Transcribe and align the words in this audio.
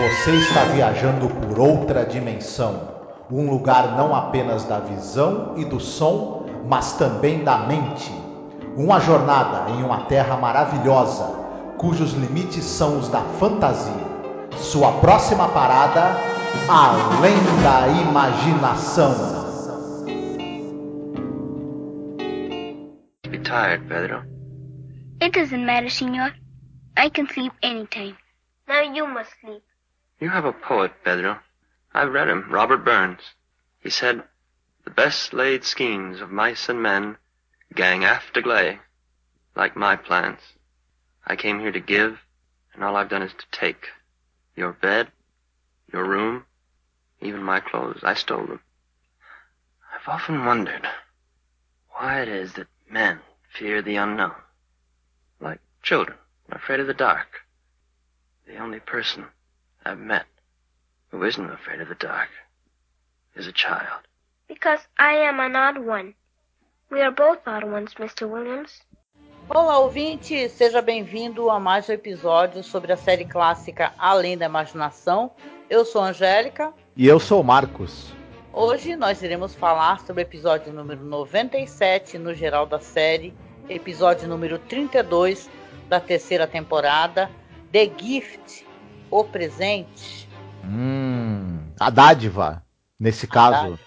Você 0.00 0.30
está 0.36 0.64
viajando 0.64 1.28
por 1.28 1.58
outra 1.60 2.06
dimensão. 2.06 2.88
Um 3.30 3.50
lugar 3.50 3.98
não 3.98 4.14
apenas 4.14 4.64
da 4.64 4.78
visão 4.78 5.52
e 5.58 5.64
do 5.66 5.78
som, 5.78 6.46
mas 6.66 6.94
também 6.94 7.44
da 7.44 7.66
mente. 7.66 8.10
Uma 8.78 8.98
jornada 8.98 9.70
em 9.72 9.82
uma 9.82 10.04
terra 10.04 10.38
maravilhosa, 10.38 11.26
cujos 11.76 12.14
limites 12.14 12.64
são 12.64 12.98
os 12.98 13.10
da 13.10 13.20
fantasia. 13.38 13.92
Sua 14.56 14.90
próxima 15.00 15.48
parada, 15.48 16.16
além 16.66 17.36
da 17.62 17.88
imaginação. 18.00 19.12
You're 23.26 23.42
tired, 23.44 23.86
Pedro. 23.86 24.24
It 25.20 25.38
doesn't 25.38 25.62
matter, 25.62 25.90
senor. 25.90 26.32
I 26.96 27.10
can 27.10 27.26
sleep 27.26 27.52
anytime. 27.62 28.16
Now 28.66 28.80
you 28.80 29.06
must 29.06 29.32
sleep. 29.42 29.62
You 30.20 30.28
have 30.28 30.44
a 30.44 30.52
poet, 30.52 30.92
Pedro. 31.02 31.40
I've 31.94 32.12
read 32.12 32.28
him, 32.28 32.50
Robert 32.50 32.84
Burns. 32.84 33.22
He 33.78 33.88
said, 33.88 34.22
The 34.84 34.90
best 34.90 35.32
laid 35.32 35.64
schemes 35.64 36.20
of 36.20 36.30
mice 36.30 36.68
and 36.68 36.82
men 36.82 37.16
gang 37.74 38.04
aft 38.04 38.36
agley, 38.36 38.80
like 39.56 39.76
my 39.76 39.96
plans. 39.96 40.40
I 41.26 41.36
came 41.36 41.58
here 41.58 41.72
to 41.72 41.80
give, 41.80 42.18
and 42.74 42.84
all 42.84 42.96
I've 42.96 43.08
done 43.08 43.22
is 43.22 43.32
to 43.32 43.46
take. 43.50 43.88
Your 44.54 44.74
bed, 44.74 45.10
your 45.90 46.04
room, 46.04 46.44
even 47.22 47.42
my 47.42 47.60
clothes. 47.60 48.00
I 48.02 48.12
stole 48.12 48.46
them. 48.46 48.60
I've 49.94 50.06
often 50.06 50.44
wondered 50.44 50.86
why 51.92 52.20
it 52.20 52.28
is 52.28 52.52
that 52.54 52.68
men 52.90 53.20
fear 53.48 53.80
the 53.80 53.96
unknown. 53.96 54.34
Like 55.40 55.60
children, 55.82 56.18
afraid 56.50 56.80
of 56.80 56.86
the 56.86 56.94
dark. 56.94 57.46
The 58.46 58.58
only 58.58 58.80
person 58.80 59.26
I've 59.84 59.98
met 59.98 60.26
who 61.10 61.24
isn't 61.24 61.50
afraid 61.50 61.80
of 61.80 61.88
the 61.88 61.94
dark 61.94 62.28
is 63.34 63.46
a 63.46 63.52
child. 63.52 64.02
Because 64.46 64.80
I 64.98 65.14
am 65.14 65.40
an 65.40 65.56
odd 65.56 65.78
one. 65.78 66.14
We 66.90 67.00
are 67.00 67.10
both 67.10 67.38
odd 67.46 67.64
ones, 67.64 67.94
Mr. 67.94 68.28
Williams. 68.28 68.82
Olá, 69.48 69.78
ouvinte! 69.78 70.48
Seja 70.50 70.82
bem-vindo 70.82 71.48
a 71.48 71.58
mais 71.58 71.88
um 71.88 71.92
episódio 71.92 72.62
sobre 72.62 72.92
a 72.92 72.96
série 72.96 73.24
clássica 73.24 73.92
Além 73.98 74.36
da 74.36 74.46
Imaginação. 74.46 75.32
Eu 75.70 75.84
sou 75.84 76.02
a 76.02 76.08
Angélica. 76.08 76.74
E 76.94 77.06
eu 77.06 77.18
sou 77.18 77.40
o 77.40 77.44
Marcos. 77.44 78.12
Hoje 78.52 78.96
nós 78.96 79.22
iremos 79.22 79.54
falar 79.54 80.00
sobre 80.00 80.22
o 80.22 80.24
episódio 80.24 80.74
número 80.74 81.02
97 81.02 82.18
no 82.18 82.34
geral 82.34 82.66
da 82.66 82.80
série, 82.80 83.32
episódio 83.68 84.28
número 84.28 84.58
32 84.58 85.48
da 85.88 85.98
terceira 85.98 86.46
temporada, 86.46 87.30
The 87.72 87.90
Gift, 87.96 88.66
o 89.10 89.24
presente. 89.24 90.28
Hum, 90.64 91.58
a 91.78 91.90
dádiva, 91.90 92.62
nesse 92.98 93.26
caso. 93.26 93.62
dádiva. 93.62 93.78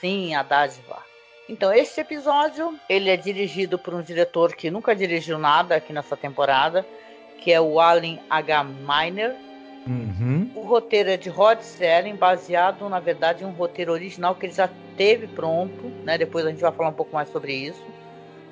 Sim, 0.00 0.34
a 0.34 0.42
dádiva. 0.42 0.98
Então, 1.48 1.72
este 1.72 2.00
episódio, 2.00 2.78
ele 2.88 3.10
é 3.10 3.16
dirigido 3.16 3.76
por 3.76 3.92
um 3.92 4.02
diretor 4.02 4.54
que 4.54 4.70
nunca 4.70 4.94
dirigiu 4.94 5.36
nada 5.36 5.74
aqui 5.74 5.92
nessa 5.92 6.16
temporada, 6.16 6.86
que 7.40 7.52
é 7.52 7.60
o 7.60 7.80
Allen 7.80 8.20
H. 8.30 8.64
Miner. 8.64 9.34
Uhum. 9.86 10.50
O 10.54 10.60
roteiro 10.60 11.10
é 11.10 11.16
de 11.16 11.28
Rod 11.28 11.60
Serling, 11.60 12.14
baseado, 12.14 12.88
na 12.88 13.00
verdade, 13.00 13.42
em 13.42 13.46
um 13.46 13.52
roteiro 13.52 13.92
original 13.92 14.34
que 14.34 14.46
ele 14.46 14.52
já 14.52 14.70
teve 14.96 15.26
pronto, 15.26 15.88
né? 16.04 16.16
Depois 16.16 16.46
a 16.46 16.50
gente 16.50 16.60
vai 16.60 16.70
falar 16.70 16.90
um 16.90 16.94
pouco 16.94 17.12
mais 17.12 17.28
sobre 17.30 17.52
isso, 17.52 17.84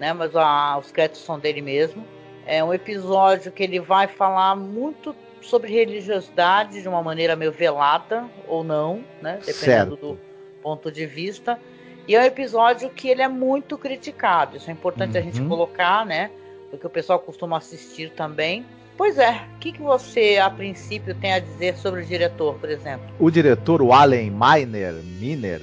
né? 0.00 0.12
Mas 0.12 0.34
a, 0.34 0.76
os 0.78 0.90
créditos 0.90 1.22
são 1.22 1.38
dele 1.38 1.62
mesmo. 1.62 2.04
É 2.46 2.64
um 2.64 2.74
episódio 2.74 3.52
que 3.52 3.62
ele 3.62 3.78
vai 3.78 4.08
falar 4.08 4.56
muito 4.56 5.14
sobre 5.48 5.72
religiosidade 5.72 6.82
de 6.82 6.88
uma 6.88 7.02
maneira 7.02 7.34
meio 7.34 7.50
velada 7.50 8.24
ou 8.46 8.62
não, 8.62 9.02
né? 9.22 9.38
Dependendo 9.44 9.54
Certo. 9.54 9.96
do 9.96 10.18
ponto 10.62 10.92
de 10.92 11.06
vista. 11.06 11.58
E 12.06 12.14
é 12.14 12.20
um 12.20 12.24
episódio 12.24 12.90
que 12.90 13.08
ele 13.08 13.22
é 13.22 13.28
muito 13.28 13.76
criticado. 13.78 14.56
Isso 14.56 14.68
é 14.70 14.72
importante 14.72 15.16
a 15.16 15.20
gente 15.22 15.40
Uhum. 15.40 15.48
colocar, 15.48 16.04
né? 16.06 16.30
Porque 16.70 16.86
o 16.86 16.90
pessoal 16.90 17.18
costuma 17.18 17.56
assistir 17.56 18.10
também. 18.10 18.64
Pois 18.98 19.16
é, 19.16 19.44
o 19.54 19.58
que, 19.60 19.70
que 19.70 19.80
você, 19.80 20.38
a 20.38 20.50
princípio, 20.50 21.14
tem 21.14 21.32
a 21.32 21.38
dizer 21.38 21.76
sobre 21.76 22.02
o 22.02 22.04
diretor, 22.04 22.56
por 22.56 22.68
exemplo? 22.68 23.06
O 23.20 23.30
diretor, 23.30 23.80
o 23.80 23.92
Allen 23.92 24.28
Miner, 24.28 24.92
Miner, 25.20 25.62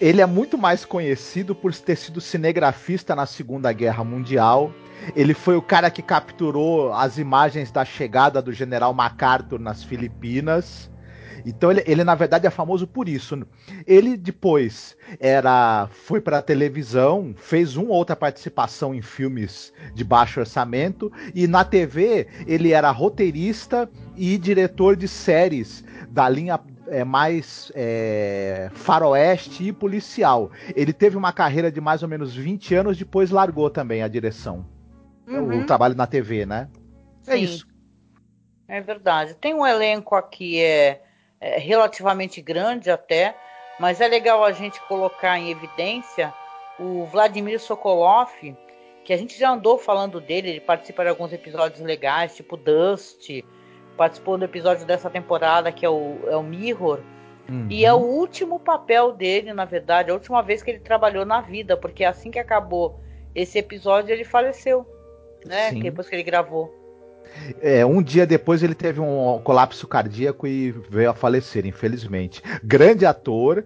ele 0.00 0.20
é 0.20 0.26
muito 0.26 0.56
mais 0.56 0.84
conhecido 0.84 1.52
por 1.52 1.74
ter 1.74 1.96
sido 1.96 2.20
cinegrafista 2.20 3.16
na 3.16 3.26
Segunda 3.26 3.72
Guerra 3.72 4.04
Mundial. 4.04 4.70
Ele 5.16 5.34
foi 5.34 5.56
o 5.56 5.62
cara 5.62 5.90
que 5.90 6.00
capturou 6.00 6.92
as 6.92 7.18
imagens 7.18 7.72
da 7.72 7.84
chegada 7.84 8.40
do 8.40 8.52
general 8.52 8.94
MacArthur 8.94 9.58
nas 9.58 9.82
Filipinas. 9.82 10.88
Então 11.46 11.70
ele, 11.70 11.84
ele, 11.86 12.02
na 12.02 12.16
verdade 12.16 12.44
é 12.44 12.50
famoso 12.50 12.88
por 12.88 13.08
isso. 13.08 13.38
Ele 13.86 14.16
depois 14.16 14.96
era 15.20 15.88
foi 15.92 16.20
para 16.20 16.38
a 16.38 16.42
televisão, 16.42 17.32
fez 17.36 17.76
uma 17.76 17.90
ou 17.90 17.96
outra 17.98 18.16
participação 18.16 18.92
em 18.92 19.00
filmes 19.00 19.72
de 19.94 20.02
baixo 20.02 20.40
orçamento 20.40 21.12
e 21.32 21.46
na 21.46 21.64
TV 21.64 22.26
ele 22.48 22.72
era 22.72 22.90
roteirista 22.90 23.88
e 24.16 24.36
diretor 24.36 24.96
de 24.96 25.06
séries 25.06 25.84
da 26.10 26.28
linha 26.28 26.58
é, 26.88 27.04
mais 27.04 27.70
é, 27.76 28.68
faroeste 28.74 29.68
e 29.68 29.72
policial. 29.72 30.50
Ele 30.74 30.92
teve 30.92 31.16
uma 31.16 31.32
carreira 31.32 31.70
de 31.70 31.80
mais 31.80 32.02
ou 32.02 32.08
menos 32.08 32.34
20 32.34 32.74
anos, 32.74 32.98
depois 32.98 33.30
largou 33.30 33.70
também 33.70 34.02
a 34.02 34.08
direção. 34.08 34.66
Uhum. 35.28 35.60
O 35.60 35.66
trabalho 35.66 35.94
na 35.94 36.06
TV, 36.06 36.44
né? 36.44 36.68
É 37.26 37.36
Sim. 37.36 37.42
isso. 37.42 37.66
É 38.68 38.80
verdade. 38.80 39.34
Tem 39.34 39.54
um 39.54 39.66
elenco 39.66 40.14
aqui 40.14 40.60
é, 40.60 41.02
é 41.40 41.58
relativamente 41.58 42.40
grande 42.40 42.90
até, 42.90 43.36
mas 43.78 44.00
é 44.00 44.08
legal 44.08 44.44
a 44.44 44.52
gente 44.52 44.80
colocar 44.82 45.38
em 45.38 45.50
evidência 45.50 46.32
o 46.78 47.04
Vladimir 47.06 47.60
Sokolov, 47.60 48.30
que 49.04 49.12
a 49.12 49.16
gente 49.16 49.38
já 49.38 49.50
andou 49.50 49.78
falando 49.78 50.20
dele, 50.20 50.50
ele 50.50 50.60
participa 50.60 51.02
de 51.02 51.10
alguns 51.10 51.32
episódios 51.32 51.80
legais, 51.80 52.34
tipo 52.36 52.56
Dust, 52.56 53.28
participou 53.96 54.36
do 54.36 54.44
episódio 54.44 54.86
dessa 54.86 55.08
temporada 55.08 55.72
que 55.72 55.86
é 55.86 55.90
o, 55.90 56.18
é 56.26 56.36
o 56.36 56.42
Mirror, 56.42 57.00
Uhum. 57.48 57.68
e 57.70 57.84
é 57.84 57.92
o 57.92 57.98
último 57.98 58.58
papel 58.58 59.12
dele, 59.12 59.52
na 59.52 59.64
verdade, 59.64 60.10
a 60.10 60.14
última 60.14 60.42
vez 60.42 60.62
que 60.62 60.70
ele 60.70 60.80
trabalhou 60.80 61.24
na 61.24 61.40
vida, 61.40 61.76
porque 61.76 62.04
assim 62.04 62.30
que 62.30 62.38
acabou 62.38 62.98
esse 63.34 63.58
episódio 63.58 64.12
ele 64.12 64.24
faleceu, 64.24 64.86
né? 65.44 65.70
Sim. 65.70 65.80
Depois 65.80 66.08
que 66.08 66.14
ele 66.16 66.22
gravou. 66.22 66.74
É, 67.60 67.84
um 67.84 68.02
dia 68.02 68.26
depois 68.26 68.62
ele 68.62 68.74
teve 68.74 69.00
um 69.00 69.40
colapso 69.42 69.86
cardíaco 69.86 70.46
e 70.46 70.72
veio 70.72 71.10
a 71.10 71.14
falecer, 71.14 71.66
infelizmente. 71.66 72.42
Grande 72.62 73.06
ator, 73.06 73.64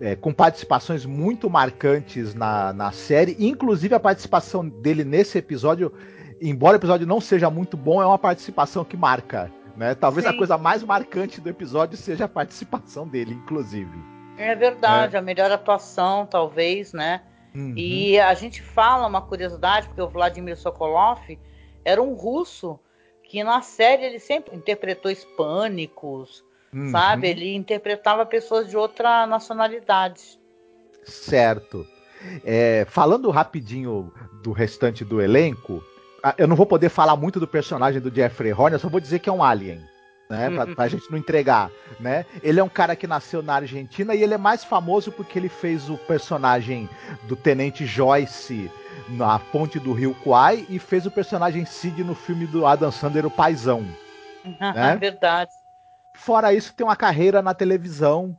é, 0.00 0.16
com 0.16 0.32
participações 0.32 1.04
muito 1.04 1.50
marcantes 1.50 2.34
na, 2.34 2.72
na 2.72 2.92
série, 2.92 3.36
inclusive 3.38 3.94
a 3.94 4.00
participação 4.00 4.66
dele 4.66 5.04
nesse 5.04 5.38
episódio, 5.38 5.92
embora 6.40 6.76
o 6.76 6.80
episódio 6.80 7.06
não 7.06 7.20
seja 7.20 7.50
muito 7.50 7.76
bom, 7.76 8.00
é 8.00 8.06
uma 8.06 8.18
participação 8.18 8.84
que 8.84 8.96
marca. 8.96 9.50
Né? 9.76 9.94
Talvez 9.94 10.26
a 10.26 10.32
Sim. 10.32 10.38
coisa 10.38 10.58
mais 10.58 10.82
marcante 10.82 11.40
do 11.40 11.48
episódio 11.48 11.96
seja 11.96 12.24
a 12.24 12.28
participação 12.28 13.06
dele, 13.06 13.34
inclusive. 13.34 13.90
É 14.36 14.54
verdade, 14.54 15.16
a 15.16 15.22
melhor 15.22 15.50
atuação, 15.50 16.26
talvez, 16.26 16.94
né? 16.94 17.20
Uhum. 17.54 17.74
E 17.76 18.18
a 18.18 18.32
gente 18.32 18.62
fala 18.62 19.06
uma 19.06 19.20
curiosidade, 19.20 19.88
porque 19.88 20.00
o 20.00 20.08
Vladimir 20.08 20.56
Sokolov 20.56 21.20
era 21.84 22.00
um 22.00 22.14
russo 22.14 22.78
que 23.30 23.44
na 23.44 23.62
série 23.62 24.04
ele 24.04 24.18
sempre 24.18 24.56
interpretou 24.56 25.08
hispânicos, 25.08 26.44
Uhum. 26.72 26.90
sabe? 26.90 27.28
Ele 27.28 27.54
interpretava 27.54 28.26
pessoas 28.26 28.68
de 28.68 28.76
outra 28.76 29.24
nacionalidade. 29.24 30.36
Certo. 31.04 31.86
É, 32.44 32.84
falando 32.88 33.30
rapidinho 33.30 34.12
do 34.42 34.50
restante 34.50 35.04
do 35.04 35.22
elenco, 35.22 35.82
eu 36.36 36.48
não 36.48 36.56
vou 36.56 36.66
poder 36.66 36.88
falar 36.88 37.16
muito 37.16 37.38
do 37.38 37.46
personagem 37.46 38.00
do 38.00 38.12
Jeffrey 38.12 38.52
Horner, 38.52 38.74
eu 38.74 38.78
só 38.80 38.88
vou 38.88 39.00
dizer 39.00 39.20
que 39.20 39.28
é 39.28 39.32
um 39.32 39.44
alien. 39.44 39.80
Né, 40.30 40.48
pra, 40.48 40.66
pra 40.74 40.88
gente 40.88 41.10
não 41.10 41.18
entregar, 41.18 41.72
né? 41.98 42.24
Ele 42.40 42.60
é 42.60 42.62
um 42.62 42.68
cara 42.68 42.94
que 42.94 43.04
nasceu 43.04 43.42
na 43.42 43.54
Argentina 43.54 44.14
e 44.14 44.22
ele 44.22 44.32
é 44.32 44.38
mais 44.38 44.62
famoso 44.62 45.10
porque 45.10 45.36
ele 45.36 45.48
fez 45.48 45.90
o 45.90 45.98
personagem 45.98 46.88
do 47.24 47.34
Tenente 47.34 47.84
Joyce 47.84 48.70
na 49.08 49.40
ponte 49.40 49.80
do 49.80 49.92
Rio 49.92 50.14
Kwai 50.22 50.64
e 50.68 50.78
fez 50.78 51.04
o 51.04 51.10
personagem 51.10 51.64
Sid 51.64 52.04
no 52.04 52.14
filme 52.14 52.46
do 52.46 52.64
Adam 52.64 52.92
Sandler, 52.92 53.26
O 53.26 53.30
Paizão. 53.30 53.84
É 54.60 54.96
verdade. 54.96 55.50
Fora 56.14 56.54
isso, 56.54 56.72
tem 56.74 56.86
uma 56.86 56.96
carreira 56.96 57.42
na 57.42 57.52
televisão, 57.52 58.36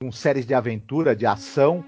com 0.00 0.12
séries 0.12 0.46
de 0.46 0.54
aventura, 0.54 1.16
de 1.16 1.26
ação. 1.26 1.84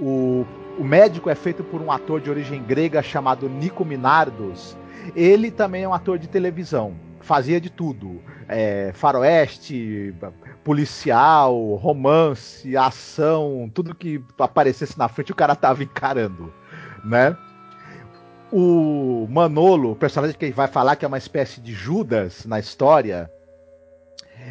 O, 0.00 0.44
o 0.78 0.84
médico 0.84 1.30
é 1.30 1.34
feito 1.34 1.64
por 1.64 1.80
um 1.80 1.90
ator 1.90 2.20
de 2.20 2.28
origem 2.28 2.62
grega 2.62 3.02
chamado 3.02 3.48
Nico 3.48 3.84
Minardos. 3.84 4.76
Ele 5.14 5.50
também 5.50 5.84
é 5.84 5.88
um 5.88 5.94
ator 5.94 6.18
de 6.18 6.28
televisão. 6.28 6.94
Fazia 7.24 7.58
de 7.58 7.70
tudo: 7.70 8.22
é, 8.46 8.92
faroeste, 8.94 10.14
policial, 10.62 11.74
romance, 11.74 12.76
ação, 12.76 13.70
tudo 13.72 13.94
que 13.94 14.22
aparecesse 14.38 14.98
na 14.98 15.08
frente 15.08 15.32
o 15.32 15.34
cara 15.34 15.56
tava 15.56 15.82
encarando, 15.82 16.52
né? 17.02 17.36
O 18.52 19.26
Manolo, 19.30 19.92
o 19.92 19.96
personagem 19.96 20.36
que 20.36 20.50
vai 20.52 20.68
falar 20.68 20.96
que 20.96 21.04
é 21.04 21.08
uma 21.08 21.18
espécie 21.18 21.60
de 21.60 21.72
Judas 21.72 22.44
na 22.44 22.60
história, 22.60 23.30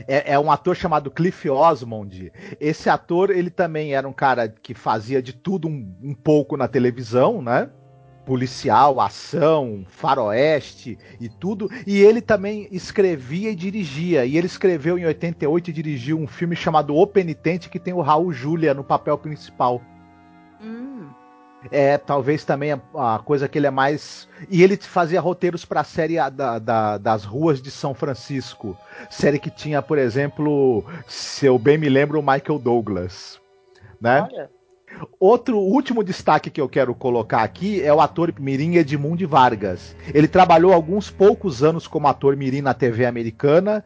é, 0.08 0.34
é, 0.34 0.40
um 0.40 0.52
ator 0.52 0.76
chamado 0.76 1.12
Cliff 1.12 1.48
Osmond. 1.48 2.32
Esse 2.60 2.90
ator, 2.90 3.30
ele 3.30 3.52
também 3.52 3.94
era 3.94 4.08
um 4.08 4.14
cara 4.14 4.50
que 4.50 4.74
fazia 4.74 5.22
de 5.22 5.34
tudo 5.34 5.68
um, 5.68 5.96
um 6.02 6.14
pouco 6.16 6.58
na 6.58 6.68
televisão, 6.68 7.42
né? 7.42 7.70
Policial, 8.26 9.02
ação, 9.02 9.86
faroeste 9.88 10.98
e 11.20 11.28
tudo. 11.28 11.70
E 11.86 12.02
ele 12.02 12.22
também 12.22 12.68
escrevia 12.72 13.52
e 13.52 13.56
dirigia. 13.56 14.26
E 14.26 14.38
ele 14.38 14.48
escreveu 14.48 14.98
em 14.98 15.06
88 15.06 15.70
e 15.70 15.74
dirigiu 15.74 16.18
um 16.18 16.28
filme 16.28 16.56
chamado 16.56 16.96
O 16.96 17.06
Penitente, 17.06 17.70
que 17.70 17.80
tem 17.80 17.94
o 17.94 18.02
Raul 18.02 18.32
Julia 18.32 18.74
no 18.74 18.84
papel 18.84 19.18
principal. 19.18 19.82
Hum 20.62 20.84
é 21.72 21.98
talvez 21.98 22.44
também 22.44 22.72
a, 22.72 23.16
a, 23.16 23.20
coisa 23.20 23.48
que 23.48 23.58
ele 23.58 23.68
é 23.68 23.72
mais. 23.72 24.28
E 24.50 24.64
ele 24.64 24.76
fazia 24.78 25.22
roteiros 25.22 25.64
para 25.66 25.82
a 25.82 25.84
série 25.84 26.16
da, 26.32 26.60
da, 26.60 26.98
das 26.98 27.24
ruas 27.24 27.62
de 27.62 27.72
São 27.72 27.94
Francisco. 27.94 28.78
Série 29.10 29.40
que 29.40 29.50
tinha, 29.50 29.82
por 29.82 29.98
exemplo, 29.98 30.84
se 31.08 31.46
eu 31.46 31.58
bem 31.58 31.78
me 31.78 31.90
lembro, 31.90 32.20
o 32.20 32.24
Michael 32.24 32.60
Douglas. 32.60 33.40
Né? 34.02 34.22
Olha. 34.22 34.50
Outro 35.20 35.58
último 35.58 36.04
destaque 36.04 36.50
que 36.50 36.62
eu 36.62 36.70
quero 36.70 36.94
colocar 36.94 37.44
aqui 37.44 37.82
é 37.82 37.94
o 37.94 38.02
ator 38.02 38.34
Mirim 38.40 38.76
Edmundo 38.76 39.28
Vargas. 39.28 39.96
Ele 40.14 40.28
trabalhou 40.28 40.74
alguns 40.74 41.10
poucos 41.10 41.64
anos 41.64 41.88
como 41.88 42.08
ator 42.08 42.36
Mirim 42.36 42.62
na 42.62 42.74
TV 42.74 43.06
americana 43.06 43.84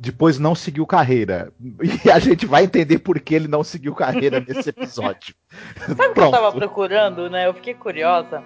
depois 0.00 0.38
não 0.38 0.54
seguiu 0.54 0.86
carreira. 0.86 1.52
E 2.04 2.10
a 2.10 2.18
gente 2.18 2.46
vai 2.46 2.64
entender 2.64 2.98
por 2.98 3.20
que 3.20 3.34
ele 3.34 3.46
não 3.46 3.62
seguiu 3.62 3.94
carreira 3.94 4.40
nesse 4.40 4.70
episódio. 4.70 5.34
Sabe 5.86 6.06
o 6.06 6.14
que 6.14 6.20
eu 6.20 6.30
tava 6.30 6.52
procurando, 6.52 7.28
né? 7.28 7.46
Eu 7.46 7.54
fiquei 7.54 7.74
curiosa. 7.74 8.42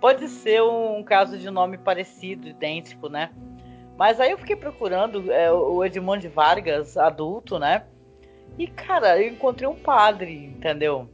Pode 0.00 0.28
ser 0.28 0.62
um 0.62 1.02
caso 1.02 1.38
de 1.38 1.50
nome 1.50 1.78
parecido, 1.78 2.46
idêntico, 2.46 3.08
né? 3.08 3.30
Mas 3.96 4.20
aí 4.20 4.30
eu 4.30 4.38
fiquei 4.38 4.54
procurando 4.54 5.32
é, 5.32 5.50
o 5.50 5.82
Edmond 5.84 6.28
Vargas, 6.28 6.96
adulto, 6.96 7.58
né? 7.58 7.84
E, 8.58 8.66
cara, 8.66 9.20
eu 9.20 9.32
encontrei 9.32 9.68
um 9.68 9.74
padre, 9.74 10.52
entendeu? 10.56 11.08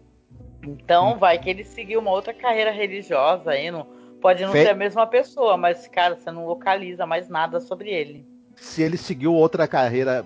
Então, 0.67 1.13
hum. 1.13 1.19
vai 1.19 1.39
que 1.39 1.51
ele 1.51 1.65
seguiu 1.65 2.01
uma 2.01 2.11
outra 2.11 2.33
carreira 2.33 2.71
religiosa 2.71 3.51
aí. 3.51 3.71
Não, 3.71 3.87
pode 4.21 4.45
não 4.45 4.53
Fe... 4.53 4.63
ser 4.63 4.71
a 4.71 4.75
mesma 4.75 5.07
pessoa, 5.07 5.57
mas, 5.57 5.87
cara, 5.89 6.17
você 6.17 6.31
não 6.31 6.47
localiza 6.47 7.07
mais 7.07 7.29
nada 7.29 7.61
sobre 7.61 7.91
ele 7.91 8.35
se 8.57 8.83
ele 8.83 8.97
seguiu 8.97 9.35
outra 9.35 9.67
carreira, 9.67 10.25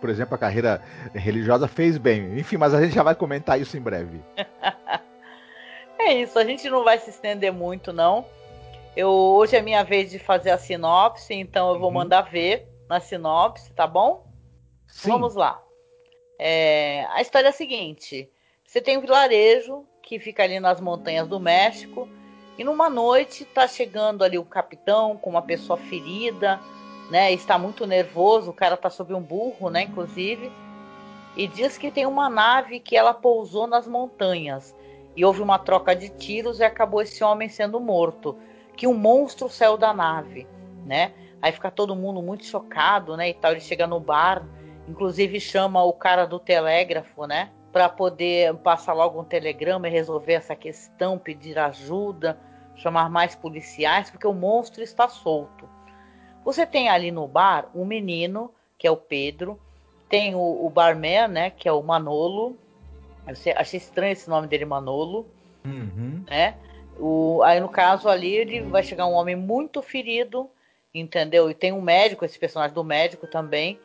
por 0.00 0.10
exemplo, 0.10 0.34
a 0.34 0.38
carreira 0.38 0.82
religiosa, 1.14 1.68
fez 1.68 1.98
bem. 1.98 2.38
Enfim, 2.38 2.56
mas 2.56 2.74
a 2.74 2.82
gente 2.82 2.94
já 2.94 3.02
vai 3.02 3.14
comentar 3.14 3.60
isso 3.60 3.76
em 3.76 3.80
breve. 3.80 4.20
é 5.98 6.14
isso, 6.14 6.38
a 6.38 6.44
gente 6.44 6.68
não 6.68 6.84
vai 6.84 6.98
se 6.98 7.10
estender 7.10 7.52
muito, 7.52 7.92
não. 7.92 8.24
Eu, 8.96 9.10
hoje 9.10 9.56
é 9.56 9.62
minha 9.62 9.82
vez 9.82 10.10
de 10.10 10.18
fazer 10.18 10.50
a 10.50 10.58
sinopse, 10.58 11.34
então 11.34 11.72
eu 11.72 11.78
vou 11.78 11.88
uhum. 11.88 11.94
mandar 11.94 12.22
ver 12.22 12.68
na 12.88 13.00
sinopse, 13.00 13.72
tá 13.72 13.86
bom? 13.86 14.26
Sim. 14.86 15.10
Vamos 15.10 15.34
lá. 15.34 15.62
É, 16.38 17.06
a 17.10 17.22
história 17.22 17.46
é 17.46 17.50
a 17.50 17.52
seguinte: 17.52 18.28
você 18.72 18.80
tem 18.80 18.96
um 18.96 19.02
vilarejo 19.02 19.84
que 20.02 20.18
fica 20.18 20.42
ali 20.42 20.58
nas 20.58 20.80
montanhas 20.80 21.28
do 21.28 21.38
México, 21.38 22.08
e 22.56 22.64
numa 22.64 22.88
noite 22.88 23.44
tá 23.44 23.68
chegando 23.68 24.24
ali 24.24 24.38
o 24.38 24.44
capitão 24.44 25.16
com 25.16 25.30
uma 25.30 25.42
pessoa 25.42 25.76
ferida 25.76 26.58
né? 27.12 27.30
Está 27.30 27.58
muito 27.58 27.86
nervoso, 27.86 28.50
o 28.50 28.54
cara 28.54 28.74
está 28.74 28.88
sob 28.88 29.12
um 29.12 29.20
burro, 29.20 29.68
né? 29.68 29.82
Inclusive, 29.82 30.50
e 31.36 31.46
diz 31.46 31.76
que 31.76 31.90
tem 31.90 32.06
uma 32.06 32.30
nave 32.30 32.80
que 32.80 32.96
ela 32.96 33.12
pousou 33.12 33.66
nas 33.66 33.86
montanhas 33.86 34.74
e 35.14 35.22
houve 35.22 35.42
uma 35.42 35.58
troca 35.58 35.94
de 35.94 36.08
tiros 36.08 36.58
e 36.58 36.64
acabou 36.64 37.02
esse 37.02 37.22
homem 37.22 37.50
sendo 37.50 37.78
morto, 37.78 38.38
que 38.74 38.86
um 38.86 38.94
monstro 38.94 39.50
saiu 39.50 39.76
da 39.76 39.92
nave, 39.92 40.46
né? 40.86 41.12
Aí 41.42 41.52
fica 41.52 41.70
todo 41.70 41.94
mundo 41.94 42.22
muito 42.22 42.46
chocado, 42.46 43.14
né? 43.14 43.28
E 43.28 43.34
tal, 43.34 43.50
ele 43.50 43.60
chega 43.60 43.86
no 43.86 44.00
bar, 44.00 44.42
inclusive 44.88 45.38
chama 45.38 45.84
o 45.84 45.92
cara 45.92 46.24
do 46.24 46.38
telégrafo, 46.38 47.26
né? 47.26 47.50
Para 47.72 47.88
poder 47.88 48.54
passar 48.56 48.92
logo 48.92 49.20
um 49.20 49.24
telegrama 49.24 49.88
e 49.88 49.90
resolver 49.90 50.34
essa 50.34 50.54
questão, 50.54 51.18
pedir 51.18 51.58
ajuda, 51.58 52.38
chamar 52.76 53.08
mais 53.08 53.34
policiais, 53.34 54.10
porque 54.10 54.26
o 54.26 54.34
monstro 54.34 54.82
está 54.82 55.08
solto. 55.08 55.68
Você 56.44 56.66
tem 56.66 56.88
ali 56.88 57.10
no 57.10 57.26
bar 57.26 57.70
um 57.74 57.84
menino, 57.84 58.52
que 58.76 58.86
é 58.86 58.90
o 58.90 58.96
Pedro, 58.96 59.58
tem 60.08 60.34
o, 60.34 60.66
o 60.66 60.68
barman, 60.68 61.28
né, 61.28 61.50
que 61.50 61.68
é 61.68 61.72
o 61.72 61.82
Manolo. 61.82 62.56
Eu 63.26 63.34
achei 63.56 63.78
estranho 63.78 64.12
esse 64.12 64.28
nome 64.28 64.46
dele, 64.46 64.64
Manolo. 64.64 65.26
Uhum. 65.64 66.24
Né? 66.28 66.56
O, 66.98 67.42
aí 67.42 67.60
no 67.60 67.68
caso 67.68 68.08
ali 68.08 68.34
ele 68.34 68.60
vai 68.62 68.82
chegar 68.82 69.06
um 69.06 69.14
homem 69.14 69.36
muito 69.36 69.80
ferido, 69.80 70.50
entendeu? 70.92 71.50
E 71.50 71.54
tem 71.54 71.72
um 71.72 71.80
médico, 71.80 72.24
esse 72.24 72.38
personagem 72.38 72.74
do 72.74 72.84
médico 72.84 73.26
também, 73.26 73.80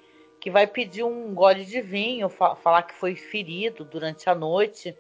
que 0.47 0.51
vai 0.51 0.65
pedir 0.65 1.03
um 1.03 1.33
gole 1.33 1.65
de 1.65 1.81
vinho, 1.81 2.29
fa 2.29 2.55
falar 2.55 2.83
que 2.83 2.93
foi 2.93 3.17
ferido 3.17 3.83
durante 3.83 4.29
a 4.29 4.33
noite. 4.33 4.97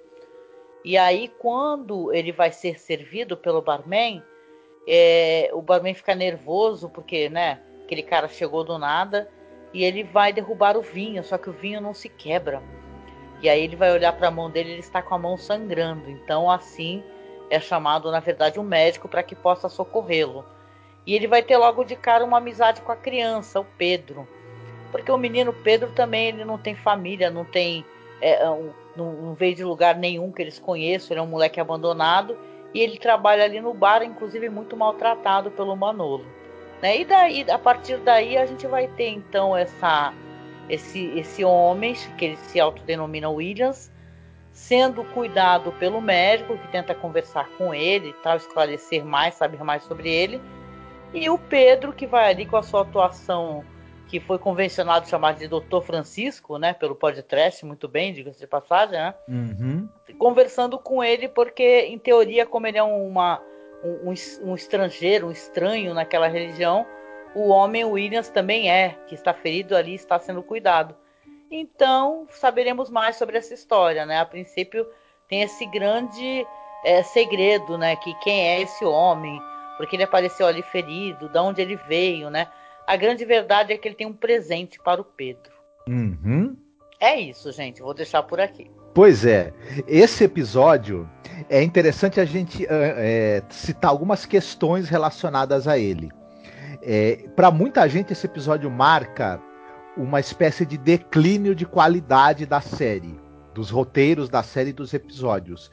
E 0.83 0.97
aí 0.97 1.29
quando 1.39 2.13
ele 2.13 2.33
vai 2.33 2.51
ser 2.51 2.77
servido 2.77 3.37
pelo 3.37 3.61
barman, 3.61 4.21
é, 4.85 5.49
o 5.53 5.61
barman 5.61 5.93
fica 5.93 6.13
nervoso 6.13 6.89
porque, 6.89 7.29
né, 7.29 7.61
aquele 7.85 8.03
cara 8.03 8.27
chegou 8.27 8.65
do 8.65 8.77
nada 8.77 9.31
e 9.73 9.85
ele 9.85 10.03
vai 10.03 10.33
derrubar 10.33 10.75
o 10.75 10.81
vinho, 10.81 11.23
só 11.23 11.37
que 11.37 11.49
o 11.49 11.53
vinho 11.53 11.79
não 11.79 11.93
se 11.93 12.09
quebra. 12.09 12.61
E 13.41 13.47
aí 13.47 13.63
ele 13.63 13.77
vai 13.77 13.93
olhar 13.93 14.11
para 14.11 14.27
a 14.27 14.31
mão 14.31 14.51
dele, 14.51 14.71
ele 14.71 14.81
está 14.81 15.01
com 15.01 15.15
a 15.15 15.17
mão 15.17 15.37
sangrando. 15.37 16.09
Então 16.09 16.51
assim 16.51 17.01
é 17.49 17.57
chamado, 17.57 18.11
na 18.11 18.19
verdade, 18.19 18.59
um 18.59 18.63
médico 18.63 19.07
para 19.07 19.23
que 19.23 19.33
possa 19.33 19.69
socorrê-lo. 19.69 20.43
E 21.05 21.15
ele 21.15 21.25
vai 21.25 21.41
ter 21.41 21.55
logo 21.55 21.85
de 21.85 21.95
cara 21.95 22.25
uma 22.25 22.39
amizade 22.39 22.81
com 22.81 22.91
a 22.91 22.97
criança, 22.97 23.61
o 23.61 23.65
Pedro. 23.77 24.27
Porque 24.91 25.11
o 25.11 25.17
menino 25.17 25.53
Pedro 25.53 25.91
também 25.91 26.27
ele 26.27 26.45
não 26.45 26.57
tem 26.57 26.75
família, 26.75 27.29
não 27.29 27.45
tem 27.45 27.85
é, 28.21 28.49
um, 28.49 28.71
não, 28.95 29.13
não 29.13 29.33
veio 29.33 29.55
de 29.55 29.63
lugar 29.63 29.95
nenhum 29.95 30.31
que 30.31 30.41
eles 30.41 30.59
conheçam, 30.59 31.13
ele 31.13 31.19
é 31.19 31.23
um 31.23 31.27
moleque 31.27 31.59
abandonado 31.59 32.37
e 32.73 32.79
ele 32.79 32.97
trabalha 32.97 33.43
ali 33.43 33.61
no 33.61 33.73
bar, 33.73 34.03
inclusive 34.03 34.49
muito 34.49 34.75
maltratado 34.75 35.51
pelo 35.51 35.75
Manolo. 35.75 36.25
Né? 36.81 37.01
E 37.01 37.05
daí, 37.05 37.45
a 37.49 37.57
partir 37.57 37.97
daí, 37.97 38.37
a 38.37 38.45
gente 38.45 38.67
vai 38.67 38.87
ter 38.87 39.09
então 39.09 39.55
essa, 39.55 40.13
esse, 40.69 41.07
esse 41.17 41.43
homem, 41.43 41.95
que 42.17 42.25
ele 42.25 42.37
se 42.37 42.59
autodenomina 42.59 43.29
Williams, 43.29 43.91
sendo 44.51 45.03
cuidado 45.05 45.71
pelo 45.73 46.01
médico, 46.01 46.57
que 46.57 46.67
tenta 46.69 46.93
conversar 46.93 47.47
com 47.57 47.73
ele, 47.73 48.13
tal, 48.23 48.37
esclarecer 48.37 49.05
mais, 49.05 49.35
saber 49.35 49.63
mais 49.63 49.83
sobre 49.83 50.09
ele. 50.09 50.41
E 51.13 51.29
o 51.29 51.37
Pedro, 51.37 51.93
que 51.93 52.05
vai 52.05 52.29
ali 52.29 52.45
com 52.45 52.57
a 52.57 52.63
sua 52.63 52.81
atuação 52.81 53.63
que 54.07 54.19
foi 54.19 54.39
convencionado 54.39 55.07
chamar 55.07 55.33
de 55.33 55.47
Doutor 55.47 55.83
Francisco, 55.83 56.57
né, 56.57 56.73
pelo 56.73 56.95
podcast, 56.95 57.65
muito 57.65 57.87
bem, 57.87 58.13
diga-se 58.13 58.39
de 58.39 58.47
passagem, 58.47 58.93
né? 58.97 59.13
Uhum. 59.27 59.89
Conversando 60.17 60.79
com 60.79 61.03
ele, 61.03 61.27
porque, 61.27 61.81
em 61.81 61.99
teoria, 61.99 62.45
como 62.45 62.65
ele 62.67 62.77
é 62.77 62.83
uma, 62.83 63.41
um, 63.83 64.13
um, 64.49 64.55
estrangeiro, 64.55 65.27
um 65.27 65.31
estranho 65.31 65.93
naquela 65.93 66.27
religião, 66.27 66.85
o 67.35 67.49
homem 67.49 67.83
Williams 67.83 68.29
também 68.29 68.71
é, 68.71 68.97
que 69.07 69.13
está 69.13 69.33
ferido 69.33 69.75
ali 69.75 69.93
está 69.93 70.17
sendo 70.17 70.41
cuidado. 70.41 70.95
Então, 71.51 72.27
saberemos 72.31 72.89
mais 72.89 73.17
sobre 73.17 73.37
essa 73.37 73.53
história, 73.53 74.05
né? 74.05 74.19
A 74.19 74.25
princípio, 74.25 74.87
tem 75.27 75.41
esse 75.41 75.65
grande 75.65 76.45
é, 76.83 77.03
segredo, 77.03 77.77
né? 77.77 77.95
Que 77.97 78.13
quem 78.19 78.47
é 78.47 78.61
esse 78.61 78.83
homem, 78.85 79.39
porque 79.77 79.95
ele 79.95 80.03
apareceu 80.03 80.47
ali 80.47 80.61
ferido, 80.61 81.29
de 81.29 81.37
onde 81.37 81.61
ele 81.61 81.75
veio, 81.75 82.29
né? 82.29 82.47
A 82.87 82.95
grande 82.95 83.25
verdade 83.25 83.73
é 83.73 83.77
que 83.77 83.85
ele 83.85 83.95
tem 83.95 84.07
um 84.07 84.13
presente 84.13 84.79
para 84.79 85.01
o 85.01 85.03
Pedro. 85.03 85.51
Uhum. 85.89 86.55
É 86.99 87.19
isso, 87.19 87.51
gente. 87.51 87.81
Vou 87.81 87.93
deixar 87.93 88.23
por 88.23 88.39
aqui. 88.39 88.71
Pois 88.93 89.25
é. 89.25 89.53
Esse 89.85 90.23
episódio 90.23 91.07
é 91.49 91.61
interessante 91.61 92.19
a 92.19 92.25
gente 92.25 92.65
é, 92.69 93.43
citar 93.49 93.91
algumas 93.91 94.25
questões 94.25 94.87
relacionadas 94.87 95.67
a 95.67 95.77
ele. 95.77 96.09
É, 96.81 97.25
para 97.35 97.51
muita 97.51 97.87
gente, 97.89 98.13
esse 98.13 98.25
episódio 98.25 98.71
marca 98.71 99.41
uma 99.97 100.19
espécie 100.19 100.65
de 100.65 100.77
declínio 100.77 101.53
de 101.53 101.65
qualidade 101.65 102.45
da 102.45 102.61
série, 102.61 103.19
dos 103.53 103.69
roteiros 103.69 104.29
da 104.29 104.43
série 104.43 104.69
e 104.69 104.73
dos 104.73 104.93
episódios. 104.93 105.69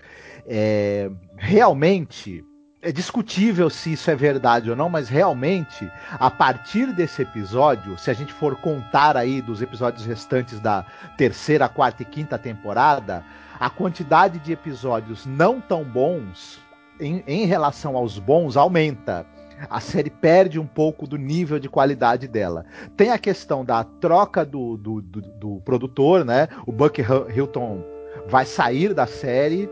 É, 0.47 1.09
realmente 1.37 2.45
é 2.85 2.93
discutível 2.93 3.71
se 3.71 3.95
isso 3.95 4.11
é 4.11 4.15
verdade 4.15 4.69
ou 4.69 4.77
não, 4.77 4.91
mas 4.91 5.09
realmente, 5.09 5.91
a 6.13 6.31
partir 6.31 6.93
desse 6.93 7.23
episódio, 7.23 7.97
se 7.97 8.11
a 8.11 8.15
gente 8.15 8.33
for 8.33 8.57
contar 8.57 9.17
aí 9.17 9.41
dos 9.41 9.63
episódios 9.63 10.05
restantes 10.05 10.61
da 10.61 10.85
terceira, 11.17 11.67
quarta 11.67 12.03
e 12.03 12.05
quinta 12.05 12.39
temporada, 12.39 13.25
a 13.59 13.71
quantidade 13.71 14.39
de 14.39 14.53
episódios 14.53 15.25
não 15.25 15.63
tão 15.63 15.83
bons 15.83 16.61
em, 17.01 17.25
em 17.27 17.47
relação 17.47 17.97
aos 17.97 18.19
bons 18.19 18.55
aumenta. 18.55 19.25
A 19.71 19.81
série 19.81 20.11
perde 20.11 20.61
um 20.61 20.67
pouco 20.67 21.07
do 21.07 21.17
nível 21.17 21.59
de 21.59 21.71
qualidade 21.71 22.29
dela. 22.29 22.67
Tem 22.97 23.11
a 23.11 23.19
questão 23.19 23.65
da 23.65 23.83
troca 23.83 24.45
do, 24.45 24.77
do, 24.77 25.01
do, 25.01 25.21
do 25.23 25.63
produtor, 25.65 26.23
né? 26.23 26.49
O 26.67 26.73
Buck 26.73 27.01
Hilton 27.01 27.83
vai 28.27 28.45
sair 28.45 28.93
da 28.93 29.07
série 29.07 29.71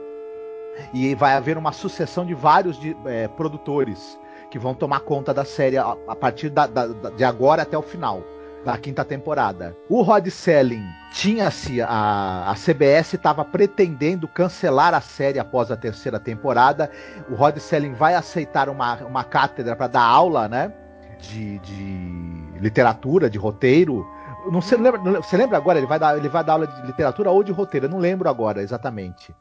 e 0.92 1.14
vai 1.14 1.34
haver 1.34 1.56
uma 1.58 1.72
sucessão 1.72 2.24
de 2.24 2.34
vários 2.34 2.78
de, 2.78 2.96
é, 3.06 3.28
produtores 3.28 4.18
que 4.50 4.58
vão 4.58 4.74
tomar 4.74 5.00
conta 5.00 5.32
da 5.32 5.44
série 5.44 5.78
a, 5.78 5.96
a 6.06 6.16
partir 6.16 6.50
da, 6.50 6.66
da, 6.66 6.86
de 6.86 7.24
agora 7.24 7.62
até 7.62 7.76
o 7.76 7.82
final. 7.82 8.22
da 8.64 8.78
quinta 8.78 9.04
temporada. 9.04 9.76
O 9.88 10.02
Rod 10.02 10.28
Selling 10.28 10.86
tinha-se 11.12 11.82
a, 11.82 12.50
a 12.50 12.54
CBS 12.54 13.14
estava 13.14 13.44
pretendendo 13.44 14.28
cancelar 14.28 14.94
a 14.94 15.00
série 15.00 15.38
após 15.38 15.70
a 15.70 15.76
terceira 15.76 16.20
temporada. 16.20 16.90
O 17.28 17.34
Rod 17.34 17.58
Selling 17.58 17.92
vai 17.92 18.14
aceitar 18.14 18.68
uma, 18.68 18.96
uma 19.04 19.24
cátedra 19.24 19.74
para 19.74 19.88
dar 19.88 20.04
aula, 20.04 20.48
né? 20.48 20.72
De, 21.18 21.58
de 21.58 22.58
literatura, 22.60 23.28
de 23.28 23.38
roteiro. 23.38 24.06
Não 24.50 24.60
você 24.60 24.76
lembra, 24.76 25.00
você 25.20 25.36
lembra 25.36 25.56
agora? 25.56 25.78
Ele 25.78 25.86
vai 25.86 25.98
dar, 25.98 26.16
ele 26.16 26.28
vai 26.28 26.44
dar 26.44 26.54
aula 26.54 26.66
de 26.66 26.86
literatura 26.86 27.30
ou 27.30 27.42
de 27.42 27.52
roteiro? 27.52 27.86
Eu 27.86 27.90
não 27.90 27.98
lembro 27.98 28.28
agora 28.28 28.62
exatamente. 28.62 29.34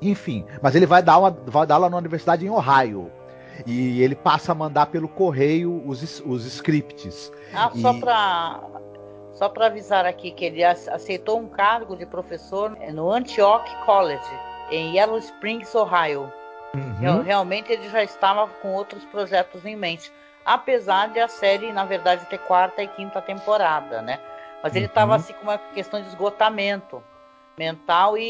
Enfim, 0.00 0.44
mas 0.60 0.74
ele 0.74 0.86
vai 0.86 1.02
dar, 1.02 1.18
uma, 1.18 1.30
vai 1.30 1.66
dar 1.66 1.76
aula 1.76 1.90
na 1.90 1.96
universidade 1.96 2.44
em 2.44 2.50
Ohio. 2.50 3.10
E 3.64 4.02
ele 4.02 4.14
passa 4.14 4.52
a 4.52 4.54
mandar 4.54 4.86
pelo 4.86 5.08
correio 5.08 5.82
os, 5.86 6.20
os 6.26 6.44
scripts. 6.44 7.32
Ah, 7.54 7.70
e... 7.74 7.80
só 7.80 7.94
para 7.94 8.60
só 9.32 9.50
para 9.50 9.66
avisar 9.66 10.06
aqui 10.06 10.30
que 10.30 10.46
ele 10.46 10.64
aceitou 10.64 11.38
um 11.38 11.46
cargo 11.46 11.94
de 11.94 12.06
professor 12.06 12.70
no 12.92 13.12
Antioch 13.12 13.70
College, 13.84 14.24
em 14.70 14.96
Yellow 14.96 15.18
Springs, 15.18 15.74
Ohio. 15.74 16.32
Uhum. 16.74 17.22
Realmente 17.22 17.70
ele 17.70 17.88
já 17.90 18.02
estava 18.02 18.48
com 18.62 18.72
outros 18.72 19.04
projetos 19.04 19.64
em 19.66 19.76
mente. 19.76 20.10
Apesar 20.44 21.08
de 21.08 21.20
a 21.20 21.28
série, 21.28 21.70
na 21.70 21.84
verdade, 21.84 22.24
ter 22.26 22.38
quarta 22.38 22.82
e 22.82 22.88
quinta 22.88 23.20
temporada, 23.20 24.00
né? 24.00 24.18
Mas 24.62 24.74
ele 24.74 24.86
estava 24.86 25.12
uhum. 25.12 25.16
assim 25.16 25.32
com 25.34 25.42
uma 25.42 25.58
questão 25.58 26.00
de 26.00 26.08
esgotamento 26.08 27.02
mental 27.58 28.16
e, 28.16 28.22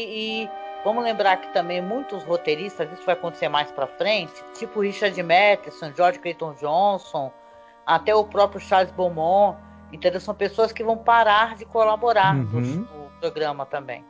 e 0.43 0.49
Vamos 0.87 1.03
lembrar 1.03 1.35
que 1.35 1.51
também 1.51 1.81
muitos 1.81 2.23
roteiristas, 2.23 2.89
isso 2.93 3.03
vai 3.05 3.13
acontecer 3.13 3.49
mais 3.49 3.69
para 3.69 3.85
frente, 3.85 4.31
tipo 4.53 4.79
Richard 4.79 5.21
Matheson, 5.21 5.91
George 5.93 6.17
Clayton 6.17 6.53
Johnson, 6.53 7.29
até 7.85 8.15
o 8.15 8.23
próprio 8.23 8.61
Charles 8.61 8.89
Beaumont, 8.93 9.57
entendeu? 9.91 10.21
São 10.21 10.33
pessoas 10.33 10.71
que 10.71 10.81
vão 10.81 10.97
parar 10.97 11.57
de 11.57 11.65
colaborar 11.65 12.33
uhum. 12.33 12.61
no, 12.61 12.61
no 12.61 13.09
programa 13.19 13.65
também. 13.65 14.01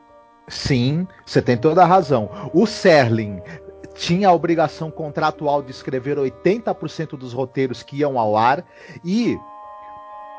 Sim, 0.48 1.07
você 1.25 1.41
tem 1.41 1.57
toda 1.57 1.81
a 1.81 1.86
razão. 1.88 2.29
O 2.53 2.67
Serling 2.67 3.41
tinha 3.96 4.29
a 4.29 4.34
obrigação 4.34 4.91
contratual 4.91 5.63
de 5.63 5.72
escrever 5.72 6.19
80% 6.19 7.17
dos 7.17 7.34
roteiros 7.34 7.81
que 7.81 7.98
iam 7.98 8.19
ao 8.19 8.38
ar 8.38 8.63
e 9.03 9.36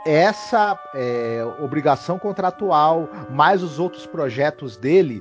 essa 0.07 0.79
é, 0.95 1.45
obrigação 1.61 2.17
contratual, 2.17 3.09
mais 3.29 3.61
os 3.61 3.81
outros 3.81 4.07
projetos 4.07 4.77
dele, 4.77 5.21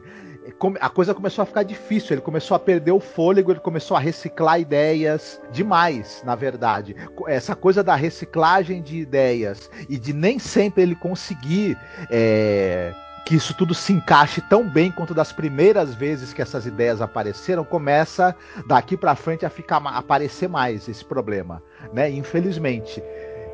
a 0.79 0.89
coisa 0.89 1.13
começou 1.13 1.43
a 1.43 1.45
ficar 1.45 1.63
difícil, 1.63 2.13
ele 2.13 2.21
começou 2.21 2.55
a 2.55 2.59
perder 2.59 2.91
o 2.91 2.99
fôlego, 2.99 3.51
ele 3.51 3.59
começou 3.59 3.97
a 3.97 3.99
reciclar 3.99 4.59
ideias 4.59 5.41
demais, 5.51 6.21
na 6.25 6.35
verdade. 6.35 6.95
Essa 7.27 7.55
coisa 7.55 7.83
da 7.83 7.95
reciclagem 7.95 8.81
de 8.81 8.97
ideias 8.97 9.69
e 9.89 9.97
de 9.97 10.13
nem 10.13 10.39
sempre 10.39 10.83
ele 10.83 10.95
conseguir 10.95 11.77
é, 12.09 12.93
que 13.27 13.35
isso 13.35 13.53
tudo 13.53 13.73
se 13.73 13.91
encaixe 13.91 14.39
tão 14.39 14.67
bem 14.67 14.89
quanto 14.89 15.13
das 15.13 15.33
primeiras 15.33 15.93
vezes 15.93 16.31
que 16.31 16.41
essas 16.41 16.65
ideias 16.65 17.01
apareceram, 17.01 17.65
começa 17.65 18.33
daqui 18.65 18.95
para 18.95 19.15
frente 19.15 19.45
a 19.45 19.49
ficar 19.49 19.85
a 19.85 19.97
aparecer 19.97 20.47
mais 20.47 20.87
esse 20.87 21.03
problema, 21.03 21.61
né? 21.91 22.09
Infelizmente. 22.09 23.03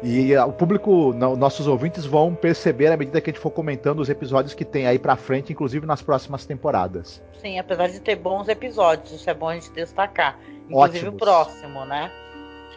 E 0.03 0.35
o 0.35 0.51
público, 0.51 1.13
nossos 1.13 1.65
ouvintes 1.65 2.05
vão 2.05 2.35
perceber 2.35 2.87
à 2.87 2.97
medida 2.97 3.21
que 3.21 3.29
a 3.29 3.33
gente 3.33 3.41
for 3.41 3.51
comentando 3.51 4.01
os 4.01 4.09
episódios 4.09 4.53
que 4.53 4.65
tem 4.65 4.85
aí 4.85 4.99
pra 4.99 5.15
frente, 5.15 5.53
inclusive 5.53 5.85
nas 5.85 6.01
próximas 6.01 6.45
temporadas. 6.45 7.23
Sim, 7.39 7.57
apesar 7.57 7.87
de 7.87 8.01
ter 8.01 8.17
bons 8.17 8.49
episódios, 8.49 9.13
isso 9.13 9.29
é 9.29 9.33
bom 9.33 9.47
a 9.47 9.53
gente 9.53 9.71
destacar. 9.71 10.37
Inclusive 10.69 11.07
Ótimos. 11.07 11.13
o 11.13 11.17
próximo, 11.17 11.85
né? 11.85 12.11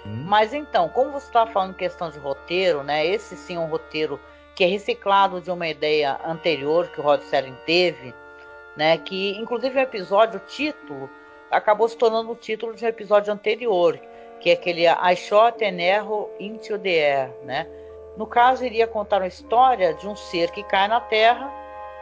Hum. 0.06 0.24
Mas 0.24 0.54
então, 0.54 0.88
como 0.88 1.10
você 1.10 1.26
estava 1.26 1.50
falando 1.50 1.74
questão 1.74 2.10
de 2.10 2.18
roteiro, 2.20 2.84
né? 2.84 3.04
Esse 3.04 3.36
sim 3.36 3.56
é 3.56 3.58
um 3.58 3.66
roteiro 3.66 4.20
que 4.54 4.62
é 4.62 4.68
reciclado 4.68 5.40
de 5.40 5.50
uma 5.50 5.66
ideia 5.66 6.20
anterior 6.24 6.86
que 6.88 7.00
o 7.00 7.02
Rod 7.02 7.22
Serling 7.22 7.56
teve, 7.66 8.14
né? 8.76 8.96
Que 8.98 9.36
inclusive 9.36 9.76
o 9.76 9.82
episódio, 9.82 10.38
o 10.38 10.46
título, 10.46 11.10
acabou 11.50 11.88
se 11.88 11.96
tornando 11.96 12.30
o 12.30 12.36
título 12.36 12.72
de 12.72 12.84
um 12.84 12.88
episódio 12.88 13.32
anterior, 13.32 13.98
que 14.40 14.50
é 14.50 14.52
aquele 14.52 14.86
I 14.86 15.16
Shot 15.16 15.64
an 15.64 15.72
né? 17.42 17.66
No 18.16 18.26
caso, 18.26 18.64
iria 18.64 18.86
contar 18.86 19.20
uma 19.20 19.26
história 19.26 19.92
de 19.94 20.08
um 20.08 20.16
ser 20.16 20.50
que 20.50 20.62
cai 20.62 20.88
na 20.88 21.00
Terra, 21.00 21.52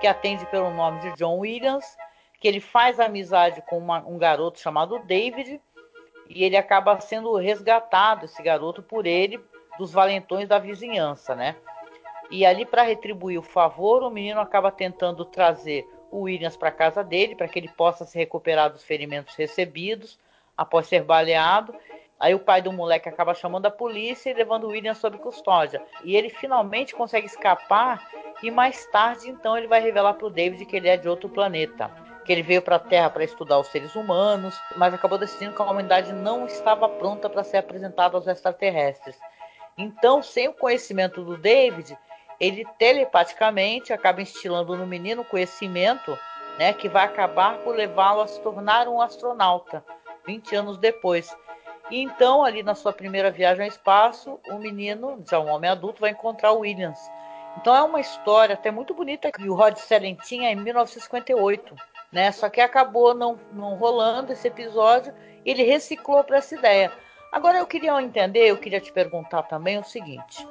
que 0.01 0.07
atende 0.07 0.47
pelo 0.47 0.71
nome 0.71 1.01
de 1.01 1.13
John 1.17 1.39
Williams, 1.39 1.97
que 2.41 2.47
ele 2.47 2.61
faz 2.61 3.01
amizade 3.01 3.63
com 3.63 3.79
uma, 3.79 3.99
um 4.07 4.17
garoto 4.17 4.61
chamado 4.61 4.99
David, 5.01 5.61
e 6.29 6.45
ele 6.45 6.57
acaba 6.57 7.01
sendo 7.01 7.35
resgatado, 7.37 8.27
esse 8.27 8.43
garoto, 8.43 8.83
por 8.83 9.07
ele, 9.07 9.41
dos 9.79 9.93
valentões 9.93 10.49
da 10.49 10.59
vizinhança, 10.59 11.35
né? 11.35 11.57
E 12.31 12.47
ali, 12.47 12.65
para 12.65 12.83
retribuir 12.83 13.39
o 13.39 13.43
favor, 13.43 14.03
o 14.03 14.11
menino 14.11 14.41
acaba 14.41 14.71
tentando 14.71 15.25
trazer 15.25 15.87
o 16.11 16.23
Williams 16.23 16.57
para 16.57 16.71
casa 16.71 17.03
dele, 17.03 17.35
para 17.35 17.49
que 17.49 17.59
ele 17.59 17.69
possa 17.69 18.05
se 18.05 18.17
recuperar 18.17 18.71
dos 18.71 18.85
ferimentos 18.85 19.35
recebidos 19.35 20.19
após 20.57 20.87
ser 20.87 21.03
baleado 21.03 21.75
Aí 22.19 22.35
o 22.35 22.39
pai 22.39 22.63
do 22.63 22.73
moleque 22.73 23.09
acaba 23.09 23.35
chamando 23.35 23.67
a 23.67 23.71
polícia 23.71 24.31
e 24.31 24.35
levando 24.35 24.65
o 24.65 24.69
William 24.69 24.95
sob 24.95 25.19
custódia. 25.19 25.83
E 26.05 26.17
ele 26.17 26.31
finalmente 26.31 26.95
consegue 26.95 27.27
escapar 27.27 28.09
e 28.43 28.51
mais 28.51 28.87
tarde 28.87 29.29
então 29.31 29.57
ele 29.57 29.67
vai 29.67 29.81
revelar 29.81 30.15
para 30.15 30.27
o 30.27 30.31
David 30.31 30.65
que 30.65 30.77
ele 30.77 30.89
é 30.89 30.97
de 30.97 31.09
outro 31.09 31.29
planeta, 31.29 31.91
que 32.25 32.33
ele 32.33 32.43
veio 32.43 32.63
para 32.63 32.77
a 32.77 32.81
Terra 32.81 33.11
para 33.11 33.25
estudar 33.25 33.59
os 33.59 33.69
seres 33.69 33.95
humanos, 33.95 34.59
mas 34.77 34.95
acabou 34.95 35.19
decidindo 35.19 35.55
que 35.55 35.63
a 35.63 35.65
humanidade 35.65 36.13
não 36.13 36.47
estava 36.47 36.89
pronta 36.89 37.29
para 37.29 37.45
ser 37.45 37.59
apresentada 37.59 38.17
aos 38.17 38.27
extraterrestres. 38.27 39.19
Então, 39.77 40.23
sem 40.23 40.49
o 40.49 40.55
conhecimento 40.55 41.23
do 41.23 41.37
David, 41.37 41.99
ele 42.39 42.65
telepaticamente 42.79 43.93
acaba 43.93 44.23
instilando 44.23 44.77
no 44.77 44.87
menino 44.87 45.25
conhecimento, 45.25 46.17
né, 46.59 46.73
que 46.73 46.89
vai 46.89 47.05
acabar 47.05 47.59
por 47.59 47.75
levá-lo 47.75 48.21
a 48.21 48.27
se 48.27 48.41
tornar 48.41 48.89
um 48.89 49.01
astronauta 49.01 49.85
20 50.27 50.55
anos 50.55 50.79
depois. 50.79 51.35
E 51.91 52.01
então, 52.03 52.45
ali 52.45 52.63
na 52.63 52.75
sua 52.75 52.93
primeira 52.93 53.31
viagem 53.31 53.65
ao 53.65 53.69
espaço, 53.69 54.41
o 54.49 54.59
menino, 54.59 55.23
já 55.29 55.39
um 55.39 55.49
homem 55.49 55.71
adulto, 55.71 56.01
vai 56.01 56.11
encontrar 56.11 56.53
o 56.53 56.61
Williams. 56.61 56.99
Então 57.57 57.75
é 57.75 57.83
uma 57.83 58.01
história 58.01 58.55
até 58.55 58.71
muito 58.71 58.95
bonita 58.95 59.31
que 59.31 59.49
o 59.49 59.55
Rod 59.55 59.77
Serling 59.77 60.17
tinha 60.25 60.51
em 60.51 60.57
1958, 60.57 61.75
né? 62.11 62.33
Só 62.33 62.49
que 62.49 62.61
acabou 62.61 63.15
não, 63.15 63.39
não 63.53 63.77
rolando 63.77 64.33
esse 64.33 64.49
episódio 64.49 65.15
e 65.45 65.51
ele 65.51 65.63
reciclou 65.63 66.25
para 66.25 66.39
essa 66.39 66.55
ideia. 66.55 66.93
Agora 67.31 67.59
eu 67.59 67.67
queria 67.67 68.01
entender, 68.01 68.47
eu 68.47 68.57
queria 68.57 68.81
te 68.81 68.93
perguntar 68.93 69.43
também 69.45 69.79
o 69.79 69.85
seguinte. 69.85 70.47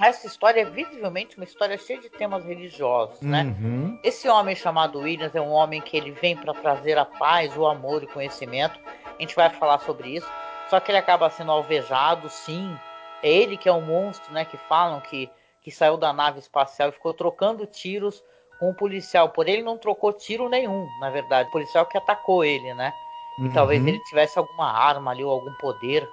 Essa 0.00 0.26
história 0.26 0.60
é 0.60 0.64
visivelmente 0.64 1.36
uma 1.36 1.44
história 1.44 1.78
cheia 1.78 2.00
de 2.00 2.10
temas 2.10 2.44
religiosos, 2.44 3.20
né? 3.22 3.44
Uhum. 3.44 3.98
Esse 4.04 4.28
homem 4.28 4.54
chamado 4.54 4.98
Williams 4.98 5.34
é 5.34 5.40
um 5.40 5.50
homem 5.50 5.80
que 5.80 5.96
ele 5.96 6.10
vem 6.10 6.36
para 6.36 6.52
trazer 6.52 6.98
a 6.98 7.04
paz, 7.04 7.56
o 7.56 7.66
amor 7.66 8.02
e 8.02 8.06
o 8.06 8.08
conhecimento. 8.08 8.78
A 9.06 9.20
gente 9.20 9.34
vai 9.34 9.48
falar 9.48 9.78
sobre 9.80 10.10
isso. 10.10 10.30
Só 10.68 10.80
que 10.80 10.90
ele 10.90 10.98
acaba 10.98 11.30
sendo 11.30 11.52
alvejado, 11.52 12.28
sim. 12.28 12.76
É 13.22 13.30
ele 13.30 13.56
que 13.56 13.68
é 13.68 13.72
o 13.72 13.76
um 13.76 13.86
monstro, 13.86 14.32
né? 14.32 14.44
Que 14.44 14.56
falam 14.56 15.00
que, 15.00 15.30
que 15.62 15.70
saiu 15.70 15.96
da 15.96 16.12
nave 16.12 16.38
espacial 16.38 16.88
e 16.88 16.92
ficou 16.92 17.14
trocando 17.14 17.66
tiros 17.66 18.22
com 18.58 18.70
o 18.70 18.74
policial. 18.74 19.28
Por 19.28 19.48
ele 19.48 19.62
não 19.62 19.78
trocou 19.78 20.12
tiro 20.12 20.48
nenhum, 20.48 20.86
na 21.00 21.10
verdade. 21.10 21.48
O 21.48 21.52
policial 21.52 21.86
que 21.86 21.96
atacou 21.96 22.44
ele, 22.44 22.74
né? 22.74 22.92
E 23.38 23.42
uhum. 23.42 23.52
talvez 23.52 23.86
ele 23.86 24.02
tivesse 24.04 24.38
alguma 24.38 24.70
arma 24.70 25.10
ali 25.10 25.22
ou 25.22 25.30
algum 25.30 25.52
poder. 25.54 26.08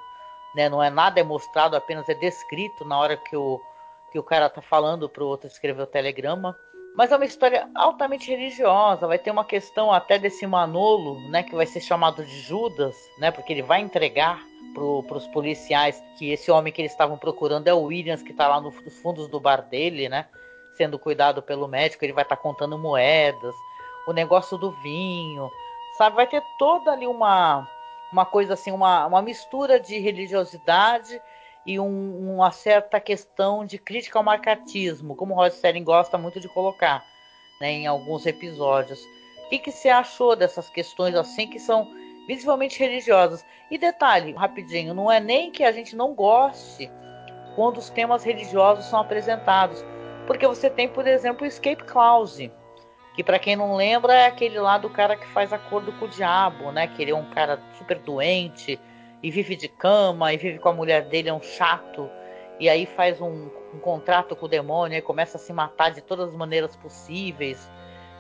Né? 0.56 0.70
Não 0.70 0.84
é 0.84 0.90
nada 0.90 1.20
é 1.20 1.24
mostrado, 1.24 1.76
apenas 1.76 2.08
é 2.10 2.14
descrito 2.14 2.86
na 2.86 2.98
hora 2.98 3.18
que 3.18 3.36
o, 3.36 3.60
que 4.12 4.20
o 4.20 4.24
cara 4.24 4.50
tá 4.50 4.62
falando 4.62 5.10
pro 5.10 5.26
outro 5.26 5.48
escrever 5.48 5.82
o 5.82 5.88
telegrama. 5.88 6.56
Mas 6.96 7.12
é 7.12 7.16
uma 7.16 7.26
história 7.26 7.68
altamente 7.74 8.30
religiosa. 8.30 9.08
Vai 9.08 9.18
ter 9.18 9.32
uma 9.32 9.44
questão 9.44 9.92
até 9.92 10.20
desse 10.20 10.46
Manolo, 10.46 11.20
né, 11.30 11.44
que 11.44 11.56
vai 11.56 11.66
ser 11.66 11.82
chamado 11.82 12.24
de 12.24 12.40
Judas, 12.42 12.96
né, 13.18 13.32
porque 13.32 13.52
ele 13.52 13.64
vai 13.64 13.82
entregar 13.82 14.40
para 14.74 15.18
os 15.18 15.28
policiais 15.28 16.02
que 16.18 16.32
esse 16.32 16.50
homem 16.52 16.74
que 16.74 16.82
eles 16.82 16.92
estavam 16.92 17.18
procurando 17.18 17.68
é 17.68 17.74
o 17.74 17.84
Williams, 17.84 18.24
que 18.24 18.32
está 18.32 18.48
lá 18.48 18.60
no, 18.60 18.72
nos 18.72 18.98
fundos 19.00 19.28
do 19.28 19.40
bar 19.40 19.62
dele, 19.62 20.10
né, 20.10 20.28
sendo 20.76 20.98
cuidado 21.00 21.42
pelo 21.42 21.68
médico. 21.68 22.06
Ele 22.06 22.14
vai 22.14 22.24
estar 22.24 22.36
tá 22.36 22.42
contando 22.42 22.78
moedas, 22.78 23.56
o 24.08 24.14
negócio 24.14 24.58
do 24.58 24.72
vinho, 24.72 25.50
sabe? 25.98 26.16
Vai 26.16 26.28
ter 26.28 26.44
toda 26.58 26.92
ali 26.92 27.08
uma, 27.08 27.68
uma 28.12 28.26
coisa 28.26 28.54
assim, 28.54 28.72
uma, 28.72 29.06
uma 29.06 29.22
mistura 29.22 29.80
de 29.80 30.00
religiosidade 30.00 31.22
e 31.66 31.80
um, 31.80 32.36
uma 32.36 32.52
certa 32.52 33.00
questão 33.00 33.66
de 33.66 33.78
crítica 33.78 34.20
ao 34.20 34.24
marcatismo, 34.24 35.16
como 35.16 35.34
o 35.34 35.38
Rod 35.38 35.54
Serling 35.54 35.84
gosta 35.84 36.18
muito 36.18 36.40
de 36.40 36.50
colocar 36.50 37.06
né, 37.60 37.72
em 37.72 37.88
alguns 37.88 38.26
episódios. 38.26 39.02
O 39.46 39.50
que, 39.50 39.60
que 39.60 39.72
você 39.72 39.90
achou 39.90 40.36
dessas 40.36 40.70
questões 40.70 41.16
assim 41.16 41.48
que 41.48 41.60
são 41.60 41.88
visivelmente 42.28 42.80
religiosas? 42.80 43.46
E 43.72 43.78
detalhe, 43.78 44.34
rapidinho, 44.34 44.94
não 44.94 45.12
é 45.12 45.20
nem 45.20 45.52
que 45.52 45.64
a 45.64 45.72
gente 45.72 45.96
não 45.96 46.14
goste 46.14 46.92
quando 47.56 47.78
os 47.78 47.90
temas 47.90 48.24
religiosos 48.24 48.86
são 48.86 49.00
apresentados, 49.00 49.84
porque 50.26 50.48
você 50.48 50.70
tem, 50.70 50.88
por 50.88 51.08
exemplo, 51.08 51.44
o 51.44 51.48
Escape 51.48 51.84
Clause, 51.84 52.52
que 53.16 53.24
para 53.24 53.40
quem 53.40 53.56
não 53.56 53.76
lembra 53.76 54.14
é 54.14 54.26
aquele 54.26 54.60
lá 54.60 54.78
do 54.78 54.90
cara 54.90 55.16
que 55.16 55.28
faz 55.28 55.54
acordo 55.54 55.92
com 55.94 56.06
o 56.06 56.10
diabo, 56.10 56.72
né? 56.72 56.88
Que 56.88 57.02
ele 57.02 57.12
é 57.12 57.16
um 57.16 57.30
cara 57.30 57.60
super 57.78 58.00
doente, 58.00 58.80
e 59.24 59.32
vive 59.32 59.56
de 59.56 59.70
cama, 59.70 60.34
e 60.34 60.38
vive 60.38 60.60
com 60.60 60.70
a 60.70 60.74
mulher 60.74 61.06
dele, 61.06 61.30
é 61.30 61.34
um 61.34 61.42
chato, 61.42 62.10
e 62.60 62.70
aí 62.70 62.86
faz 62.86 63.22
um, 63.22 63.50
um 63.74 63.80
contrato 63.80 64.36
com 64.36 64.46
o 64.46 64.50
demônio 64.50 64.98
e 64.98 65.02
começa 65.02 65.38
a 65.38 65.40
se 65.40 65.54
matar 65.54 65.92
de 65.92 66.02
todas 66.02 66.30
as 66.30 66.36
maneiras 66.36 66.76
possíveis. 66.76 67.72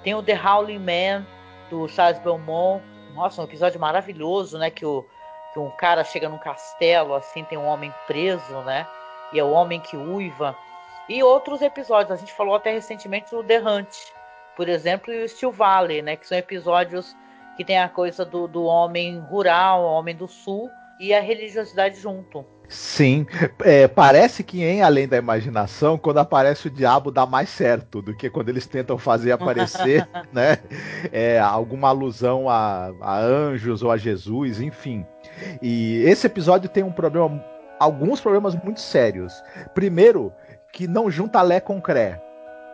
Tem 0.02 0.16
o 0.16 0.24
The 0.24 0.40
Howling 0.42 0.80
Man 0.80 1.28
do 1.70 1.88
Charles 1.88 2.20
Belmont, 2.20 2.84
nossa, 3.14 3.42
um 3.42 3.46
episódio 3.46 3.80
maravilhoso, 3.80 4.58
né? 4.58 4.70
Que, 4.70 4.86
o, 4.86 5.06
que 5.54 5.60
um 5.60 5.70
cara 5.72 6.04
chega 6.04 6.30
num 6.30 6.40
castelo, 6.40 7.14
assim, 7.14 7.44
tem 7.44 7.58
um 7.58 7.68
homem 7.68 7.94
preso, 8.08 8.62
né? 8.62 8.88
E 9.32 9.40
é 9.40 9.44
o 9.44 9.52
homem 9.52 9.80
que 9.80 9.96
uiva. 9.96 10.56
E 11.08 11.22
outros 11.22 11.62
episódios, 11.62 12.12
a 12.12 12.16
gente 12.16 12.34
falou 12.34 12.56
até 12.56 12.72
recentemente 12.72 13.30
do 13.30 13.44
The 13.44 13.60
Hunt, 13.60 13.94
por 14.56 14.70
exemplo, 14.70 15.14
e 15.14 15.24
o 15.24 15.30
Steel 15.30 15.52
Valley, 15.52 16.02
né? 16.02 16.16
Que 16.16 16.28
são 16.28 16.38
episódios 16.38 17.16
que 17.56 17.64
tem 17.64 17.80
a 17.80 17.90
coisa 17.90 18.26
do, 18.26 18.48
do 18.48 18.64
homem 18.64 19.20
rural, 19.20 19.84
homem 19.84 20.16
do 20.16 20.28
sul, 20.28 20.70
e 21.04 21.14
a 21.14 21.20
religiosidade 21.20 22.00
junto. 22.00 22.46
Sim, 22.70 23.28
é, 23.62 23.90
parece 23.90 24.42
que 24.42 24.64
em 24.64 24.82
Além 24.82 25.06
da 25.06 25.18
Imaginação, 25.18 25.98
quando 25.98 26.20
aparece 26.20 26.68
o 26.68 26.72
diabo 26.72 27.12
dá 27.12 27.26
mais 27.26 27.50
certo 27.50 28.02
do 28.02 28.16
que 28.16 28.30
quando 28.30 28.48
eles 28.48 28.66
tentam 28.66 28.98
fazer 28.98 29.34
aparecer, 29.34 30.08
né? 30.32 30.60
É, 31.12 31.40
alguma 31.40 31.90
alusão 31.90 32.50
a, 32.50 32.94
a, 33.02 33.20
anjos 33.20 33.84
ou 33.84 33.92
a 33.92 33.98
Jesus, 33.98 34.62
enfim. 34.62 35.06
E 35.62 36.02
esse 36.06 36.26
episódio 36.26 36.70
tem 36.70 36.84
um 36.84 36.92
problema, 36.92 37.44
alguns 37.78 38.22
problemas 38.22 38.56
muito 38.56 38.80
sérios. 38.80 39.44
Primeiro, 39.76 40.32
que 40.72 40.88
não 40.88 41.12
junta 41.12 41.42
Lé 41.42 41.60
com 41.60 41.82
Cré. 41.82 42.24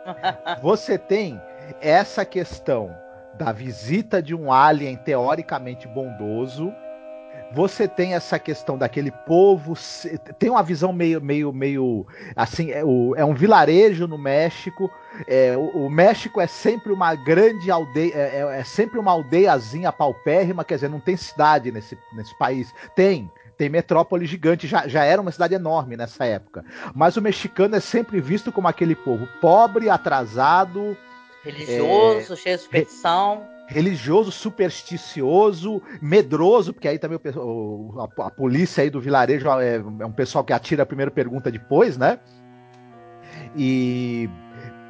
Você 0.62 1.00
tem 1.00 1.42
essa 1.82 2.24
questão 2.24 2.96
da 3.40 3.52
visita 3.52 4.22
de 4.22 4.36
um 4.36 4.54
alien 4.54 4.98
teoricamente 4.98 5.88
bondoso 5.88 6.72
você 7.52 7.88
tem 7.88 8.14
essa 8.14 8.38
questão 8.38 8.78
daquele 8.78 9.12
povo, 9.12 9.74
tem 10.38 10.50
uma 10.50 10.62
visão 10.62 10.94
meio, 10.94 11.20
meio, 11.20 11.52
meio 11.52 12.06
assim, 12.36 12.72
é, 12.72 12.84
o, 12.84 13.16
é 13.16 13.26
um 13.26 13.34
vilarejo 13.34 14.08
no 14.08 14.18
México. 14.18 14.90
É, 15.28 15.58
o, 15.58 15.86
o, 15.86 15.90
México 15.90 16.40
é 16.40 16.48
sempre 16.48 16.94
uma 16.94 17.16
grande 17.16 17.72
aldeia, 17.72 18.14
é, 18.14 18.42
é, 18.42 18.60
é, 18.60 18.64
sempre 18.64 19.00
uma 19.00 19.12
aldeiazinha 19.12 19.92
paupérrima, 19.92 20.64
quer 20.64 20.76
dizer, 20.76 20.90
não 20.90 21.00
tem 21.00 21.18
cidade 21.18 21.72
nesse, 21.72 21.98
nesse 22.14 22.38
país. 22.38 22.74
Tem, 22.96 23.32
tem 23.58 23.68
metrópole 23.68 24.26
gigante, 24.26 24.68
já, 24.68 24.88
já 24.88 25.04
era 25.04 25.22
uma 25.22 25.32
cidade 25.32 25.56
enorme 25.56 25.98
nessa 25.98 26.26
época. 26.26 26.64
Mas 26.94 27.18
o 27.18 27.22
mexicano 27.22 27.76
é 27.76 27.80
sempre 27.80 28.22
visto 28.22 28.52
como 28.52 28.68
aquele 28.68 28.96
povo 28.96 29.28
pobre, 29.42 29.90
atrasado, 29.90 30.96
religioso, 31.44 32.34
é, 32.34 32.36
cheio 32.36 32.58
de 32.58 32.64
superstição 32.64 33.59
religioso, 33.70 34.32
supersticioso, 34.32 35.82
medroso, 36.02 36.74
porque 36.74 36.88
aí 36.88 36.98
também 36.98 37.20
o, 37.36 37.94
a, 38.00 38.26
a, 38.26 38.32
polícia 38.32 38.84
aí 38.84 38.90
do 38.90 39.00
vilarejo 39.00 39.48
é, 39.60 39.76
é, 39.76 40.06
um 40.06 40.12
pessoal 40.12 40.44
que 40.44 40.52
atira 40.52 40.84
a 40.84 40.86
primeira 40.86 41.12
pergunta 41.12 41.52
depois, 41.52 41.96
né? 41.96 42.20
E 43.56 44.28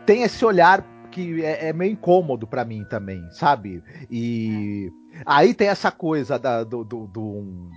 tem 0.06 0.24
esse 0.24 0.44
olhar 0.46 0.84
que 1.12 1.44
é, 1.44 1.70
é 1.70 1.74
meio 1.74 1.92
incômodo 1.92 2.48
para 2.48 2.64
mim 2.64 2.86
também, 2.90 3.22
sabe? 3.32 3.84
E 4.10 4.90
aí 5.26 5.54
tem 5.54 5.68
essa 5.68 5.92
coisa 5.92 6.40
da, 6.40 6.64
do, 6.64 6.84
do, 6.86 7.08
do 7.08 7.22
um, 7.22 7.70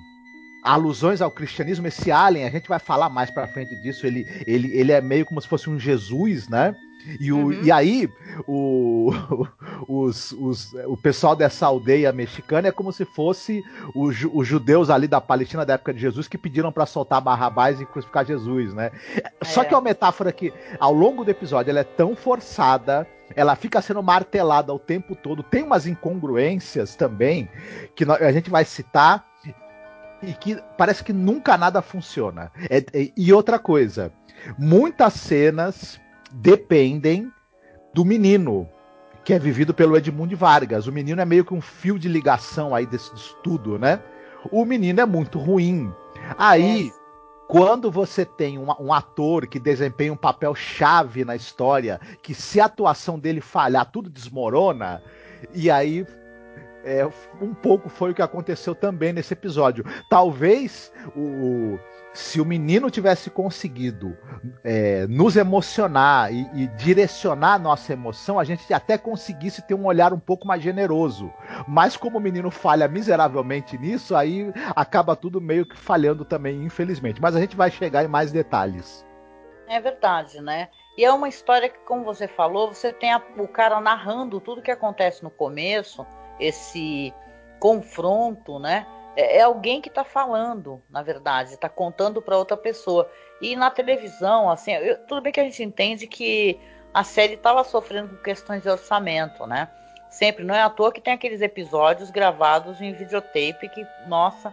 alusões 0.62 1.20
ao 1.20 1.32
cristianismo, 1.32 1.88
esse 1.88 2.12
alien, 2.12 2.46
a 2.46 2.50
gente 2.50 2.68
vai 2.68 2.78
falar 2.78 3.08
mais 3.08 3.30
pra 3.30 3.48
frente 3.48 3.74
disso, 3.82 4.06
ele, 4.06 4.24
ele, 4.46 4.72
ele 4.72 4.92
é 4.92 5.00
meio 5.00 5.26
como 5.26 5.40
se 5.40 5.48
fosse 5.48 5.68
um 5.68 5.78
Jesus, 5.78 6.48
né? 6.48 6.74
E, 7.20 7.32
o, 7.32 7.46
uhum. 7.46 7.52
e 7.62 7.70
aí, 7.70 8.08
o, 8.46 9.12
os, 9.88 10.32
os, 10.32 10.72
o 10.86 10.96
pessoal 10.96 11.34
dessa 11.34 11.66
aldeia 11.66 12.12
mexicana 12.12 12.68
é 12.68 12.72
como 12.72 12.92
se 12.92 13.04
fosse 13.04 13.62
os, 13.94 14.16
os 14.32 14.46
judeus 14.46 14.90
ali 14.90 15.08
da 15.08 15.20
Palestina 15.20 15.66
da 15.66 15.74
época 15.74 15.92
de 15.92 16.00
Jesus 16.00 16.28
que 16.28 16.38
pediram 16.38 16.70
para 16.70 16.86
soltar 16.86 17.20
Barrabás 17.20 17.80
e 17.80 17.86
crucificar 17.86 18.24
Jesus, 18.24 18.72
né? 18.72 18.90
É. 19.16 19.44
Só 19.44 19.64
que 19.64 19.74
é 19.74 19.76
uma 19.76 19.82
metáfora 19.82 20.32
que, 20.32 20.52
ao 20.78 20.92
longo 20.92 21.24
do 21.24 21.30
episódio, 21.30 21.70
ela 21.70 21.80
é 21.80 21.84
tão 21.84 22.14
forçada, 22.14 23.06
ela 23.34 23.56
fica 23.56 23.82
sendo 23.82 24.02
martelada 24.02 24.72
o 24.72 24.78
tempo 24.78 25.16
todo, 25.16 25.42
tem 25.42 25.62
umas 25.62 25.86
incongruências 25.86 26.94
também, 26.94 27.48
que 27.94 28.04
a 28.04 28.32
gente 28.32 28.50
vai 28.50 28.64
citar, 28.64 29.26
e 30.22 30.32
que 30.32 30.56
parece 30.78 31.02
que 31.02 31.12
nunca 31.12 31.58
nada 31.58 31.82
funciona. 31.82 32.50
É, 32.70 32.78
é, 32.78 33.12
e 33.16 33.32
outra 33.32 33.58
coisa, 33.58 34.12
muitas 34.56 35.14
cenas 35.14 36.00
dependem 36.32 37.30
do 37.94 38.04
menino, 38.04 38.68
que 39.24 39.32
é 39.34 39.38
vivido 39.38 39.74
pelo 39.74 39.96
Edmundo 39.96 40.36
Vargas. 40.36 40.86
O 40.86 40.92
menino 40.92 41.20
é 41.20 41.24
meio 41.24 41.44
que 41.44 41.54
um 41.54 41.60
fio 41.60 41.98
de 41.98 42.08
ligação 42.08 42.74
aí 42.74 42.86
desse 42.86 43.14
estudo, 43.14 43.78
né? 43.78 44.00
O 44.50 44.64
menino 44.64 45.00
é 45.00 45.06
muito 45.06 45.38
ruim. 45.38 45.92
Aí, 46.36 46.88
é. 46.88 46.92
quando 47.48 47.90
você 47.90 48.24
tem 48.24 48.58
um, 48.58 48.66
um, 48.80 48.92
ator 48.92 49.46
que 49.46 49.58
desempenha 49.58 50.12
um 50.12 50.16
papel 50.16 50.54
chave 50.54 51.24
na 51.24 51.36
história, 51.36 52.00
que 52.22 52.34
se 52.34 52.60
a 52.60 52.64
atuação 52.64 53.18
dele 53.18 53.40
falhar, 53.40 53.90
tudo 53.90 54.10
desmorona, 54.10 55.02
e 55.54 55.70
aí 55.70 56.06
é, 56.84 57.08
um 57.40 57.54
pouco 57.54 57.88
foi 57.88 58.10
o 58.10 58.14
que 58.14 58.22
aconteceu 58.22 58.74
também 58.74 59.12
nesse 59.12 59.32
episódio. 59.32 59.84
Talvez 60.08 60.92
o, 61.16 61.78
se 62.12 62.40
o 62.40 62.44
menino 62.44 62.90
tivesse 62.90 63.30
conseguido 63.30 64.16
é, 64.62 65.06
nos 65.06 65.36
emocionar 65.36 66.32
e, 66.32 66.48
e, 66.54 66.66
direcionar 66.68 67.54
a 67.54 67.58
nossa 67.58 67.92
emoção, 67.92 68.38
a 68.38 68.44
gente 68.44 68.72
até 68.72 68.98
conseguisse 68.98 69.62
ter 69.62 69.74
um 69.74 69.86
olhar 69.86 70.12
um 70.12 70.20
pouco 70.20 70.46
mais 70.46 70.62
generoso. 70.62 71.32
Mas 71.66 71.96
como 71.96 72.18
o 72.18 72.20
menino 72.20 72.50
falha 72.50 72.88
miseravelmente 72.88 73.78
nisso, 73.78 74.14
aí 74.14 74.52
acaba 74.74 75.16
tudo 75.16 75.40
meio 75.40 75.66
que 75.66 75.76
falhando 75.76 76.24
também, 76.24 76.62
infelizmente. 76.64 77.20
Mas 77.20 77.36
a 77.36 77.40
gente 77.40 77.56
vai 77.56 77.70
chegar 77.70 78.04
em 78.04 78.08
mais 78.08 78.30
detalhes. 78.32 79.04
É 79.68 79.80
verdade, 79.80 80.40
né? 80.40 80.68
E 80.98 81.04
é 81.04 81.10
uma 81.10 81.28
história 81.28 81.68
que, 81.70 81.78
como 81.86 82.04
você 82.04 82.28
falou, 82.28 82.74
você 82.74 82.92
tem 82.92 83.10
a, 83.10 83.22
o 83.38 83.48
cara 83.48 83.80
narrando 83.80 84.38
tudo 84.38 84.60
que 84.60 84.70
acontece 84.70 85.22
no 85.22 85.30
começo, 85.30 86.06
esse 86.46 87.12
confronto, 87.58 88.58
né? 88.58 88.86
É, 89.16 89.38
é 89.38 89.42
alguém 89.42 89.80
que 89.80 89.88
está 89.88 90.04
falando, 90.04 90.82
na 90.90 91.02
verdade, 91.02 91.54
está 91.54 91.68
contando 91.68 92.20
para 92.20 92.36
outra 92.36 92.56
pessoa. 92.56 93.10
E 93.40 93.54
na 93.56 93.70
televisão, 93.70 94.50
assim, 94.50 94.72
eu, 94.72 94.98
tudo 95.06 95.20
bem 95.20 95.32
que 95.32 95.40
a 95.40 95.44
gente 95.44 95.62
entende 95.62 96.06
que 96.06 96.58
a 96.92 97.04
série 97.04 97.34
estava 97.34 97.64
sofrendo 97.64 98.08
com 98.08 98.22
questões 98.22 98.62
de 98.62 98.68
orçamento, 98.68 99.46
né? 99.46 99.68
Sempre, 100.10 100.44
não 100.44 100.54
é 100.54 100.60
à 100.60 100.68
toa 100.68 100.92
que 100.92 101.00
tem 101.00 101.14
aqueles 101.14 101.40
episódios 101.40 102.10
gravados 102.10 102.80
em 102.80 102.92
videotape 102.92 103.68
que, 103.70 103.86
nossa, 104.06 104.52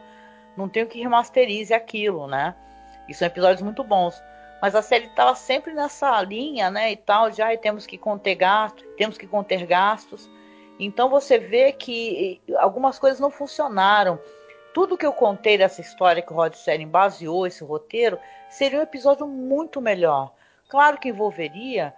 não 0.56 0.70
tem 0.70 0.84
o 0.84 0.88
que 0.88 1.02
remasterize 1.02 1.74
aquilo, 1.74 2.28
né? 2.28 2.56
E 3.08 3.14
são 3.14 3.26
episódios 3.28 3.62
muito 3.62 3.84
bons. 3.84 4.22
Mas 4.62 4.76
a 4.76 4.82
série 4.82 5.06
estava 5.06 5.36
sempre 5.36 5.74
nessa 5.74 6.22
linha, 6.22 6.70
né? 6.70 6.92
E 6.92 6.96
tal, 6.96 7.32
já 7.32 7.54
e 7.54 7.58
temos 7.58 7.86
que 7.86 7.98
conter 7.98 8.36
gastos, 8.36 8.86
temos 8.98 9.18
que 9.18 9.28
conter 9.28 9.66
gastos. 9.66 10.30
Então 10.80 11.10
você 11.10 11.38
vê 11.38 11.74
que 11.74 12.42
algumas 12.58 12.98
coisas 12.98 13.20
não 13.20 13.30
funcionaram 13.30 14.18
tudo 14.74 14.98
que 14.98 15.06
eu 15.06 15.14
contei 15.14 15.58
dessa 15.58 15.82
história 15.82 16.22
que 16.22 16.32
o 16.32 16.36
Rod 16.36 16.54
Serling 16.54 16.88
baseou 16.88 17.46
esse 17.46 17.64
roteiro 17.64 18.20
seria 18.50 18.80
um 18.80 18.84
episódio 18.84 19.28
muito 19.28 19.82
melhor. 19.82 20.32
Claro 20.70 20.98
que 20.98 21.10
envolveria 21.10 21.94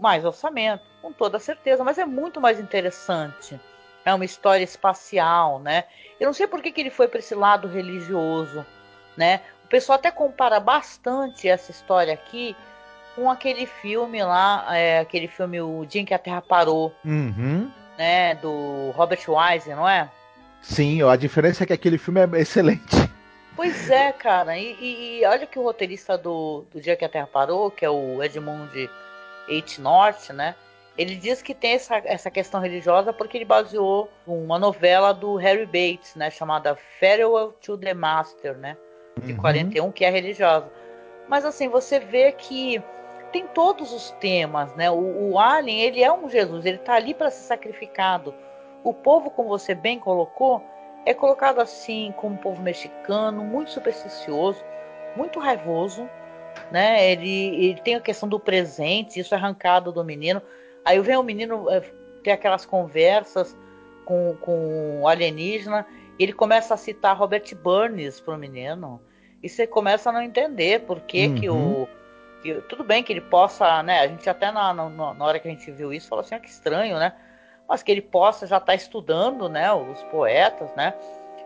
mais 0.00 0.24
orçamento, 0.24 0.82
com 1.00 1.12
toda 1.12 1.38
certeza, 1.38 1.84
mas 1.84 1.98
é 1.98 2.04
muito 2.04 2.40
mais 2.40 2.58
interessante. 2.58 3.60
É 4.04 4.12
uma 4.12 4.24
história 4.24 4.64
espacial, 4.64 5.60
né? 5.60 5.84
Eu 6.18 6.26
não 6.26 6.32
sei 6.32 6.46
por 6.46 6.62
que, 6.62 6.72
que 6.72 6.80
ele 6.80 6.90
foi 6.90 7.06
para 7.06 7.18
esse 7.18 7.34
lado 7.34 7.68
religioso, 7.68 8.66
né? 9.16 9.42
O 9.64 9.68
pessoal 9.68 9.98
até 9.98 10.10
compara 10.10 10.58
bastante 10.58 11.48
essa 11.48 11.70
história 11.70 12.12
aqui 12.12 12.56
com 13.14 13.30
aquele 13.30 13.66
filme 13.66 14.22
lá, 14.24 14.66
é, 14.76 15.00
aquele 15.00 15.28
filme 15.28 15.60
O 15.60 15.84
Dia 15.84 16.00
em 16.00 16.04
que 16.04 16.14
a 16.14 16.18
Terra 16.18 16.42
Parou, 16.42 16.92
uhum. 17.04 17.70
Né? 18.00 18.34
Do 18.36 18.92
Robert 18.92 19.20
Wise, 19.28 19.68
não 19.68 19.86
é? 19.86 20.08
Sim, 20.62 21.02
a 21.02 21.16
diferença 21.16 21.64
é 21.64 21.66
que 21.66 21.72
aquele 21.74 21.98
filme 21.98 22.18
é 22.20 22.40
excelente. 22.40 22.96
Pois 23.54 23.90
é, 23.90 24.10
cara. 24.10 24.56
E, 24.56 25.20
e 25.20 25.26
olha 25.26 25.46
que 25.46 25.58
o 25.58 25.62
roteirista 25.62 26.16
do, 26.16 26.64
do 26.72 26.80
Dia 26.80 26.96
que 26.96 27.04
a 27.04 27.10
Terra 27.10 27.26
Parou, 27.26 27.70
que 27.70 27.84
é 27.84 27.90
o 27.90 28.22
Edmund 28.22 28.88
H. 29.50 29.82
North, 29.82 30.30
né? 30.30 30.54
Ele 30.96 31.14
diz 31.14 31.42
que 31.42 31.54
tem 31.54 31.72
essa, 31.72 31.96
essa 32.06 32.30
questão 32.30 32.58
religiosa 32.58 33.12
porque 33.12 33.36
ele 33.36 33.44
baseou 33.44 34.10
uma 34.26 34.58
novela 34.58 35.12
do 35.12 35.36
Harry 35.36 35.66
Bates, 35.66 36.14
né? 36.14 36.30
Chamada 36.30 36.78
Farewell 36.98 37.52
to 37.60 37.76
the 37.76 37.92
Master, 37.92 38.56
né? 38.56 38.78
De 39.22 39.32
uhum. 39.32 39.38
41, 39.38 39.92
que 39.92 40.06
é 40.06 40.10
religiosa. 40.10 40.72
Mas 41.28 41.44
assim, 41.44 41.68
você 41.68 42.00
vê 42.00 42.32
que 42.32 42.82
tem 43.32 43.46
todos 43.46 43.92
os 43.92 44.10
temas, 44.12 44.74
né? 44.74 44.90
O, 44.90 45.32
o 45.32 45.38
Alien, 45.38 45.80
ele 45.80 46.02
é 46.02 46.12
um 46.12 46.28
Jesus, 46.28 46.64
ele 46.64 46.78
tá 46.78 46.94
ali 46.94 47.14
para 47.14 47.30
ser 47.30 47.46
sacrificado 47.46 48.34
o 48.82 48.94
povo, 48.94 49.30
como 49.30 49.48
você 49.48 49.74
bem 49.74 49.98
colocou, 49.98 50.62
é 51.04 51.12
colocado 51.12 51.60
assim 51.60 52.12
como 52.16 52.34
um 52.34 52.38
povo 52.38 52.62
mexicano, 52.62 53.44
muito 53.44 53.70
supersticioso, 53.70 54.62
muito 55.16 55.38
raivoso, 55.38 56.08
né? 56.70 57.10
Ele, 57.10 57.64
ele 57.64 57.80
tem 57.80 57.94
a 57.94 58.00
questão 58.00 58.28
do 58.28 58.40
presente, 58.40 59.20
isso 59.20 59.34
é 59.34 59.38
arrancado 59.38 59.92
do 59.92 60.04
menino. 60.04 60.40
Aí 60.84 60.98
vem 61.00 61.16
o 61.16 61.22
menino 61.22 61.68
é, 61.70 61.82
ter 62.22 62.30
aquelas 62.30 62.64
conversas 62.64 63.56
com, 64.04 64.36
com 64.40 65.00
o 65.02 65.08
alienígena, 65.08 65.86
ele 66.18 66.32
começa 66.32 66.74
a 66.74 66.76
citar 66.76 67.16
Robert 67.16 67.44
Burns 67.62 68.20
para 68.20 68.34
o 68.34 68.38
menino. 68.38 69.00
e 69.42 69.48
você 69.48 69.66
começa 69.66 70.10
a 70.10 70.12
não 70.12 70.22
entender 70.22 70.80
por 70.80 71.00
que, 71.00 71.26
uhum. 71.26 71.34
que 71.34 71.50
o. 71.50 71.88
Tudo 72.68 72.84
bem 72.84 73.02
que 73.02 73.12
ele 73.12 73.20
possa, 73.20 73.82
né? 73.82 74.00
A 74.00 74.08
gente 74.08 74.28
até 74.28 74.50
na, 74.50 74.72
na, 74.72 74.88
na 74.88 75.24
hora 75.24 75.38
que 75.38 75.48
a 75.48 75.50
gente 75.50 75.70
viu 75.70 75.92
isso 75.92 76.08
falou 76.08 76.24
assim, 76.24 76.34
ah, 76.34 76.40
que 76.40 76.48
estranho, 76.48 76.98
né? 76.98 77.12
Mas 77.68 77.82
que 77.82 77.92
ele 77.92 78.02
possa 78.02 78.46
já 78.46 78.56
estar 78.56 78.66
tá 78.66 78.74
estudando, 78.74 79.48
né? 79.48 79.72
Os 79.72 80.02
poetas, 80.04 80.74
né? 80.74 80.94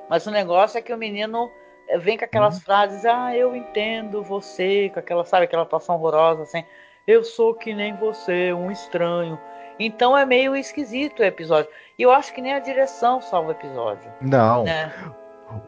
Mas 0.09 0.27
o 0.27 0.31
negócio 0.31 0.79
é 0.79 0.83
que 0.83 0.93
o 0.93 0.97
menino 0.97 1.51
eh, 1.89 1.99
vem 1.99 2.17
com 2.17 2.25
aquelas 2.25 2.57
uhum. 2.57 2.61
frases, 2.61 3.05
ah, 3.05 3.37
eu 3.37 3.55
entendo 3.55 4.23
você, 4.23 4.91
com 4.93 5.01
aquela, 5.01 5.25
sabe, 5.25 5.45
aquela 5.45 5.63
atuação 5.63 5.97
horrorosa, 5.97 6.43
assim, 6.43 6.65
eu 7.07 7.25
sou 7.25 7.55
que 7.55 7.75
nem 7.75 7.95
você, 7.97 8.53
um 8.53 8.71
estranho. 8.71 9.39
Então 9.79 10.17
é 10.17 10.25
meio 10.25 10.55
esquisito 10.55 11.21
o 11.21 11.25
episódio. 11.25 11.71
E 11.99 12.03
eu 12.03 12.11
acho 12.11 12.33
que 12.33 12.41
nem 12.41 12.55
a 12.55 12.61
direção 12.61 13.21
salva 13.21 13.49
o 13.49 13.53
episódio. 13.53 14.11
Não. 14.21 14.65
Né? 14.65 14.93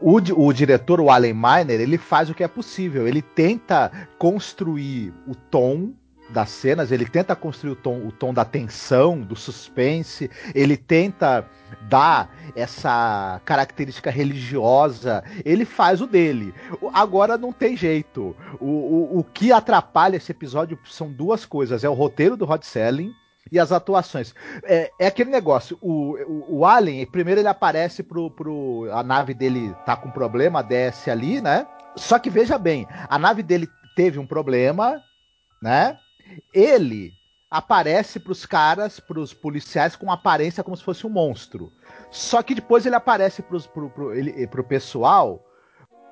O, 0.01 0.17
o, 0.17 0.53
diretor, 0.53 1.01
o 1.01 1.11
Allen 1.11 1.35
Miner, 1.35 1.81
ele 1.81 1.99
faz 1.99 2.31
o 2.31 2.35
que 2.35 2.43
é 2.43 2.49
possível. 2.49 3.07
Ele 3.07 3.23
tenta 3.23 3.91
construir 4.19 5.13
o 5.27 5.35
tom 5.35 5.93
das 6.31 6.51
cenas, 6.51 6.91
ele 6.91 7.07
tenta 7.07 7.37
construir 7.37 7.73
o 7.73 7.77
tom, 7.77 8.05
o 8.05 8.11
tom 8.11 8.35
da 8.35 8.45
tensão, 8.45 9.21
do 9.21 9.37
suspense, 9.37 10.31
ele 10.55 10.77
tenta 10.77 11.49
dar 11.89 12.35
essa 12.55 13.41
característica 13.45 14.11
religiosa, 14.11 15.23
ele 15.45 15.65
faz 15.65 16.01
o 16.01 16.07
dele. 16.07 16.53
Agora 16.93 17.39
não 17.39 17.53
tem 17.53 17.77
jeito. 17.77 18.35
O, 18.59 18.67
o, 18.67 19.19
o 19.21 19.25
que 19.25 19.53
atrapalha 19.53 20.17
esse 20.17 20.33
episódio 20.33 20.79
são 20.85 21.13
duas 21.13 21.47
coisas: 21.47 21.85
é 21.85 21.89
o 21.89 21.95
roteiro 21.95 22.37
do 22.37 22.45
Rod 22.45 22.63
Selling 22.63 23.15
e 23.51 23.59
as 23.59 23.73
atuações. 23.73 24.35
É, 24.65 24.91
é 24.99 25.07
aquele 25.07 25.31
negócio, 25.31 25.79
o, 25.81 26.17
o, 26.17 26.59
o, 26.59 26.67
Alien, 26.67 27.07
primeiro 27.07 27.41
ele 27.41 27.49
aparece 27.49 28.03
pro, 28.03 28.31
pro. 28.31 28.89
A 28.93 29.03
nave 29.03 29.35
dele 29.35 29.75
tá 29.85 29.97
com 29.97 30.11
problema, 30.11 30.63
desce 30.63 31.11
ali, 31.11 31.41
né? 31.41 31.67
Só 31.97 32.19
que 32.19 32.29
veja 32.29 32.59
bem, 32.59 32.87
a 33.09 33.19
nave 33.19 33.43
dele 33.43 33.69
teve 33.95 34.19
um 34.19 34.27
problema, 34.27 35.03
né? 35.63 35.99
Ele 36.53 37.13
aparece 37.51 38.19
pros 38.19 38.45
caras, 38.45 39.01
pros 39.01 39.33
policiais, 39.33 39.97
com 39.97 40.11
aparência 40.11 40.63
como 40.63 40.77
se 40.77 40.85
fosse 40.85 41.07
um 41.07 41.11
monstro. 41.11 41.73
Só 42.11 42.43
que 42.43 42.55
depois 42.55 42.85
ele 42.85 42.97
aparece 42.97 43.43
pros, 43.43 43.67
pro, 43.67 43.89
pro, 43.91 44.15
ele, 44.15 44.47
pro 44.49 44.65
pessoal 44.65 45.43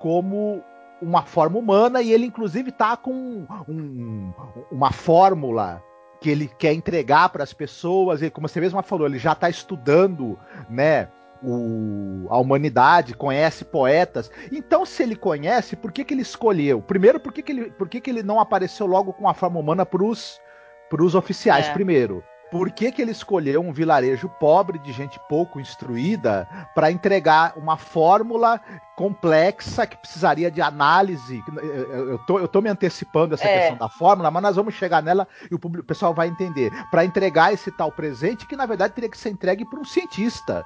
como 0.01 0.63
uma 1.03 1.23
forma 1.23 1.59
humana 1.59 2.01
e 2.01 2.13
ele 2.13 2.25
inclusive 2.25 2.71
tá 2.71 2.97
com 2.97 3.47
um, 3.69 4.33
uma 4.71 4.93
fórmula 4.93 5.83
que 6.25 6.31
ele 6.31 6.51
quer 6.59 6.73
entregar 6.73 7.29
para 7.29 7.45
as 7.45 7.53
pessoas, 7.53 8.23
e 8.23 8.31
como 8.31 8.49
você 8.49 8.59
mesma 8.59 8.83
falou, 8.83 9.07
ele 9.07 9.19
já 9.19 9.33
está 9.33 9.51
estudando, 9.51 10.39
né? 10.71 11.09
O, 11.43 12.27
a 12.31 12.39
humanidade, 12.39 13.13
conhece 13.13 13.63
poetas. 13.63 14.31
Então, 14.51 14.87
se 14.87 15.03
ele 15.03 15.17
conhece, 15.17 15.77
por 15.77 15.93
que, 15.93 16.03
que 16.03 16.15
ele 16.15 16.23
escolheu? 16.23 16.81
Primeiro, 16.81 17.21
por 17.21 17.31
que, 17.31 17.43
que, 17.43 17.53
ele, 17.53 17.71
por 17.73 17.91
que, 17.91 18.01
que 18.01 18.09
ele 18.09 18.23
não 18.23 18.41
apareceu 18.41 18.87
logo 18.87 19.13
com 19.13 19.29
a 19.29 19.35
forma 19.35 19.61
humana 19.61 19.85
para 19.85 20.03
os 20.03 21.15
oficiais, 21.15 21.67
é. 21.67 21.73
primeiro? 21.75 22.25
Por 22.51 22.71
que, 22.71 22.93
que 22.93 23.03
ele 23.03 23.11
escolheu 23.11 23.61
um 23.61 23.73
vilarejo 23.73 24.29
pobre 24.29 24.79
de 24.79 24.93
gente 24.93 25.19
pouco 25.29 25.59
instruída 25.59 26.49
para 26.75 26.91
entregar 26.91 27.57
uma 27.57 27.77
fórmula 27.77 28.61
complexa 28.97 29.87
que 29.87 29.97
precisaria 29.97 30.51
de 30.51 30.63
análise? 30.63 31.43
Eu 31.49 32.19
tô, 32.27 32.39
eu 32.39 32.47
tô 32.47 32.61
me 32.61 32.69
antecipando 32.69 33.35
essa 33.35 33.47
é. 33.47 33.59
questão 33.59 33.77
da 33.77 33.89
fórmula, 33.89 34.31
mas 34.31 34.43
nós 34.43 34.57
vamos 34.57 34.75
chegar 34.75 35.03
nela 35.03 35.27
e 35.51 35.55
o, 35.55 35.59
público, 35.59 35.85
o 35.85 35.87
pessoal 35.87 36.15
vai 36.15 36.29
entender. 36.29 36.71
Para 36.91 37.05
entregar 37.05 37.53
esse 37.53 37.73
tal 37.73 37.91
presente 37.91 38.47
que 38.47 38.57
na 38.57 38.67
verdade 38.67 38.95
teria 38.95 39.11
que 39.11 39.19
ser 39.19 39.31
entregue 39.31 39.65
para 39.65 39.81
um 39.81 39.85
cientista. 39.85 40.65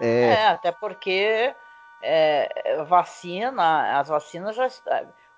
É... 0.00 0.28
é, 0.28 0.46
até 0.48 0.72
porque 0.72 1.54
é, 2.02 2.82
vacina, 2.84 3.98
as 3.98 4.08
vacinas 4.08 4.56
já 4.56 4.68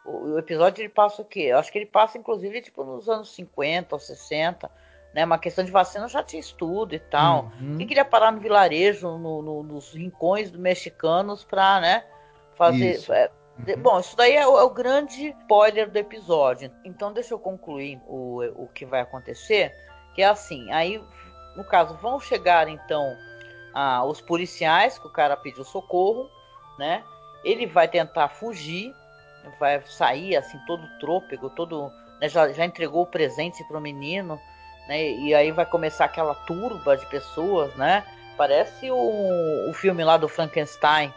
o 0.05 0.39
episódio 0.39 0.81
ele 0.81 0.89
passa 0.89 1.23
o 1.23 1.25
quê? 1.25 1.41
Eu 1.41 1.59
acho 1.59 1.71
que 1.71 1.79
ele 1.79 1.87
passa 1.87 2.17
inclusive 2.17 2.63
tipo 2.63 2.83
nos 2.85 3.09
anos 3.09 3.35
50 3.35 3.95
ou 3.95 3.99
60 3.99 4.71
né? 5.19 5.25
Uma 5.25 5.39
questão 5.39 5.65
de 5.65 5.73
vacina 5.73 6.07
já 6.07 6.23
tinha 6.23 6.39
estudo 6.39 6.95
e 6.95 6.99
tal. 7.01 7.51
Uhum. 7.61 7.77
Quem 7.77 7.89
queria 7.89 8.05
parar 8.05 8.31
no 8.31 8.39
vilarejo, 8.39 9.19
no, 9.19 9.43
no, 9.43 9.63
nos 9.65 9.93
rincões 9.93 10.49
dos 10.49 10.61
mexicanos 10.61 11.43
para, 11.43 11.81
né? 11.81 12.05
Fazer. 12.55 12.93
Isso. 12.93 13.13
É, 13.13 13.29
uhum. 13.59 13.83
Bom, 13.83 13.99
isso 13.99 14.17
daí 14.17 14.37
é 14.37 14.47
o, 14.47 14.57
é 14.57 14.63
o, 14.63 14.71
grande 14.71 15.35
spoiler 15.41 15.91
do 15.91 15.97
episódio. 15.97 16.71
Então 16.85 17.13
deixa 17.13 17.35
eu 17.35 17.39
concluir 17.41 18.01
o, 18.07 18.45
o 18.55 18.69
que 18.69 18.87
vai 18.87 19.01
acontecer. 19.01 19.75
Que 20.15 20.23
é 20.23 20.29
assim, 20.29 20.71
aí, 20.71 21.03
no 21.57 21.65
caso, 21.65 21.97
vão 21.97 22.21
chegar 22.21 22.69
então 22.69 23.05
a, 23.75 24.05
os 24.05 24.21
policiais, 24.21 25.01
que 25.01 25.07
o 25.09 25.13
cara 25.13 25.37
pediu 25.37 25.65
socorro, 25.65 26.31
né? 26.79 27.03
Ele 27.43 27.67
vai 27.67 27.89
tentar 27.89 28.29
fugir, 28.29 28.95
vai 29.59 29.83
sair 29.85 30.37
assim, 30.37 30.61
todo 30.65 30.87
trôpego, 31.01 31.51
todo. 31.51 31.91
Né, 32.21 32.29
já, 32.29 32.53
já 32.53 32.65
entregou 32.65 33.03
o 33.03 33.07
presente 33.07 33.65
pro 33.65 33.81
menino 33.81 34.39
né? 34.89 35.11
E 35.11 35.35
aí 35.35 35.53
vai 35.53 35.67
começar 35.67 36.07
aquela 36.07 36.35
turba 36.35 36.97
de 36.97 37.07
pessoas, 37.07 37.73
né? 37.75 38.03
Parece 38.37 38.91
o, 38.91 39.69
o 39.69 39.73
filme 39.75 40.03
lá 40.03 40.17
do 40.17 40.29
Frankenstein. 40.29 41.13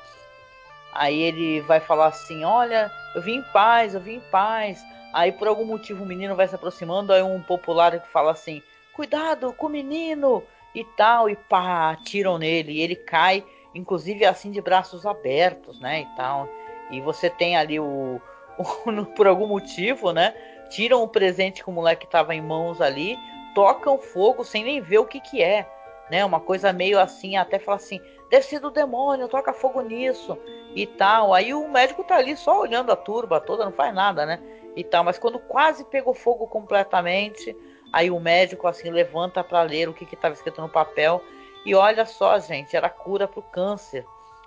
Aí 0.93 1.21
ele 1.21 1.61
vai 1.61 1.79
falar 1.79 2.07
assim: 2.07 2.43
Olha, 2.43 2.91
eu 3.15 3.21
vim 3.21 3.37
em 3.37 3.43
paz, 3.53 3.95
eu 3.95 4.01
vim 4.01 4.15
em 4.15 4.31
paz. 4.31 4.83
Aí 5.13 5.31
por 5.31 5.47
algum 5.47 5.65
motivo 5.65 6.03
o 6.03 6.07
menino 6.07 6.35
vai 6.35 6.47
se 6.47 6.55
aproximando, 6.55 7.13
aí 7.13 7.21
um 7.21 7.41
popular 7.41 7.97
que 7.99 8.07
fala 8.09 8.31
assim: 8.31 8.61
Cuidado 8.93 9.53
com 9.53 9.67
o 9.67 9.69
menino! 9.69 10.43
E 10.73 10.85
tal, 10.85 11.29
e 11.29 11.35
pá, 11.35 11.91
atiram 11.91 12.37
nele. 12.37 12.73
E 12.73 12.81
ele 12.81 12.95
cai, 12.95 13.43
inclusive 13.75 14.25
assim 14.25 14.51
de 14.51 14.61
braços 14.61 15.05
abertos, 15.05 15.79
né? 15.79 16.01
E 16.01 16.05
tal. 16.15 16.47
E 16.89 17.01
você 17.01 17.29
tem 17.29 17.57
ali 17.57 17.79
o, 17.79 18.21
o 18.57 19.05
por 19.15 19.27
algum 19.27 19.47
motivo, 19.47 20.11
né? 20.11 20.33
Tiram 20.69 21.03
o 21.03 21.07
presente 21.07 21.61
que 21.61 21.69
o 21.69 21.73
moleque 21.73 22.07
tava 22.07 22.33
em 22.33 22.41
mãos 22.41 22.79
ali, 22.79 23.17
tocam 23.53 23.97
fogo 23.97 24.43
sem 24.43 24.63
nem 24.63 24.81
ver 24.81 24.99
o 24.99 25.05
que 25.05 25.19
que 25.19 25.41
é, 25.41 25.67
né? 26.09 26.23
Uma 26.23 26.39
coisa 26.39 26.71
meio 26.73 26.99
assim, 26.99 27.37
até 27.37 27.59
fala 27.59 27.77
assim, 27.77 27.99
deve 28.29 28.45
ser 28.45 28.59
do 28.59 28.69
demônio, 28.69 29.27
toca 29.27 29.53
fogo 29.53 29.81
nisso 29.81 30.37
e 30.75 30.85
tal. 30.85 31.33
Aí 31.33 31.53
o 31.53 31.67
médico 31.67 32.03
tá 32.03 32.15
ali 32.15 32.35
só 32.35 32.59
olhando 32.59 32.91
a 32.91 32.95
turba 32.95 33.39
toda, 33.39 33.65
não 33.65 33.71
faz 33.71 33.93
nada, 33.93 34.25
né? 34.25 34.39
E 34.75 34.83
tal, 34.83 35.03
mas 35.03 35.19
quando 35.19 35.39
quase 35.39 35.83
pegou 35.85 36.13
fogo 36.13 36.47
completamente, 36.47 37.55
aí 37.91 38.09
o 38.09 38.19
médico 38.19 38.67
assim 38.67 38.89
levanta 38.89 39.43
para 39.43 39.61
ler 39.63 39.89
o 39.89 39.93
que 39.93 40.05
que 40.05 40.15
estava 40.15 40.33
escrito 40.33 40.61
no 40.61 40.69
papel 40.69 41.21
e 41.65 41.75
olha 41.75 42.05
só, 42.05 42.39
gente, 42.39 42.75
era 42.75 42.89
cura 42.89 43.27
para 43.27 43.39
o 43.39 43.43
câncer, 43.43 44.05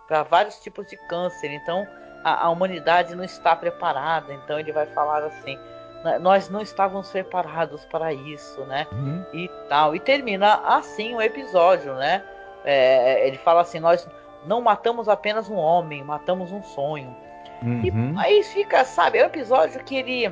para 0.08 0.22
vários 0.22 0.58
tipos 0.60 0.86
de 0.86 0.96
câncer. 1.08 1.52
Então 1.52 1.86
a, 2.24 2.46
a 2.46 2.50
humanidade 2.50 3.14
não 3.14 3.22
está 3.22 3.54
preparada. 3.54 4.32
Então 4.32 4.58
ele 4.58 4.72
vai 4.72 4.86
falar 4.86 5.22
assim: 5.24 5.58
nós 6.20 6.48
não 6.48 6.60
estávamos 6.60 7.10
preparados 7.10 7.84
para 7.86 8.12
isso, 8.12 8.60
né? 8.62 8.86
Uhum. 8.92 9.24
E 9.32 9.48
tal. 9.68 9.94
E 9.94 10.00
termina 10.00 10.60
assim 10.64 11.14
o 11.14 11.22
episódio, 11.22 11.94
né? 11.94 12.22
É, 12.64 13.26
ele 13.26 13.38
fala 13.38 13.62
assim: 13.62 13.80
nós 13.80 14.06
não 14.46 14.60
matamos 14.60 15.08
apenas 15.08 15.48
um 15.48 15.56
homem, 15.56 16.04
matamos 16.04 16.52
um 16.52 16.62
sonho. 16.62 17.14
Uhum. 17.62 17.82
E 17.82 18.18
aí 18.18 18.42
fica, 18.42 18.84
sabe, 18.84 19.18
é 19.18 19.22
um 19.22 19.26
episódio 19.26 19.82
que 19.84 19.96
ele. 19.96 20.26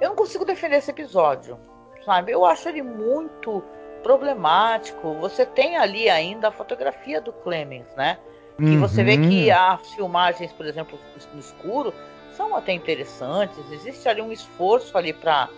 Eu 0.00 0.10
não 0.10 0.16
consigo 0.16 0.44
defender 0.44 0.76
esse 0.76 0.90
episódio, 0.90 1.58
sabe? 2.04 2.32
Eu 2.32 2.44
acho 2.44 2.68
ele 2.68 2.82
muito 2.82 3.62
problemático. 4.02 5.14
Você 5.14 5.44
tem 5.44 5.76
ali 5.76 6.08
ainda 6.08 6.48
a 6.48 6.52
fotografia 6.52 7.20
do 7.20 7.32
Clemens, 7.32 7.86
né? 7.96 8.18
Que 8.56 8.64
uhum. 8.64 8.80
você 8.80 9.02
vê 9.02 9.18
que 9.18 9.50
uhum. 9.50 9.56
as 9.56 9.90
filmagens, 9.92 10.52
por 10.52 10.64
exemplo, 10.64 10.98
no 11.34 11.40
escuro, 11.40 11.92
são 12.36 12.54
até 12.54 12.72
interessantes, 12.72 13.58
existe 13.72 14.08
ali 14.08 14.20
um 14.20 14.30
esforço 14.30 14.96
ali 14.96 15.12
para 15.12 15.48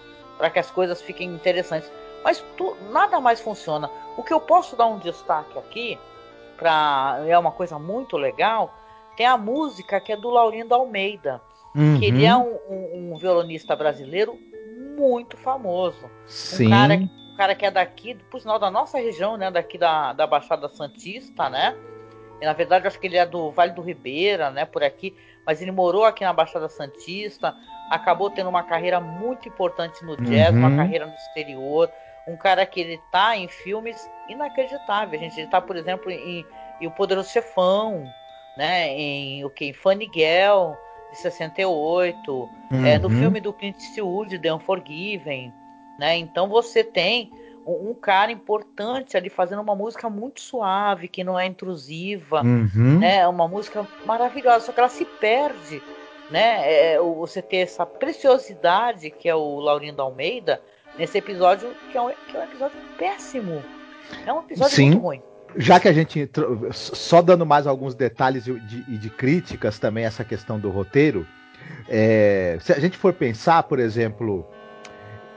que 0.52 0.58
as 0.58 0.70
coisas 0.70 1.02
fiquem 1.02 1.28
interessantes, 1.28 1.90
mas 2.22 2.44
tu, 2.56 2.76
nada 2.90 3.20
mais 3.20 3.40
funciona. 3.40 3.90
O 4.16 4.22
que 4.22 4.32
eu 4.32 4.40
posso 4.40 4.76
dar 4.76 4.86
um 4.86 4.98
destaque 4.98 5.58
aqui, 5.58 5.98
para 6.56 7.20
é 7.26 7.38
uma 7.38 7.52
coisa 7.52 7.78
muito 7.78 8.16
legal, 8.16 8.74
tem 9.16 9.26
a 9.26 9.36
música 9.36 10.00
que 10.00 10.12
é 10.12 10.16
do 10.16 10.30
Laurindo 10.30 10.74
Almeida, 10.74 11.40
uhum. 11.74 11.98
que 11.98 12.06
ele 12.06 12.24
é 12.24 12.36
um, 12.36 12.58
um, 12.68 13.12
um, 13.12 13.18
violonista 13.18 13.74
brasileiro 13.74 14.38
muito 14.96 15.36
famoso. 15.36 16.08
Sim. 16.26 16.66
Um 16.66 16.70
cara, 16.70 16.94
um 16.94 17.36
cara 17.36 17.54
que 17.54 17.66
é 17.66 17.70
daqui, 17.70 18.14
por 18.30 18.40
sinal 18.40 18.58
da 18.58 18.70
nossa 18.70 18.98
região, 18.98 19.36
né, 19.36 19.50
daqui 19.50 19.76
da, 19.78 20.12
da 20.12 20.26
Baixada 20.26 20.68
Santista, 20.68 21.48
né? 21.48 21.76
E, 22.40 22.44
na 22.44 22.52
verdade, 22.52 22.86
acho 22.86 22.98
que 23.00 23.08
ele 23.08 23.16
é 23.16 23.26
do 23.26 23.50
Vale 23.50 23.72
do 23.72 23.82
Ribeira, 23.82 24.50
né, 24.50 24.64
por 24.64 24.84
aqui 24.84 25.16
mas 25.48 25.62
ele 25.62 25.72
morou 25.72 26.04
aqui 26.04 26.22
na 26.22 26.32
Baixada 26.34 26.68
Santista, 26.68 27.56
acabou 27.90 28.28
tendo 28.28 28.50
uma 28.50 28.62
carreira 28.62 29.00
muito 29.00 29.48
importante 29.48 30.04
no 30.04 30.14
jazz, 30.18 30.52
uhum. 30.52 30.58
uma 30.58 30.76
carreira 30.76 31.06
no 31.06 31.14
exterior, 31.14 31.90
um 32.28 32.37
cara 32.37 32.66
que 32.66 32.78
ele 32.78 33.00
tá 33.11 33.34
em 33.34 33.48
filmes 33.48 33.96
inacreditáveis, 34.28 35.22
gente. 35.22 35.40
Ele 35.40 35.48
tá, 35.48 35.58
por 35.58 35.74
exemplo, 35.74 36.11
em, 36.11 36.44
em 36.78 36.87
O 36.87 36.90
Poderoso 36.90 37.30
Chefão, 37.30 38.04
né, 38.58 38.88
em 38.90 39.42
o 39.42 39.48
que 39.48 39.64
em 39.64 39.72
Funny 39.72 40.11
Girl 40.12 40.72
de 41.12 41.16
68, 41.16 42.30
uhum. 42.30 42.84
é, 42.84 42.98
no 42.98 43.08
filme 43.08 43.40
do 43.40 43.50
Clint 43.50 43.76
Eastwood, 43.76 44.38
The 44.38 44.52
Unforgiven, 44.52 45.54
né? 45.98 46.14
Então 46.18 46.46
você 46.50 46.84
tem 46.84 47.32
um, 47.68 47.94
cara 47.94 48.33
importante 48.33 49.16
ali 49.16 49.28
fazendo 49.28 49.61
uma 49.61 49.74
música 49.74 50.09
muito 50.09 50.40
suave, 50.40 51.09
que 51.09 51.22
não 51.22 51.38
é 51.38 51.46
intrusiva, 51.46 52.42
uhum. 52.42 52.98
né? 52.98 53.26
Uma 53.28 53.46
música 53.46 53.87
maravilhosa, 54.07 54.66
só 54.66 54.72
que 54.72 54.81
ela 54.81 54.88
se 54.88 55.04
perde 55.04 55.83
né? 56.31 56.61
É, 56.62 56.94
é 56.94 56.98
você 56.98 57.40
ter 57.40 57.59
essa 57.59 57.85
preciosidade 57.87 59.11
que 59.11 59.28
é 59.28 59.35
o 59.35 59.59
Laurindo 59.59 60.02
Almeida 60.02 60.61
nesse 60.98 61.18
episódio, 61.18 61.70
que 61.90 61.96
é 61.96 62.02
um, 62.02 62.11
que 62.28 62.37
é 62.37 62.40
um 62.40 62.44
episódio 62.44 62.76
péssimo. 62.98 63.62
É 64.26 64.33
um 64.33 64.40
episódio 64.40 64.74
Sim. 64.74 64.90
muito 64.90 65.02
ruim. 65.02 65.22
Já 65.57 65.81
que 65.81 65.88
a 65.88 65.92
gente. 65.92 66.28
Só 66.72 67.22
dando 67.22 67.46
mais 67.46 67.66
alguns 67.66 67.94
detalhes 67.94 68.46
e 68.46 68.61
de, 68.61 68.98
de, 68.98 69.11
críticas 69.11 69.78
também 69.78 70.04
essa 70.04 70.24
questão 70.24 70.59
do 70.59 70.70
roteiro. 70.70 71.26
É, 71.88 72.59
se 72.61 72.72
a 72.72 72.78
gente 72.78 72.96
for 72.96 73.12
pensar, 73.12 73.62
por 73.62 73.78
exemplo, 73.78 74.46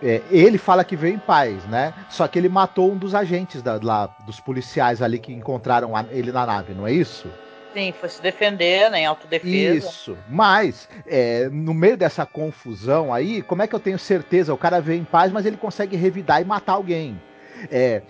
é, 0.03 0.21
ele 0.31 0.57
fala 0.57 0.83
que 0.83 0.95
veio 0.95 1.15
em 1.15 1.19
paz, 1.19 1.63
né? 1.65 1.93
Só 2.09 2.27
que 2.27 2.39
ele 2.39 2.49
matou 2.49 2.91
um 2.91 2.97
dos 2.97 3.13
agentes 3.13 3.61
da, 3.61 3.79
lá, 3.81 4.07
dos 4.25 4.39
policiais 4.39 5.01
ali 5.01 5.19
que 5.19 5.31
encontraram 5.31 5.91
ele 6.11 6.31
na 6.31 6.45
nave, 6.45 6.73
não 6.73 6.87
é 6.87 6.91
isso? 6.91 7.29
Sim, 7.73 7.93
foi 7.97 8.09
se 8.09 8.21
defender, 8.21 8.89
né, 8.91 9.01
em 9.01 9.05
autodefesa. 9.05 9.87
Isso, 9.87 10.17
mas 10.29 10.89
é, 11.07 11.47
no 11.49 11.73
meio 11.73 11.95
dessa 11.95 12.25
confusão 12.25 13.13
aí, 13.13 13.41
como 13.41 13.61
é 13.61 13.67
que 13.67 13.73
eu 13.73 13.79
tenho 13.79 13.97
certeza? 13.97 14.53
O 14.53 14.57
cara 14.57 14.81
veio 14.81 14.99
em 14.99 15.05
paz, 15.05 15.31
mas 15.31 15.45
ele 15.45 15.55
consegue 15.55 15.95
revidar 15.95 16.41
e 16.41 16.45
matar 16.45 16.73
alguém. 16.73 17.19
É, 17.69 18.01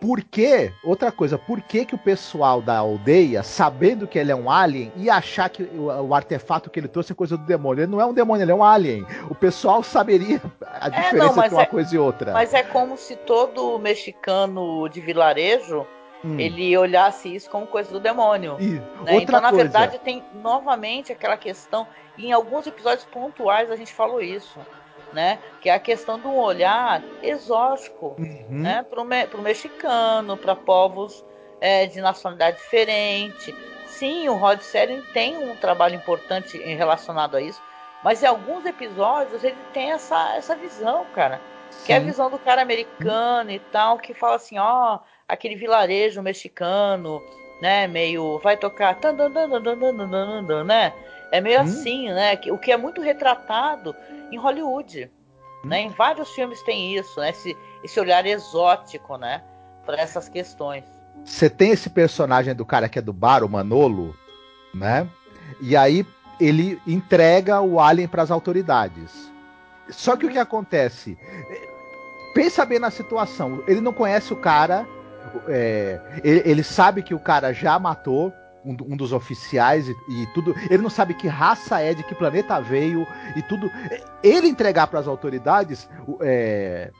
por 0.00 0.22
que, 0.22 0.72
outra 0.84 1.10
coisa, 1.10 1.36
por 1.38 1.60
que, 1.60 1.84
que 1.84 1.94
o 1.94 1.98
pessoal 1.98 2.62
da 2.62 2.78
aldeia, 2.78 3.42
sabendo 3.42 4.06
que 4.06 4.18
ele 4.18 4.30
é 4.30 4.36
um 4.36 4.50
alien, 4.50 4.92
ia 4.96 5.14
achar 5.14 5.48
que 5.48 5.62
o, 5.62 5.86
o, 5.86 6.14
artefato 6.14 6.70
que 6.70 6.78
ele 6.78 6.88
trouxe 6.88 7.12
é 7.12 7.14
coisa 7.14 7.36
do 7.36 7.44
demônio? 7.44 7.82
Ele 7.82 7.90
não 7.90 8.00
é 8.00 8.06
um 8.06 8.14
demônio, 8.14 8.44
ele 8.44 8.52
é 8.52 8.54
um 8.54 8.64
alien. 8.64 9.06
O 9.28 9.34
pessoal 9.34 9.82
saberia 9.82 10.40
a 10.64 10.88
é, 10.88 10.90
diferença 10.90 11.36
não, 11.36 11.44
entre 11.44 11.54
uma 11.54 11.62
é, 11.62 11.66
coisa 11.66 11.94
e 11.94 11.98
outra. 11.98 12.32
Mas 12.32 12.54
é 12.54 12.62
como 12.62 12.96
se 12.96 13.16
todo 13.16 13.78
mexicano 13.78 14.88
de 14.88 15.00
vilarejo 15.00 15.86
Hum. 16.22 16.38
ele 16.38 16.76
olhasse 16.76 17.34
isso 17.34 17.48
como 17.48 17.66
coisa 17.66 17.90
do 17.90 17.98
demônio. 17.98 18.58
Né? 18.58 19.16
Então, 19.16 19.40
na 19.40 19.48
coisa. 19.48 19.64
verdade, 19.64 19.98
tem 20.00 20.22
novamente 20.34 21.10
aquela 21.12 21.36
questão. 21.36 21.86
em 22.18 22.30
alguns 22.30 22.66
episódios 22.66 23.06
pontuais 23.06 23.70
a 23.70 23.76
gente 23.76 23.90
falou 23.94 24.20
isso 24.20 24.60
né? 25.12 25.38
Que 25.60 25.68
é 25.68 25.74
a 25.74 25.78
questão 25.78 26.18
do 26.18 26.34
olhar 26.34 27.02
exótico, 27.22 28.14
uhum. 28.18 28.46
né? 28.48 28.84
Para 28.88 29.00
o 29.00 29.04
me 29.04 29.26
mexicano, 29.42 30.36
para 30.36 30.54
povos 30.54 31.24
é, 31.60 31.86
de 31.86 32.00
nacionalidade 32.00 32.58
diferente. 32.58 33.54
Sim, 33.86 34.28
o 34.28 34.34
Rod 34.34 34.60
Serling 34.60 35.02
tem 35.12 35.36
um 35.36 35.56
trabalho 35.56 35.94
importante 35.94 36.56
relacionado 36.58 37.36
a 37.36 37.40
isso, 37.40 37.60
mas 38.02 38.22
em 38.22 38.26
alguns 38.26 38.64
episódios 38.64 39.44
ele 39.44 39.58
tem 39.72 39.92
essa, 39.92 40.36
essa 40.36 40.56
visão, 40.56 41.04
cara. 41.14 41.40
Sim. 41.70 41.86
Que 41.86 41.92
é 41.92 41.96
a 41.96 42.00
visão 42.00 42.30
do 42.30 42.38
cara 42.38 42.62
americano 42.62 43.50
e 43.50 43.58
tal, 43.58 43.98
que 43.98 44.14
fala 44.14 44.36
assim, 44.36 44.58
ó, 44.58 45.00
aquele 45.28 45.54
vilarejo 45.54 46.22
mexicano, 46.22 47.22
né? 47.60 47.86
Meio 47.86 48.38
vai 48.38 48.56
tocar, 48.56 48.98
né? 50.64 50.92
É 51.30 51.40
meio 51.40 51.60
hum. 51.60 51.62
assim, 51.62 52.08
né? 52.08 52.38
O 52.50 52.58
que 52.58 52.72
é 52.72 52.76
muito 52.76 53.00
retratado 53.00 53.94
em 54.30 54.36
Hollywood. 54.36 55.10
Hum. 55.64 55.68
Né? 55.68 55.82
Em 55.82 55.90
vários 55.90 56.30
filmes 56.30 56.62
tem 56.62 56.96
isso, 56.96 57.20
né? 57.20 57.30
Esse, 57.30 57.56
esse 57.84 58.00
olhar 58.00 58.24
exótico, 58.26 59.16
né? 59.16 59.42
Para 59.84 60.00
essas 60.00 60.28
questões. 60.28 60.84
Você 61.24 61.50
tem 61.50 61.70
esse 61.70 61.90
personagem 61.90 62.54
do 62.54 62.64
cara 62.64 62.88
que 62.88 62.98
é 62.98 63.02
do 63.02 63.12
bar, 63.12 63.44
o 63.44 63.48
Manolo, 63.48 64.14
né? 64.74 65.06
E 65.60 65.76
aí 65.76 66.06
ele 66.40 66.80
entrega 66.86 67.60
o 67.60 67.78
alien 67.78 68.08
para 68.08 68.22
as 68.22 68.30
autoridades. 68.30 69.30
Só 69.90 70.16
que 70.16 70.26
o 70.26 70.30
que 70.30 70.38
acontece? 70.38 71.18
Pensa 72.34 72.64
bem 72.64 72.78
na 72.78 72.90
situação. 72.90 73.62
Ele 73.66 73.80
não 73.80 73.92
conhece 73.92 74.32
o 74.32 74.36
cara. 74.36 74.86
É, 75.48 76.00
ele, 76.24 76.42
ele, 76.44 76.62
sabe 76.62 77.02
que 77.02 77.14
o 77.14 77.18
cara 77.18 77.52
já 77.52 77.78
matou 77.78 78.32
um, 78.64 78.76
um 78.92 78.96
dos 78.96 79.12
oficiais 79.12 79.88
e, 79.88 79.96
e, 80.08 80.26
tudo. 80.34 80.54
Ele 80.70 80.82
não 80.82 80.90
sabe 80.90 81.14
que 81.14 81.28
raça 81.28 81.80
é, 81.80 81.94
de 81.94 82.02
que 82.02 82.14
planeta 82.14 82.60
veio 82.60 83.06
e 83.36 83.42
tudo. 83.42 83.70
Ele 84.22 84.48
entregar 84.48 84.86
para 84.86 85.00
as 85.00 85.06
autoridades 85.06 85.88
é, 86.20 86.90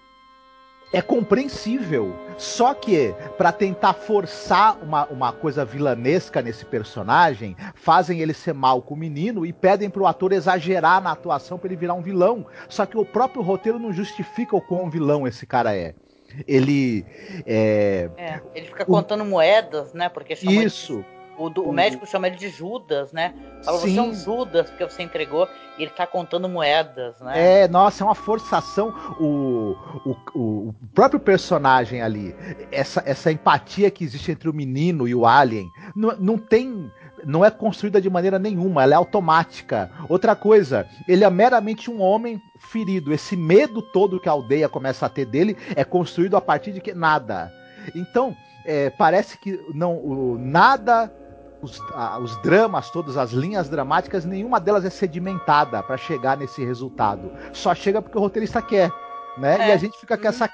é 0.92 1.02
compreensível. 1.02 2.14
Só 2.36 2.74
que, 2.74 3.14
para 3.36 3.52
tentar 3.52 3.92
forçar 3.92 4.78
uma, 4.82 5.06
uma 5.06 5.32
coisa 5.32 5.64
vilanesca 5.64 6.40
nesse 6.42 6.64
personagem, 6.64 7.56
fazem 7.74 8.20
ele 8.20 8.32
ser 8.32 8.54
mal 8.54 8.80
com 8.82 8.94
o 8.94 8.96
menino 8.96 9.44
e 9.44 9.52
pedem 9.52 9.90
pro 9.90 10.06
ator 10.06 10.32
exagerar 10.32 11.02
na 11.02 11.12
atuação 11.12 11.58
para 11.58 11.68
ele 11.68 11.76
virar 11.76 11.94
um 11.94 12.02
vilão. 12.02 12.46
Só 12.68 12.86
que 12.86 12.96
o 12.96 13.04
próprio 13.04 13.42
roteiro 13.42 13.78
não 13.78 13.92
justifica 13.92 14.56
o 14.56 14.60
quão 14.60 14.90
vilão 14.90 15.26
esse 15.26 15.46
cara 15.46 15.76
é. 15.76 15.94
Ele. 16.46 17.04
É, 17.44 18.08
é 18.16 18.40
ele 18.54 18.66
fica 18.66 18.84
contando 18.84 19.22
o, 19.22 19.26
moedas, 19.26 19.92
né? 19.92 20.08
Porque 20.08 20.34
Isso. 20.34 20.98
De 20.98 21.19
o, 21.40 21.48
do, 21.48 21.64
o, 21.64 21.72
médico 21.72 22.06
chama 22.06 22.26
ele 22.26 22.36
de 22.36 22.50
Judas, 22.50 23.12
né? 23.12 23.34
Fala, 23.64 23.78
Sim. 23.78 23.94
você 23.94 23.98
é 23.98 24.02
um 24.02 24.14
Judas 24.14 24.68
porque 24.68 24.84
você 24.84 25.02
entregou 25.02 25.48
e 25.78 25.82
ele 25.82 25.90
tá 25.90 26.06
contando 26.06 26.48
moedas, 26.48 27.18
né? 27.20 27.62
É, 27.62 27.68
nossa, 27.68 28.04
é 28.04 28.06
uma 28.06 28.14
forçação. 28.14 28.94
O, 29.18 29.74
o, 30.04 30.16
o 30.34 30.74
próprio 30.94 31.18
personagem 31.18 32.02
ali, 32.02 32.34
essa, 32.70 33.02
essa 33.06 33.32
empatia 33.32 33.90
que 33.90 34.04
existe 34.04 34.30
entre 34.30 34.50
o 34.50 34.52
menino 34.52 35.08
e 35.08 35.14
o 35.14 35.26
alien, 35.26 35.66
não, 35.96 36.16
não 36.18 36.38
tem 36.38 36.90
não 37.24 37.44
é 37.44 37.50
construída 37.50 38.00
de 38.00 38.08
maneira 38.08 38.38
nenhuma, 38.38 38.82
ela 38.82 38.94
é 38.94 38.96
automática. 38.96 39.90
Outra 40.08 40.34
coisa, 40.34 40.86
ele 41.06 41.22
é 41.22 41.28
meramente 41.28 41.90
um 41.90 42.00
homem 42.00 42.40
ferido. 42.58 43.12
Esse 43.12 43.36
medo 43.36 43.82
todo 43.82 44.18
que 44.18 44.28
a 44.28 44.32
aldeia 44.32 44.70
começa 44.70 45.04
a 45.04 45.08
ter 45.08 45.26
dele 45.26 45.56
é 45.76 45.84
construído 45.84 46.36
a 46.36 46.40
partir 46.40 46.72
de 46.72 46.80
que 46.80 46.94
nada. 46.94 47.52
Então, 47.94 48.34
é, 48.64 48.90
parece 48.90 49.38
que 49.38 49.60
não 49.74 49.96
o, 49.96 50.38
nada 50.38 51.12
os, 51.62 51.80
a, 51.92 52.18
os 52.18 52.36
dramas, 52.42 52.90
todas 52.90 53.16
as 53.16 53.32
linhas 53.32 53.68
dramáticas, 53.68 54.24
nenhuma 54.24 54.60
delas 54.60 54.84
é 54.84 54.90
sedimentada 54.90 55.82
para 55.82 55.96
chegar 55.96 56.36
nesse 56.36 56.64
resultado. 56.64 57.30
Só 57.52 57.74
chega 57.74 58.00
porque 58.00 58.16
o 58.16 58.20
roteirista 58.20 58.62
quer, 58.62 58.90
né? 59.36 59.56
É. 59.60 59.68
E 59.68 59.72
a 59.72 59.76
gente 59.76 59.98
fica 59.98 60.16
com 60.16 60.26
essa 60.26 60.50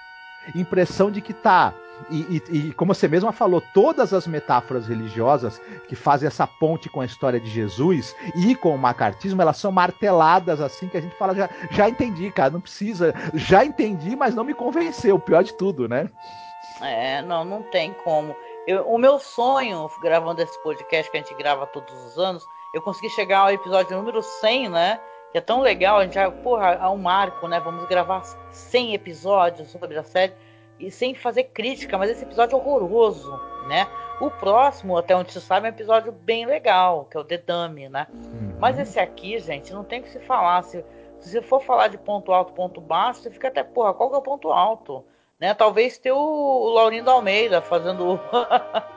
impressão 0.55 1.11
de 1.11 1.21
que 1.21 1.33
tá. 1.33 1.73
E, 2.11 2.43
e, 2.51 2.57
e, 2.59 2.73
como 2.75 2.95
você 2.95 3.09
mesma 3.09 3.33
falou, 3.33 3.63
todas 3.73 4.13
as 4.13 4.27
metáforas 4.27 4.87
religiosas 4.87 5.61
que 5.89 5.97
fazem 5.97 6.27
essa 6.27 6.47
ponte 6.47 6.91
com 6.91 7.01
a 7.01 7.07
história 7.07 7.41
de 7.41 7.49
Jesus 7.49 8.15
e 8.37 8.55
com 8.55 8.75
o 8.75 8.79
macartismo, 8.79 9.41
elas 9.41 9.57
são 9.57 9.73
marteladas 9.73 10.61
assim 10.61 10.89
que 10.89 10.99
a 10.99 11.01
gente 11.01 11.17
fala, 11.17 11.35
já, 11.35 11.49
já 11.71 11.89
entendi, 11.89 12.31
cara, 12.31 12.51
não 12.51 12.61
precisa, 12.61 13.15
já 13.33 13.65
entendi, 13.65 14.15
mas 14.15 14.35
não 14.35 14.45
me 14.45 14.53
convenceu, 14.53 15.17
o 15.17 15.21
pior 15.21 15.43
de 15.43 15.55
tudo, 15.55 15.89
né? 15.89 16.11
É, 16.83 17.23
não, 17.23 17.45
não 17.45 17.63
tem 17.63 17.95
como. 18.05 18.37
Eu, 18.67 18.83
o 18.89 18.99
meu 18.99 19.21
sonho, 19.21 19.89
gravando 20.03 20.43
esse 20.43 20.61
podcast 20.61 21.09
que 21.09 21.17
a 21.17 21.21
gente 21.21 21.35
grava 21.35 21.67
todos 21.69 21.95
os 22.05 22.19
anos, 22.19 22.45
eu 22.75 22.83
consegui 22.83 23.09
chegar 23.11 23.39
ao 23.39 23.51
episódio 23.51 23.97
número 23.97 24.21
100, 24.21 24.69
né? 24.69 25.01
Que 25.31 25.39
é 25.39 25.41
tão 25.41 25.61
legal, 25.61 25.99
a 25.99 26.05
gente 26.05 26.15
já, 26.15 26.29
porra, 26.31 26.73
é 26.73 26.87
um 26.89 26.97
marco, 26.97 27.47
né? 27.47 27.61
Vamos 27.61 27.87
gravar 27.87 28.25
100 28.51 28.95
episódios 28.95 29.71
sobre 29.71 29.97
a 29.97 30.03
série 30.03 30.33
e 30.81 30.91
sem 30.91 31.15
fazer 31.15 31.45
crítica, 31.45 31.97
mas 31.97 32.11
esse 32.11 32.25
episódio 32.25 32.57
é 32.57 32.59
horroroso, 32.59 33.31
né? 33.69 33.87
O 34.21 34.31
próximo, 34.31 34.97
até 34.97 35.15
onde 35.15 35.33
se 35.33 35.41
sabe, 35.41 35.69
é 35.69 35.71
um 35.71 35.75
episódio 35.75 36.11
bem 36.11 36.45
legal, 36.45 37.05
que 37.05 37.17
é 37.17 37.21
o 37.21 37.25
The 37.25 37.39
Dummy, 37.39 37.89
né? 37.89 38.09
Uhum. 38.13 38.57
Mas 38.59 38.79
esse 38.81 38.99
aqui, 38.99 39.39
gente, 39.39 39.73
não 39.73 39.85
tem 39.85 40.01
o 40.01 40.03
que 40.03 40.11
se 40.11 40.19
falar. 40.21 40.63
Se, 40.63 40.85
se 41.21 41.31
você 41.31 41.41
for 41.41 41.63
falar 41.63 41.87
de 41.87 41.99
ponto 41.99 42.33
alto, 42.33 42.53
ponto 42.53 42.81
baixo, 42.81 43.21
você 43.21 43.31
fica 43.31 43.47
até, 43.47 43.63
porra, 43.63 43.95
qual 43.95 44.11
que 44.11 44.17
é 44.17 44.19
o 44.19 44.23
ponto 44.23 44.51
alto? 44.51 45.05
Né? 45.39 45.55
Talvez 45.55 45.99
ter 45.99 46.13
o, 46.13 46.19
o 46.19 46.69
Laurindo 46.71 47.11
Almeida 47.11 47.61
fazendo, 47.61 48.21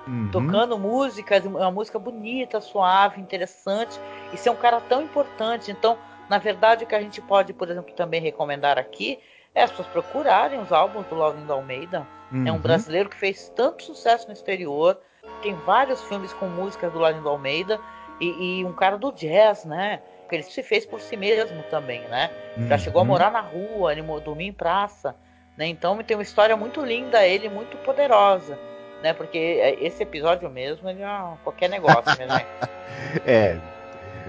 uhum. 0.08 0.30
tocando 0.32 0.78
músicas, 0.78 1.46
uma 1.46 1.72
música 1.72 2.00
bonita, 2.00 2.62
suave, 2.62 3.22
interessante, 3.22 4.00
e 4.34 4.38
ser 4.38 4.50
um 4.50 4.56
cara 4.56 4.80
tão 4.82 5.02
importante. 5.02 5.72
Então, 5.72 5.98
na 6.30 6.38
verdade, 6.38 6.84
o 6.84 6.88
que 6.88 6.96
a 6.96 7.02
gente 7.02 7.22
pode, 7.22 7.54
por 7.54 7.70
exemplo, 7.70 7.94
também 7.94 8.22
recomendar 8.22 8.78
aqui 8.78 9.20
é 9.54 9.64
as 9.64 9.72
pessoas 9.72 9.88
procurarem 9.90 10.60
os 10.60 10.72
álbuns 10.72 11.06
do 11.08 11.16
Laurindo 11.16 11.52
Almeida. 11.52 12.08
Uhum. 12.32 12.48
É 12.48 12.52
um 12.52 12.56
uhum. 12.56 12.62
brasileiro 12.62 13.10
que 13.10 13.18
fez 13.18 13.52
tanto 13.56 13.84
sucesso 13.84 14.28
no 14.28 14.34
exterior, 14.34 14.98
tem 15.42 15.54
vários 15.66 16.02
filmes 16.04 16.32
com 16.34 16.48
músicas 16.48 16.92
do 16.94 17.00
Laurindo 17.00 17.28
Almeida 17.28 17.80
e, 18.20 18.60
e 18.60 18.66
um 18.66 18.74
cara 18.74 18.98
do 18.98 19.12
jazz, 19.12 19.66
né? 19.66 20.02
Porque 20.22 20.36
ele 20.36 20.44
se 20.44 20.62
fez 20.62 20.86
por 20.86 21.02
si 21.02 21.18
mesmo 21.18 21.64
também, 21.64 22.02
né? 22.02 22.30
Uhum. 22.56 22.68
Já 22.68 22.78
chegou 22.78 23.02
a 23.02 23.06
morar 23.06 23.32
na 23.32 23.42
rua, 23.42 23.92
ele 23.92 24.04
dormia 24.24 24.48
em 24.48 24.54
praça. 24.54 25.16
Né? 25.60 25.68
Então 25.68 26.02
tem 26.02 26.16
uma 26.16 26.24
história 26.24 26.56
muito 26.56 26.82
linda, 26.82 27.28
ele 27.28 27.50
muito 27.50 27.76
poderosa, 27.80 28.58
né? 29.04 29.12
Porque 29.12 29.38
esse 29.82 30.02
episódio 30.02 30.50
mesmo 30.50 30.90
ele 30.90 31.04
é 31.04 31.34
qualquer 31.44 31.70
negócio, 31.70 32.18
né? 32.26 32.46
é, 33.28 33.60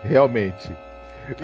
realmente. 0.03 0.77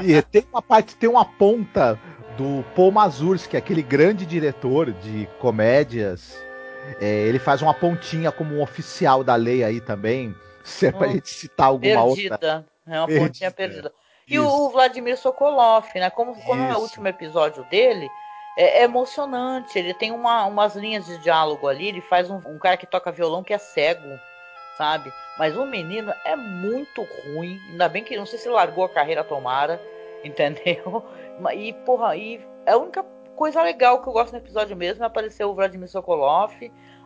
E 0.03 0.21
tem 0.23 0.45
uma 0.53 0.61
parte, 0.61 0.97
tem 0.97 1.09
uma 1.09 1.25
ponta 1.25 1.97
do 2.37 2.65
Paul 2.75 2.91
Mazursky, 2.91 3.57
aquele 3.57 3.81
grande 3.81 4.27
diretor 4.27 4.91
de 4.91 5.29
comédias. 5.39 6.37
É, 7.01 7.07
ele 7.07 7.39
faz 7.39 7.63
uma 7.63 7.73
pontinha 7.73 8.33
como 8.33 8.57
um 8.57 8.63
oficial 8.63 9.23
da 9.23 9.37
lei 9.37 9.63
aí 9.63 9.81
também. 9.81 10.35
Se 10.65 10.87
é 10.87 10.91
pra 10.91 11.07
hum, 11.07 11.13
gente 11.13 11.31
citar 11.31 11.69
alguma 11.69 12.05
perdida. 12.07 12.35
outra. 12.35 12.67
É 12.89 12.99
uma 12.99 13.07
perdida. 13.07 13.25
pontinha 13.25 13.51
perdida. 13.53 13.93
E 14.27 14.35
Isso. 14.35 14.49
o 14.49 14.69
Vladimir 14.71 15.17
Sokolov, 15.17 15.87
né? 15.95 16.11
Como, 16.11 16.35
como 16.43 16.61
é 16.65 16.77
o 16.77 16.81
último 16.81 17.07
episódio 17.07 17.63
dele, 17.71 18.11
é, 18.57 18.81
é, 18.81 18.83
emocionante. 18.85 19.79
Ele 19.79 19.95
tem 19.95 20.11
uma, 20.11 20.47
umas 20.47 20.75
linhas 20.75 21.07
de 21.07 21.19
diálogo 21.19 21.69
ali. 21.69 21.89
Ele 21.89 22.01
faz 22.01 22.31
um, 22.31 22.37
um, 22.47 22.59
cara 22.59 22.77
que 22.77 22.87
toca 22.87 23.13
violão 23.13 23.45
que 23.45 23.53
é 23.53 23.59
cego, 23.59 24.19
sabe? 24.77 25.13
Mas 25.39 25.57
o 25.57 25.67
menino 25.67 26.13
é 26.25 26.35
muito 26.35 27.03
ruim. 27.03 27.61
Ainda 27.71 27.89
bem 27.89 28.03
que 28.03 28.17
não 28.17 28.27
sei 28.27 28.39
se 28.39 28.49
largou 28.49 28.85
a 28.85 28.89
carreira, 28.89 29.23
tomara. 29.23 29.81
entendeu? 30.25 31.05
E, 31.55 31.73
porra, 31.73 32.17
e 32.17 32.41
é 32.65 32.73
a 32.73 32.77
única 32.77 33.05
coisa 33.35 33.63
legal 33.63 34.03
que 34.03 34.09
eu 34.09 34.13
gosto 34.13 34.33
no 34.33 34.39
episódio 34.39 34.77
mesmo 34.77 35.05
é 35.05 35.07
aparecer 35.07 35.45
o 35.45 35.55
Vladimir 35.55 35.89
Sokolov, 35.89 36.53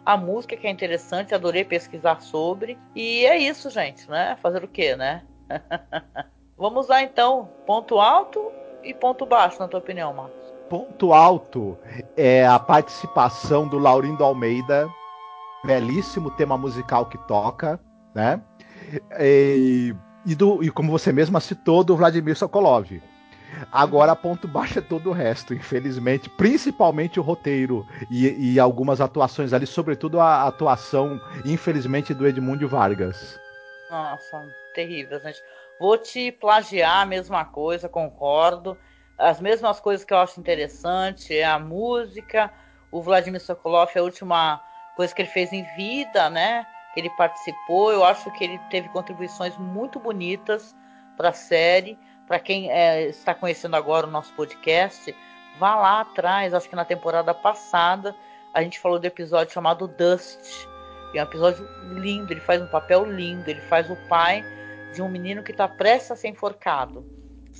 a 0.06 0.16
música 0.16 0.56
que 0.56 0.66
é 0.66 0.70
interessante, 0.70 1.34
adorei 1.34 1.64
pesquisar 1.64 2.20
sobre. 2.20 2.78
E 2.94 3.26
é 3.26 3.36
isso, 3.36 3.68
gente, 3.68 4.08
né? 4.08 4.38
Fazer 4.40 4.64
o 4.64 4.68
quê, 4.68 4.96
né? 4.96 5.24
Vamos 6.56 6.88
lá 6.88 7.02
então, 7.02 7.50
ponto 7.66 7.98
alto 7.98 8.52
e 8.82 8.94
ponto 8.94 9.26
baixo, 9.26 9.58
na 9.58 9.68
tua 9.68 9.80
opinião, 9.80 10.12
Marcos? 10.12 10.39
Ponto 10.70 11.12
alto 11.12 11.76
é 12.16 12.46
a 12.46 12.56
participação 12.56 13.66
do 13.66 13.76
Laurindo 13.76 14.22
Almeida, 14.22 14.88
belíssimo 15.64 16.30
tema 16.30 16.56
musical 16.56 17.06
que 17.06 17.18
toca, 17.26 17.80
né? 18.14 18.40
E, 19.18 19.92
e, 20.24 20.34
do, 20.36 20.62
e 20.62 20.70
como 20.70 20.92
você 20.92 21.12
mesma 21.12 21.40
citou, 21.40 21.82
do 21.82 21.96
Vladimir 21.96 22.36
Sokolov. 22.36 22.86
Agora, 23.72 24.14
ponto 24.14 24.46
baixo 24.46 24.78
é 24.78 24.82
todo 24.82 25.10
o 25.10 25.12
resto, 25.12 25.52
infelizmente. 25.52 26.30
Principalmente 26.30 27.18
o 27.18 27.22
roteiro 27.24 27.84
e, 28.08 28.52
e 28.52 28.60
algumas 28.60 29.00
atuações 29.00 29.52
ali, 29.52 29.66
sobretudo 29.66 30.20
a 30.20 30.46
atuação, 30.46 31.20
infelizmente, 31.44 32.14
do 32.14 32.28
Edmundo 32.28 32.68
Vargas. 32.68 33.40
Nossa, 33.90 34.46
terrível, 34.72 35.18
gente. 35.18 35.42
Vou 35.80 35.98
te 35.98 36.30
plagiar 36.30 37.00
a 37.00 37.06
mesma 37.06 37.44
coisa, 37.44 37.88
concordo. 37.88 38.78
As 39.20 39.38
mesmas 39.38 39.78
coisas 39.78 40.02
que 40.04 40.14
eu 40.14 40.18
acho 40.18 40.40
interessante 40.40 41.36
é 41.36 41.44
a 41.44 41.58
música. 41.58 42.50
O 42.90 43.02
Vladimir 43.02 43.40
Sokolov, 43.40 43.90
a 43.94 44.02
última 44.02 44.64
coisa 44.96 45.14
que 45.14 45.20
ele 45.20 45.28
fez 45.28 45.52
em 45.52 45.62
vida, 45.76 46.30
né? 46.30 46.66
Que 46.94 47.00
ele 47.00 47.10
participou. 47.10 47.92
Eu 47.92 48.02
acho 48.02 48.30
que 48.32 48.42
ele 48.42 48.58
teve 48.70 48.88
contribuições 48.88 49.54
muito 49.58 50.00
bonitas 50.00 50.74
para 51.18 51.28
a 51.28 51.34
série. 51.34 51.98
Para 52.26 52.38
quem 52.38 52.70
é, 52.70 53.08
está 53.08 53.34
conhecendo 53.34 53.76
agora 53.76 54.06
o 54.06 54.10
nosso 54.10 54.32
podcast, 54.32 55.14
vá 55.58 55.76
lá 55.76 56.00
atrás. 56.00 56.54
Acho 56.54 56.70
que 56.70 56.76
na 56.76 56.86
temporada 56.86 57.34
passada 57.34 58.16
a 58.54 58.62
gente 58.62 58.80
falou 58.80 58.98
do 58.98 59.04
episódio 59.04 59.52
chamado 59.52 59.86
Dust. 59.86 60.66
é 61.14 61.20
um 61.20 61.24
episódio 61.24 61.68
lindo. 61.92 62.32
Ele 62.32 62.40
faz 62.40 62.62
um 62.62 62.68
papel 62.68 63.04
lindo. 63.04 63.50
Ele 63.50 63.60
faz 63.62 63.90
o 63.90 63.96
pai 64.08 64.42
de 64.94 65.02
um 65.02 65.10
menino 65.10 65.42
que 65.42 65.52
está 65.52 65.68
prestes 65.68 66.10
a 66.10 66.16
ser 66.16 66.28
enforcado, 66.28 67.04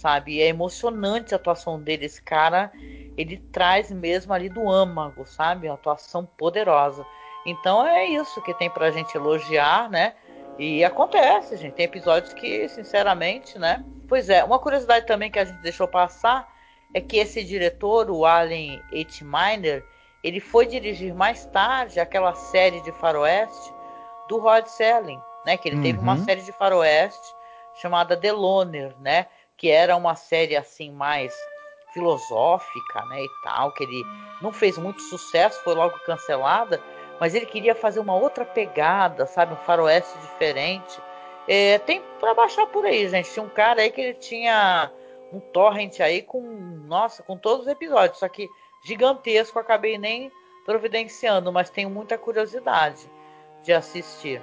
sabe? 0.00 0.36
E 0.36 0.42
é 0.42 0.46
emocionante 0.46 1.34
a 1.34 1.36
atuação 1.36 1.78
dele. 1.78 2.06
Esse 2.06 2.22
cara, 2.22 2.72
ele 3.16 3.36
traz 3.52 3.90
mesmo 3.90 4.32
ali 4.32 4.48
do 4.48 4.68
âmago, 4.68 5.26
sabe? 5.26 5.68
Uma 5.68 5.74
atuação 5.74 6.24
poderosa. 6.24 7.06
Então 7.44 7.86
é 7.86 8.06
isso 8.06 8.42
que 8.42 8.54
tem 8.54 8.70
pra 8.70 8.90
gente 8.90 9.14
elogiar, 9.14 9.90
né? 9.90 10.14
E 10.58 10.82
acontece, 10.82 11.56
gente. 11.56 11.74
Tem 11.74 11.84
episódios 11.84 12.32
que, 12.32 12.66
sinceramente, 12.68 13.58
né? 13.58 13.84
Pois 14.08 14.30
é, 14.30 14.42
uma 14.42 14.58
curiosidade 14.58 15.06
também 15.06 15.30
que 15.30 15.38
a 15.38 15.44
gente 15.44 15.60
deixou 15.60 15.86
passar 15.86 16.48
é 16.94 17.00
que 17.00 17.18
esse 17.18 17.44
diretor, 17.44 18.10
o 18.10 18.24
Allen 18.24 18.82
H. 18.92 19.22
Miner, 19.22 19.84
ele 20.24 20.40
foi 20.40 20.66
dirigir 20.66 21.14
mais 21.14 21.44
tarde 21.46 22.00
aquela 22.00 22.34
série 22.34 22.80
de 22.82 22.92
faroeste 22.92 23.72
do 24.28 24.38
Rod 24.38 24.66
Serling, 24.66 25.20
né? 25.44 25.56
Que 25.56 25.68
ele 25.68 25.76
uhum. 25.76 25.82
teve 25.82 25.98
uma 25.98 26.14
uhum. 26.14 26.24
série 26.24 26.42
de 26.42 26.52
faroeste 26.52 27.34
chamada 27.74 28.16
The 28.16 28.32
Loner, 28.32 28.94
né? 28.98 29.26
Que 29.60 29.70
era 29.70 29.94
uma 29.96 30.16
série 30.16 30.56
assim 30.56 30.90
mais 30.90 31.32
filosófica, 31.92 33.04
né? 33.06 33.22
E 33.22 33.28
tal, 33.44 33.72
que 33.72 33.84
ele 33.84 34.04
não 34.42 34.52
fez 34.52 34.76
muito 34.78 35.02
sucesso, 35.02 35.62
foi 35.62 35.74
logo 35.74 35.98
cancelada 36.00 36.82
mas 37.20 37.34
ele 37.34 37.44
queria 37.44 37.74
fazer 37.74 38.00
uma 38.00 38.16
outra 38.16 38.46
pegada, 38.46 39.26
sabe? 39.26 39.52
Um 39.52 39.58
faroeste 39.58 40.18
diferente. 40.20 40.98
É, 41.46 41.78
tem 41.78 42.02
para 42.18 42.32
baixar 42.32 42.66
por 42.66 42.86
aí, 42.86 43.06
gente. 43.10 43.30
Tinha 43.30 43.44
um 43.44 43.48
cara 43.50 43.82
aí 43.82 43.90
que 43.90 44.00
ele 44.00 44.14
tinha 44.14 44.90
um 45.30 45.38
torrent 45.38 46.00
aí 46.00 46.22
com, 46.22 46.40
nossa, 46.40 47.22
com 47.22 47.36
todos 47.36 47.66
os 47.66 47.72
episódios, 47.72 48.18
só 48.18 48.28
que 48.28 48.48
gigantesco, 48.82 49.58
acabei 49.58 49.98
nem 49.98 50.32
providenciando, 50.64 51.52
mas 51.52 51.68
tenho 51.68 51.90
muita 51.90 52.16
curiosidade 52.16 53.08
de 53.62 53.72
assistir. 53.72 54.40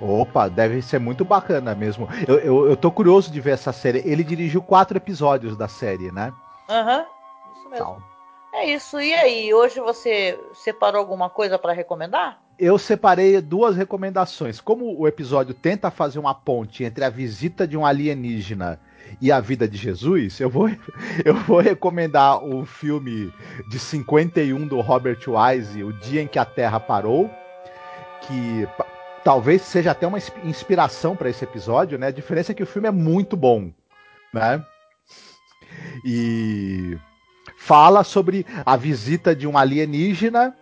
Opa, 0.00 0.48
deve 0.48 0.82
ser 0.82 0.98
muito 0.98 1.24
bacana 1.24 1.74
mesmo. 1.74 2.08
Eu, 2.26 2.38
eu, 2.38 2.68
eu 2.70 2.76
tô 2.76 2.90
curioso 2.90 3.30
de 3.30 3.40
ver 3.40 3.52
essa 3.52 3.72
série. 3.72 4.02
Ele 4.04 4.24
dirigiu 4.24 4.60
quatro 4.60 4.96
episódios 4.96 5.56
da 5.56 5.68
série, 5.68 6.10
né? 6.10 6.32
Aham, 6.68 6.98
uhum, 6.98 7.52
isso 7.56 7.70
mesmo. 7.70 8.12
É 8.54 8.66
isso. 8.66 9.00
E 9.00 9.14
aí, 9.14 9.54
hoje 9.54 9.80
você 9.80 10.38
separou 10.54 10.98
alguma 10.98 11.30
coisa 11.30 11.58
para 11.58 11.72
recomendar? 11.72 12.38
Eu 12.58 12.78
separei 12.78 13.40
duas 13.40 13.74
recomendações. 13.76 14.60
Como 14.60 14.98
o 14.98 15.08
episódio 15.08 15.54
tenta 15.54 15.90
fazer 15.90 16.18
uma 16.18 16.34
ponte 16.34 16.84
entre 16.84 17.04
a 17.04 17.10
visita 17.10 17.66
de 17.66 17.76
um 17.76 17.86
alienígena 17.86 18.78
e 19.20 19.32
a 19.32 19.40
vida 19.40 19.66
de 19.66 19.76
Jesus, 19.76 20.38
eu 20.38 20.50
vou, 20.50 20.68
eu 21.24 21.34
vou 21.34 21.60
recomendar 21.60 22.44
o 22.44 22.64
filme 22.66 23.32
de 23.70 23.78
51 23.78 24.66
do 24.66 24.80
Robert 24.80 25.18
Wise, 25.26 25.82
O 25.82 25.92
Dia 25.92 26.22
em 26.22 26.26
que 26.26 26.38
a 26.38 26.44
Terra 26.44 26.78
Parou, 26.78 27.30
que 28.22 28.68
talvez 29.24 29.62
seja 29.62 29.92
até 29.92 30.06
uma 30.06 30.18
inspiração 30.44 31.16
para 31.16 31.30
esse 31.30 31.44
episódio, 31.44 31.98
né? 31.98 32.08
A 32.08 32.12
diferença 32.12 32.52
é 32.52 32.54
que 32.54 32.62
o 32.62 32.66
filme 32.66 32.88
é 32.88 32.92
muito 32.92 33.36
bom, 33.36 33.72
né? 34.32 34.64
E 36.04 36.98
fala 37.56 38.04
sobre 38.04 38.44
a 38.66 38.76
visita 38.76 39.34
de 39.34 39.46
um 39.46 39.56
alienígena 39.56 40.56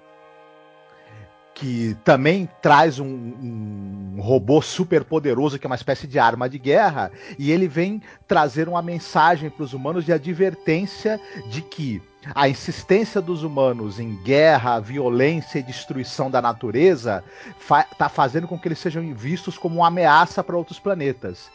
que 1.55 1.95
também 2.05 2.49
traz 2.63 2.99
um, 2.99 3.07
um, 3.07 4.21
robô 4.21 4.63
super 4.63 5.05
poderoso 5.05 5.59
que 5.59 5.67
é 5.67 5.69
uma 5.69 5.77
espécie 5.77 6.07
de 6.07 6.19
arma 6.19 6.49
de 6.49 6.59
guerra 6.59 7.11
e 7.39 7.51
ele 7.51 7.69
vem 7.69 8.03
trazer 8.27 8.67
uma 8.67 8.81
mensagem 8.81 9.51
para 9.51 9.65
os 9.65 9.75
humanos 9.75 10.07
de 10.07 10.13
advertência 10.13 11.21
de 11.51 11.61
que 11.61 12.01
a 12.35 12.49
insistência 12.49 13.21
dos 13.21 13.43
humanos 13.43 13.99
em 13.99 14.15
guerra, 14.17 14.79
violência 14.79 15.59
e 15.59 15.63
destruição 15.63 16.31
da 16.31 16.43
natureza 16.43 17.25
está 17.59 17.85
fa 17.97 18.09
fazendo 18.09 18.47
com 18.47 18.59
que 18.59 18.69
eles 18.69 18.79
sejam 18.79 19.15
vistos 19.15 19.57
como 19.57 19.77
uma 19.77 19.89
ameaça 19.89 20.45
para 20.45 20.57
outros 20.57 20.79
planetas. 20.79 21.51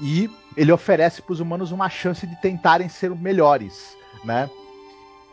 E 0.00 0.30
ele 0.56 0.72
oferece 0.72 1.22
para 1.22 1.32
os 1.32 1.40
humanos 1.40 1.72
uma 1.72 1.88
chance 1.88 2.26
de 2.26 2.36
tentarem 2.40 2.88
ser 2.88 3.10
melhores, 3.10 3.96
né? 4.24 4.50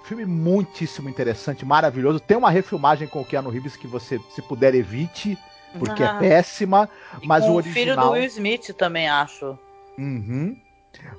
Filme 0.03 0.25
muitíssimo 0.25 1.09
interessante, 1.09 1.65
maravilhoso. 1.65 2.19
Tem 2.19 2.37
uma 2.37 2.49
refilmagem 2.49 3.07
com 3.07 3.21
o 3.21 3.25
Keanu 3.25 3.49
Reeves 3.49 3.75
que 3.75 3.87
você, 3.87 4.19
se 4.33 4.41
puder, 4.41 4.73
evite, 4.73 5.37
porque 5.77 6.01
é 6.01 6.07
ah. 6.07 6.15
é 6.15 6.19
péssima. 6.19 6.89
Mas 7.23 7.43
o 7.43 7.53
original. 7.53 7.71
O 7.71 7.73
filho 7.73 7.95
do 7.95 8.11
Will 8.11 8.25
Smith 8.25 8.73
também 8.77 9.09
acho. 9.09 9.57
Uhum. 9.97 10.55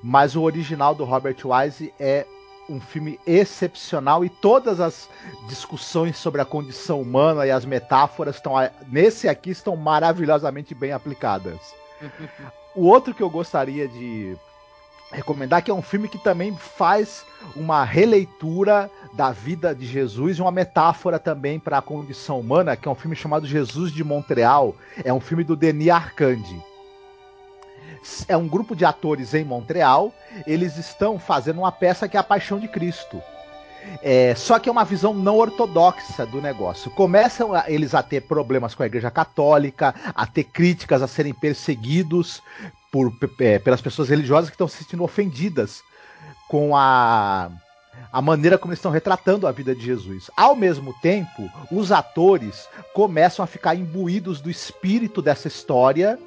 Mas 0.02 0.34
o 0.34 0.42
original 0.42 0.94
do 0.94 1.04
Robert 1.04 1.36
Wise 1.44 1.92
é 2.00 2.26
um 2.68 2.80
filme 2.80 3.18
excepcional 3.26 4.24
e 4.24 4.28
todas 4.28 4.80
as 4.80 5.08
discussões 5.48 6.16
sobre 6.16 6.40
a 6.40 6.44
condição 6.44 7.00
humana 7.00 7.46
e 7.46 7.50
as 7.50 7.64
metáforas 7.64 8.36
estão 8.36 8.54
nesse 8.88 9.28
aqui 9.28 9.50
estão 9.50 9.76
maravilhosamente 9.76 10.74
bem 10.74 10.92
aplicadas. 10.92 11.58
o 12.74 12.84
outro 12.84 13.14
que 13.14 13.22
eu 13.22 13.30
gostaria 13.30 13.88
de 13.88 14.36
recomendar 15.10 15.62
que 15.62 15.70
é 15.70 15.74
um 15.74 15.82
filme 15.82 16.08
que 16.08 16.18
também 16.18 16.54
faz 16.56 17.24
uma 17.56 17.84
releitura 17.84 18.90
da 19.14 19.30
vida 19.30 19.74
de 19.74 19.86
Jesus 19.86 20.36
e 20.36 20.42
uma 20.42 20.52
metáfora 20.52 21.18
também 21.18 21.58
para 21.58 21.78
a 21.78 21.82
condição 21.82 22.38
humana, 22.40 22.76
que 22.76 22.86
é 22.86 22.90
um 22.90 22.94
filme 22.94 23.16
chamado 23.16 23.46
Jesus 23.46 23.90
de 23.90 24.04
Montreal. 24.04 24.76
É 25.02 25.12
um 25.12 25.20
filme 25.20 25.44
do 25.44 25.56
Denis 25.56 25.88
Arcandi. 25.88 26.62
É 28.26 28.36
um 28.36 28.48
grupo 28.48 28.74
de 28.74 28.84
atores 28.84 29.34
em 29.34 29.44
Montreal. 29.44 30.12
Eles 30.46 30.76
estão 30.76 31.18
fazendo 31.18 31.58
uma 31.58 31.72
peça 31.72 32.08
que 32.08 32.16
é 32.16 32.20
a 32.20 32.24
Paixão 32.24 32.58
de 32.58 32.68
Cristo. 32.68 33.20
É, 34.02 34.34
só 34.34 34.58
que 34.58 34.68
é 34.68 34.72
uma 34.72 34.84
visão 34.84 35.14
não 35.14 35.36
ortodoxa 35.36 36.26
do 36.26 36.40
negócio. 36.40 36.90
Começam 36.90 37.54
a, 37.54 37.64
eles 37.68 37.94
a 37.94 38.02
ter 38.02 38.22
problemas 38.22 38.74
com 38.74 38.82
a 38.82 38.86
Igreja 38.86 39.10
Católica, 39.10 39.94
a 40.14 40.26
ter 40.26 40.44
críticas, 40.44 41.02
a 41.02 41.08
serem 41.08 41.32
perseguidos 41.32 42.42
por, 42.92 43.12
é, 43.40 43.58
pelas 43.58 43.80
pessoas 43.80 44.08
religiosas 44.08 44.50
que 44.50 44.54
estão 44.54 44.68
se 44.68 44.78
sentindo 44.78 45.04
ofendidas 45.04 45.82
com 46.48 46.74
a, 46.76 47.50
a 48.12 48.22
maneira 48.22 48.56
como 48.58 48.72
eles 48.72 48.78
estão 48.78 48.90
retratando 48.90 49.46
a 49.46 49.52
vida 49.52 49.74
de 49.74 49.84
Jesus. 49.84 50.30
Ao 50.36 50.56
mesmo 50.56 50.94
tempo, 51.00 51.50
os 51.70 51.92
atores 51.92 52.68
começam 52.94 53.44
a 53.44 53.46
ficar 53.46 53.74
imbuídos 53.74 54.40
do 54.40 54.50
espírito 54.50 55.20
dessa 55.20 55.48
história. 55.48 56.18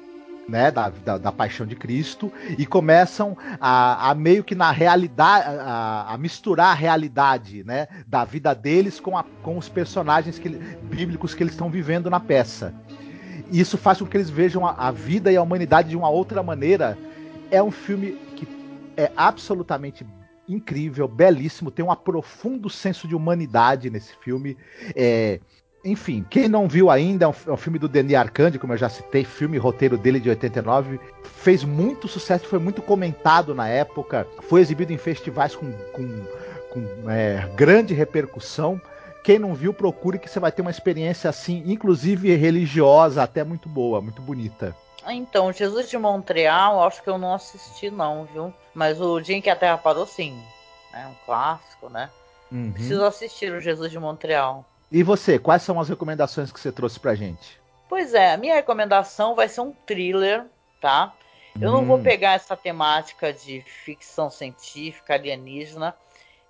Né, 0.52 0.70
da, 0.70 0.90
da, 0.90 1.16
da, 1.16 1.32
paixão 1.32 1.66
de 1.66 1.74
Cristo 1.74 2.30
e 2.58 2.66
começam 2.66 3.34
a, 3.58 4.10
a 4.10 4.14
meio 4.14 4.44
que 4.44 4.54
na 4.54 4.70
realidade 4.70 5.46
a, 5.48 6.12
a, 6.12 6.18
misturar 6.18 6.72
a 6.72 6.74
realidade 6.74 7.64
né, 7.64 7.88
da 8.06 8.22
vida 8.22 8.54
deles 8.54 9.00
com, 9.00 9.16
a, 9.16 9.24
com 9.42 9.56
os 9.56 9.70
personagens 9.70 10.38
que, 10.38 10.50
bíblicos 10.50 11.34
que 11.34 11.42
eles 11.42 11.54
estão 11.54 11.70
vivendo 11.70 12.10
na 12.10 12.20
peça. 12.20 12.74
Isso 13.50 13.78
faz 13.78 13.98
com 13.98 14.04
que 14.04 14.14
eles 14.14 14.28
vejam 14.28 14.66
a, 14.66 14.72
a 14.72 14.90
vida 14.90 15.32
e 15.32 15.36
a 15.38 15.42
humanidade 15.42 15.88
de 15.88 15.96
uma 15.96 16.10
outra 16.10 16.42
maneira. 16.42 16.98
É 17.50 17.62
um 17.62 17.70
filme 17.70 18.18
que 18.36 18.46
é 18.94 19.10
absolutamente 19.16 20.06
incrível, 20.46 21.08
belíssimo, 21.08 21.70
tem 21.70 21.82
um 21.82 21.96
profundo 21.96 22.68
senso 22.68 23.08
de 23.08 23.14
humanidade 23.14 23.88
nesse 23.88 24.14
filme. 24.16 24.54
É, 24.94 25.40
enfim, 25.84 26.24
quem 26.30 26.48
não 26.48 26.68
viu 26.68 26.90
ainda, 26.90 27.24
é 27.24 27.28
um, 27.28 27.34
é 27.46 27.50
um 27.50 27.56
filme 27.56 27.78
do 27.78 27.88
Denis 27.88 28.14
Arcandi, 28.14 28.58
como 28.58 28.72
eu 28.72 28.76
já 28.76 28.88
citei, 28.88 29.24
filme 29.24 29.58
roteiro 29.58 29.98
dele 29.98 30.20
de 30.20 30.28
89, 30.28 31.00
fez 31.24 31.64
muito 31.64 32.06
sucesso, 32.06 32.46
foi 32.46 32.60
muito 32.60 32.80
comentado 32.80 33.54
na 33.54 33.68
época, 33.68 34.26
foi 34.42 34.60
exibido 34.60 34.92
em 34.92 34.98
festivais 34.98 35.56
com, 35.56 35.72
com, 35.92 36.24
com 36.70 37.10
é, 37.10 37.48
grande 37.56 37.94
repercussão. 37.94 38.80
Quem 39.24 39.38
não 39.38 39.54
viu, 39.54 39.74
procure 39.74 40.18
que 40.18 40.28
você 40.28 40.38
vai 40.38 40.52
ter 40.52 40.62
uma 40.62 40.70
experiência 40.70 41.28
assim, 41.28 41.62
inclusive 41.66 42.34
religiosa, 42.36 43.22
até 43.22 43.42
muito 43.42 43.68
boa, 43.68 44.00
muito 44.00 44.22
bonita. 44.22 44.76
Então, 45.08 45.52
Jesus 45.52 45.90
de 45.90 45.98
Montreal, 45.98 46.82
acho 46.84 47.02
que 47.02 47.10
eu 47.10 47.18
não 47.18 47.34
assisti 47.34 47.90
não, 47.90 48.24
viu? 48.32 48.54
Mas 48.72 49.00
o 49.00 49.20
Dia 49.20 49.36
em 49.36 49.42
que 49.42 49.50
a 49.50 49.56
Terra 49.56 49.78
Parou, 49.78 50.06
sim. 50.06 50.40
É 50.94 51.06
um 51.06 51.14
clássico, 51.26 51.88
né? 51.88 52.08
Uhum. 52.52 52.70
Preciso 52.72 53.04
assistir 53.04 53.52
o 53.52 53.60
Jesus 53.60 53.90
de 53.90 53.98
Montreal. 53.98 54.64
E 54.92 55.02
você, 55.02 55.38
quais 55.38 55.62
são 55.62 55.80
as 55.80 55.88
recomendações 55.88 56.52
que 56.52 56.60
você 56.60 56.70
trouxe 56.70 57.00
pra 57.00 57.14
gente? 57.14 57.58
Pois 57.88 58.12
é, 58.12 58.32
a 58.32 58.36
minha 58.36 58.54
recomendação 58.54 59.34
vai 59.34 59.48
ser 59.48 59.62
um 59.62 59.72
thriller, 59.86 60.44
tá? 60.82 61.14
Eu 61.58 61.70
hum. 61.70 61.72
não 61.72 61.84
vou 61.86 61.96
hum. 61.98 62.02
pegar 62.02 62.34
essa 62.34 62.54
temática 62.54 63.32
de 63.32 63.62
ficção 63.62 64.30
científica, 64.30 65.14
alienígena. 65.14 65.94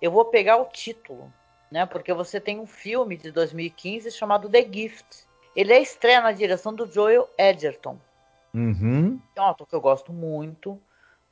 Eu 0.00 0.10
vou 0.10 0.24
pegar 0.24 0.56
o 0.56 0.64
título, 0.64 1.32
né? 1.70 1.86
Porque 1.86 2.12
você 2.12 2.40
tem 2.40 2.58
um 2.58 2.66
filme 2.66 3.16
de 3.16 3.30
2015 3.30 4.10
chamado 4.10 4.48
The 4.48 4.66
Gift. 4.70 5.24
Ele 5.54 5.72
é 5.72 5.80
estreia 5.80 6.20
na 6.20 6.32
direção 6.32 6.74
do 6.74 6.86
Joel 6.86 7.28
Edgerton. 7.38 7.96
Uhum. 8.52 9.20
É 9.36 9.40
um 9.40 9.46
ator 9.46 9.66
que 9.68 9.74
eu 9.74 9.80
gosto 9.80 10.12
muito. 10.12 10.80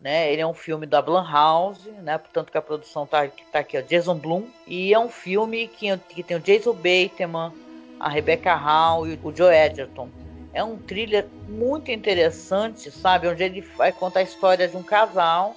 Né? 0.00 0.32
Ele 0.32 0.40
é 0.40 0.46
um 0.46 0.54
filme 0.54 0.86
da 0.86 1.02
Blumhouse, 1.02 1.90
né? 1.90 2.16
Portanto 2.16 2.50
que 2.50 2.56
a 2.56 2.62
produção 2.62 3.06
tá, 3.06 3.28
tá 3.52 3.58
aqui, 3.58 3.76
ó, 3.76 3.82
Jason 3.82 4.16
Blum. 4.16 4.48
E 4.66 4.94
é 4.94 4.98
um 4.98 5.10
filme 5.10 5.68
que, 5.68 5.94
que 6.08 6.22
tem 6.22 6.38
o 6.38 6.40
Jason 6.40 6.72
Bateman, 6.72 7.52
a 7.98 8.08
Rebecca 8.08 8.54
Hall 8.54 9.06
e 9.06 9.20
o 9.22 9.36
Joe 9.36 9.54
Edgerton. 9.54 10.08
É 10.54 10.64
um 10.64 10.78
thriller 10.78 11.28
muito 11.46 11.90
interessante, 11.90 12.90
sabe? 12.90 13.28
Onde 13.28 13.44
ele 13.44 13.60
vai 13.60 13.92
contar 13.92 14.20
a 14.20 14.22
história 14.24 14.66
de 14.66 14.76
um 14.76 14.82
casal, 14.82 15.54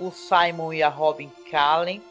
o 0.00 0.10
Simon 0.10 0.72
e 0.72 0.82
a 0.82 0.88
Robin 0.88 1.30
Callen, 1.48 2.02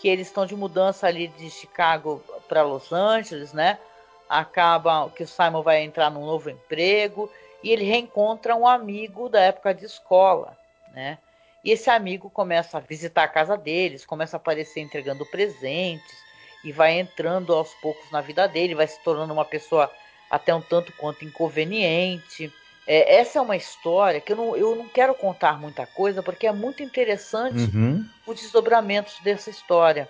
que 0.00 0.08
eles 0.08 0.26
estão 0.26 0.46
de 0.46 0.56
mudança 0.56 1.06
ali 1.06 1.28
de 1.28 1.50
Chicago 1.50 2.22
para 2.48 2.62
Los 2.62 2.92
Angeles, 2.92 3.52
né? 3.52 3.78
Acaba 4.26 5.10
que 5.10 5.22
o 5.22 5.28
Simon 5.28 5.62
vai 5.62 5.82
entrar 5.82 6.10
num 6.10 6.24
novo 6.24 6.48
emprego 6.48 7.30
e 7.62 7.70
ele 7.70 7.84
reencontra 7.84 8.56
um 8.56 8.66
amigo 8.66 9.28
da 9.28 9.40
época 9.40 9.74
de 9.74 9.84
escola 9.84 10.63
né? 10.94 11.18
E 11.64 11.70
esse 11.70 11.88
amigo 11.90 12.28
começa 12.30 12.76
a 12.76 12.80
visitar 12.80 13.24
a 13.24 13.28
casa 13.28 13.56
deles, 13.56 14.04
começa 14.04 14.36
a 14.36 14.38
aparecer 14.38 14.80
entregando 14.80 15.24
presentes 15.26 16.14
e 16.62 16.72
vai 16.72 16.98
entrando 16.98 17.54
aos 17.54 17.72
poucos 17.74 18.10
na 18.10 18.20
vida 18.20 18.46
dele, 18.46 18.74
vai 18.74 18.86
se 18.86 19.02
tornando 19.02 19.32
uma 19.32 19.44
pessoa 19.44 19.90
até 20.30 20.54
um 20.54 20.60
tanto 20.60 20.92
quanto 20.92 21.24
inconveniente. 21.24 22.52
É, 22.86 23.16
essa 23.16 23.38
é 23.38 23.42
uma 23.42 23.56
história 23.56 24.20
que 24.20 24.32
eu 24.32 24.36
não, 24.36 24.56
eu 24.56 24.76
não 24.76 24.88
quero 24.88 25.14
contar 25.14 25.58
muita 25.58 25.86
coisa, 25.86 26.22
porque 26.22 26.46
é 26.46 26.52
muito 26.52 26.82
interessante 26.82 27.70
uhum. 27.74 28.06
os 28.26 28.40
desdobramentos 28.40 29.18
dessa 29.20 29.48
história. 29.48 30.08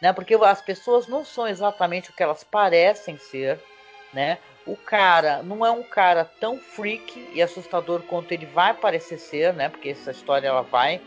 Né? 0.00 0.12
Porque 0.12 0.34
as 0.34 0.60
pessoas 0.60 1.06
não 1.06 1.24
são 1.24 1.46
exatamente 1.46 2.10
o 2.10 2.12
que 2.12 2.22
elas 2.22 2.42
parecem 2.42 3.16
ser. 3.16 3.60
Né? 4.12 4.38
O 4.66 4.76
cara 4.76 5.42
não 5.42 5.64
é 5.64 5.70
um 5.70 5.82
cara 5.82 6.24
tão 6.24 6.58
freak 6.58 7.30
e 7.32 7.40
assustador 7.40 8.02
quanto 8.02 8.32
ele 8.32 8.46
vai 8.46 8.74
parecer 8.74 9.18
ser, 9.18 9.54
né? 9.54 9.68
Porque 9.68 9.90
essa 9.90 10.10
história 10.10 10.48
ela 10.48 10.62
vai 10.62 11.00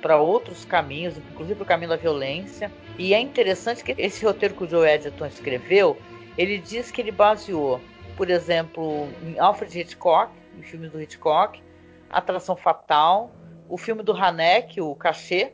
para 0.00 0.16
outros 0.16 0.64
caminhos, 0.64 1.16
inclusive 1.16 1.54
para 1.56 1.64
o 1.64 1.66
caminho 1.66 1.90
da 1.90 1.96
violência. 1.96 2.72
E 2.98 3.14
é 3.14 3.20
interessante 3.20 3.84
que 3.84 3.94
esse 3.98 4.24
roteiro 4.24 4.54
que 4.54 4.64
o 4.64 4.68
Joe 4.68 4.88
Edgerton 4.88 5.26
escreveu, 5.26 5.96
ele 6.36 6.58
diz 6.58 6.90
que 6.90 7.00
ele 7.00 7.12
baseou, 7.12 7.80
por 8.16 8.30
exemplo, 8.30 9.08
em 9.22 9.38
Alfred 9.38 9.78
Hitchcock, 9.78 10.32
em 10.58 10.62
filmes 10.62 10.90
do 10.90 11.00
Hitchcock, 11.00 11.62
Atração 12.10 12.56
Fatal, 12.56 13.30
o 13.68 13.76
filme 13.76 14.02
do 14.02 14.12
Haneck, 14.12 14.80
o 14.80 14.94
Cachê, 14.94 15.52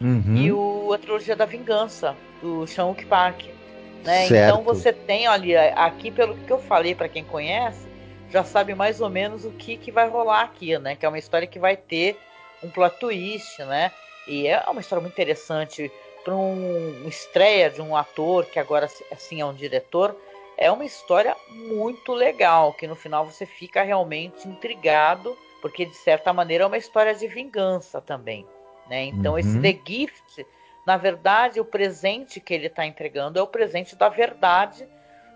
uhum. 0.00 0.36
e 0.36 0.52
o, 0.52 0.92
a 0.92 0.98
trilogia 0.98 1.36
da 1.36 1.44
Vingança, 1.44 2.16
do 2.40 2.66
Sean 2.66 2.94
Park. 3.08 3.59
Né? 4.04 4.26
Então 4.26 4.62
você 4.62 4.92
tem 4.92 5.26
ali, 5.26 5.56
aqui 5.56 6.10
pelo 6.10 6.36
que 6.36 6.50
eu 6.50 6.58
falei 6.58 6.94
para 6.94 7.08
quem 7.08 7.24
conhece, 7.24 7.88
já 8.30 8.44
sabe 8.44 8.74
mais 8.74 9.00
ou 9.00 9.10
menos 9.10 9.44
o 9.44 9.50
que, 9.50 9.76
que 9.76 9.90
vai 9.90 10.08
rolar 10.08 10.42
aqui, 10.42 10.78
né? 10.78 10.96
Que 10.96 11.04
é 11.04 11.08
uma 11.08 11.18
história 11.18 11.46
que 11.46 11.58
vai 11.58 11.76
ter 11.76 12.18
um 12.62 12.70
plot 12.70 12.98
twist, 12.98 13.62
né? 13.64 13.90
E 14.26 14.46
é 14.46 14.62
uma 14.68 14.80
história 14.80 15.02
muito 15.02 15.12
interessante 15.12 15.90
para 16.24 16.34
um, 16.34 17.08
estreia 17.08 17.70
de 17.70 17.82
um 17.82 17.96
ator 17.96 18.46
que 18.46 18.58
agora 18.58 18.88
assim 19.10 19.40
é 19.40 19.44
um 19.44 19.54
diretor. 19.54 20.16
É 20.56 20.70
uma 20.70 20.84
história 20.84 21.36
muito 21.48 22.12
legal, 22.12 22.72
que 22.74 22.86
no 22.86 22.94
final 22.94 23.24
você 23.24 23.46
fica 23.46 23.82
realmente 23.82 24.46
intrigado, 24.46 25.36
porque 25.60 25.86
de 25.86 25.96
certa 25.96 26.32
maneira 26.32 26.64
é 26.64 26.66
uma 26.66 26.76
história 26.76 27.14
de 27.14 27.26
vingança 27.26 28.00
também, 28.00 28.46
né? 28.88 29.04
Então 29.04 29.32
uhum. 29.32 29.38
esse 29.38 29.58
The 29.58 29.78
Gift 29.84 30.46
na 30.86 30.96
verdade, 30.96 31.60
o 31.60 31.64
presente 31.64 32.40
que 32.40 32.54
ele 32.54 32.66
está 32.66 32.86
entregando 32.86 33.38
é 33.38 33.42
o 33.42 33.46
presente 33.46 33.94
da 33.94 34.08
verdade 34.08 34.88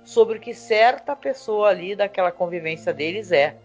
sobre 0.04 0.38
o 0.38 0.40
que 0.40 0.54
certa 0.54 1.14
pessoa 1.14 1.68
ali 1.68 1.94
daquela 1.94 2.30
convivência 2.30 2.92
deles 2.92 3.32
é, 3.32 3.56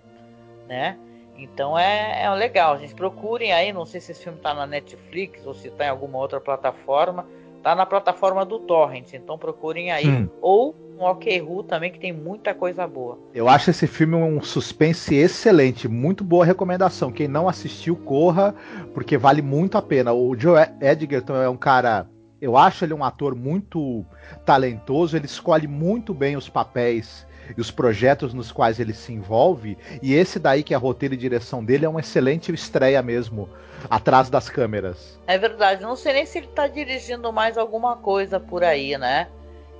né? 0.68 0.98
Então 1.38 1.78
é, 1.78 2.24
é 2.24 2.30
legal, 2.32 2.78
gente. 2.78 2.94
Procurem 2.94 3.54
aí, 3.54 3.72
não 3.72 3.86
sei 3.86 4.02
se 4.02 4.12
esse 4.12 4.24
filme 4.24 4.38
está 4.38 4.54
na 4.54 4.68
Netflix 4.68 5.46
ou 5.46 5.54
se 5.54 5.70
está 5.70 5.86
em 5.86 5.90
alguma 5.90 6.18
outra 6.18 6.40
plataforma. 6.40 7.26
Tá 7.64 7.76
na 7.76 7.86
plataforma 7.86 8.45
do 8.45 8.60
Torrent, 8.60 9.14
então 9.14 9.38
procurem 9.38 9.91
aí. 9.91 10.07
Hum. 10.07 10.30
Ou 10.41 10.76
um 10.97 11.03
OK 11.03 11.39
Ru 11.39 11.64
também, 11.64 11.91
que 11.91 11.99
tem 11.99 12.12
muita 12.12 12.53
coisa 12.53 12.86
boa. 12.86 13.18
Eu 13.34 13.47
acho 13.47 13.70
esse 13.70 13.88
filme 13.88 14.16
um 14.16 14.41
suspense 14.41 15.16
excelente, 15.16 15.88
muito 15.88 16.24
boa 16.24 16.45
recomendação. 16.45 17.12
Quem 17.12 17.28
não 17.28 17.47
assistiu, 17.47 17.95
corra, 17.95 18.53
porque 18.93 19.18
vale 19.18 19.41
muito 19.41 19.78
a 19.78 19.82
pena. 19.82 20.12
O 20.12 20.38
Joe 20.38 20.60
Edgerton 20.82 21.36
é 21.36 21.49
um 21.49 21.57
cara. 21.57 22.07
Eu 22.41 22.57
acho 22.57 22.86
ele 22.86 22.93
um 22.93 23.03
ator 23.03 23.36
muito 23.36 24.05
talentoso, 24.45 25.16
ele 25.16 25.26
escolhe 25.26 25.68
muito 25.68 26.14
bem 26.14 26.38
os 26.38 26.47
papéis 26.47 27.28
e 27.58 27.62
os 27.62 27.72
projetos 27.72 28.34
nos 28.34 28.52
quais 28.52 28.80
ele 28.80 28.93
se 28.93 29.14
envolve. 29.14 29.78
E 30.02 30.14
esse 30.14 30.39
daí, 30.39 30.64
que 30.64 30.74
é 30.74 30.78
roteiro 30.78 31.14
e 31.14 31.18
direção 31.18 31.64
dele, 31.64 31.86
é 31.86 31.89
uma 31.89 32.00
excelente 32.00 32.54
estreia 32.54 33.02
mesmo, 33.02 33.50
atrás 33.89 34.30
das 34.30 34.50
câmeras. 34.50 35.20
É 35.28 35.38
verdade, 35.38 35.82
não 35.82 35.95
sei 35.95 36.14
nem 36.14 36.26
se 36.26 36.39
ele 36.39 36.47
tá 36.47 36.68
dirigindo 36.68 37.32
mais 37.32 37.58
alguma 37.58 37.97
coisa 37.97 38.39
por 38.39 38.64
aí, 38.64 38.97
né? 38.97 39.28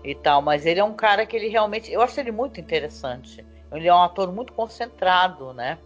E 0.03 0.15
tal, 0.15 0.41
mas 0.41 0.65
ele 0.65 0.80
é 0.80 0.84
um 0.84 0.93
cara 0.93 1.26
que 1.26 1.36
ele 1.36 1.49
realmente. 1.49 1.91
Eu 1.91 2.01
acho 2.01 2.20
ele 2.20 2.32
muito 2.32 2.59
interessante. 2.59 3.45
Ele 3.72 3.88
é 3.88 3.93
um 3.93 4.01
ator 4.01 4.32
muito 4.32 4.53
concentrado, 4.53 5.53
né? 5.53 5.78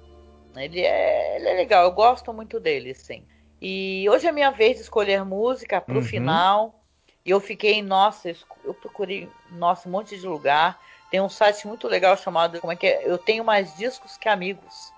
Ele 0.56 0.82
é, 0.82 1.38
ele 1.38 1.50
é 1.50 1.54
legal, 1.54 1.84
eu 1.84 1.92
gosto 1.92 2.32
muito 2.32 2.60
dele, 2.60 2.94
sim. 2.94 3.26
E 3.62 4.08
hoje 4.10 4.28
é 4.28 4.32
minha 4.32 4.52
vez 4.52 4.76
de 4.76 4.84
escolher 4.84 5.24
música 5.26 5.82
pro 5.82 5.96
uhum. 5.96 6.04
final. 6.04 6.84
E 7.26 7.30
eu 7.30 7.40
fiquei, 7.40 7.82
nossa, 7.82 8.36
eu 8.64 8.74
procurei, 8.74 9.30
nossa, 9.52 9.88
um 9.88 9.92
monte 9.92 10.18
de 10.18 10.28
lugar. 10.28 10.80
Tem 11.14 11.22
um 11.22 11.30
site 11.30 11.68
muito 11.68 11.88
legal 11.88 12.18
chamado 12.18 12.60
como 12.60 12.74
é 12.74 12.76
que 12.76 12.88
é? 12.88 13.04
Eu 13.06 13.20
tenho 13.20 13.44
mais 13.44 13.78
discos 13.78 14.18
que 14.18 14.28
amigos. 14.28 14.92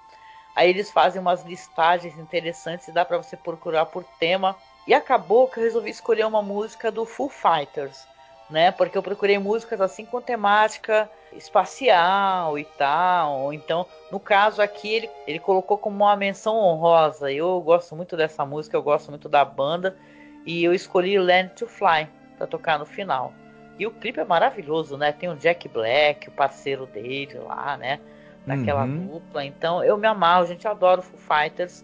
Aí 0.56 0.70
eles 0.70 0.90
fazem 0.90 1.22
umas 1.22 1.44
listagens 1.44 2.18
interessantes 2.18 2.88
dá 2.94 3.04
para 3.04 3.18
você 3.18 3.36
procurar 3.36 3.88
por 3.88 4.06
tema. 4.18 4.56
E 4.88 4.94
acabou 4.94 5.50
que 5.50 5.60
eu 5.60 5.64
resolvi 5.64 5.90
escolher 5.90 6.26
uma 6.26 6.42
música 6.42 6.90
do 6.90 7.06
Foo 7.06 7.28
Fighters, 7.28 8.08
né? 8.50 8.72
Porque 8.72 8.98
eu 8.98 9.04
procurei 9.04 9.38
músicas 9.38 9.82
assim 9.82 10.06
com 10.06 10.22
temática 10.22 11.12
espacial 11.34 12.58
e 12.58 12.64
tal. 12.64 13.52
Então, 13.52 13.86
no 14.10 14.18
caso 14.18 14.62
aqui, 14.62 14.94
ele, 14.94 15.10
ele 15.28 15.40
colocou 15.40 15.78
como 15.78 16.06
uma 16.06 16.16
menção 16.16 16.56
honrosa. 16.56 17.30
Eu 17.30 17.60
gosto 17.60 17.94
muito 17.94 18.16
dessa 18.16 18.46
música, 18.46 18.78
eu 18.78 18.84
gosto 18.84 19.10
muito 19.10 19.28
da 19.28 19.44
banda. 19.44 19.98
E 20.46 20.64
eu 20.64 20.74
escolhi 20.74 21.20
Land 21.20 21.56
to 21.56 21.68
Fly 21.68 22.08
para 22.38 22.48
tocar 22.48 22.80
no 22.80 22.86
final. 22.86 23.34
E 23.78 23.86
o 23.86 23.92
clipe 23.92 24.20
é 24.20 24.26
maravilhoso, 24.26 24.98
né? 24.98 25.12
Tem 25.12 25.30
o 25.30 25.36
Jack 25.36 25.68
Black, 25.68 26.30
o 26.30 26.32
parceiro 26.32 26.86
dele 26.86 27.38
lá, 27.40 27.78
né? 27.78 28.00
Daquela 28.46 28.86
uhum. 28.86 29.08
dupla. 29.08 29.44
Então 29.44 29.84
eu 29.84 29.98
me 29.98 30.08
amarro, 30.08 30.46
gente. 30.46 30.68
adora 30.68 31.02
o 31.02 31.04
Foo 31.04 31.20
Fighters. 31.20 31.84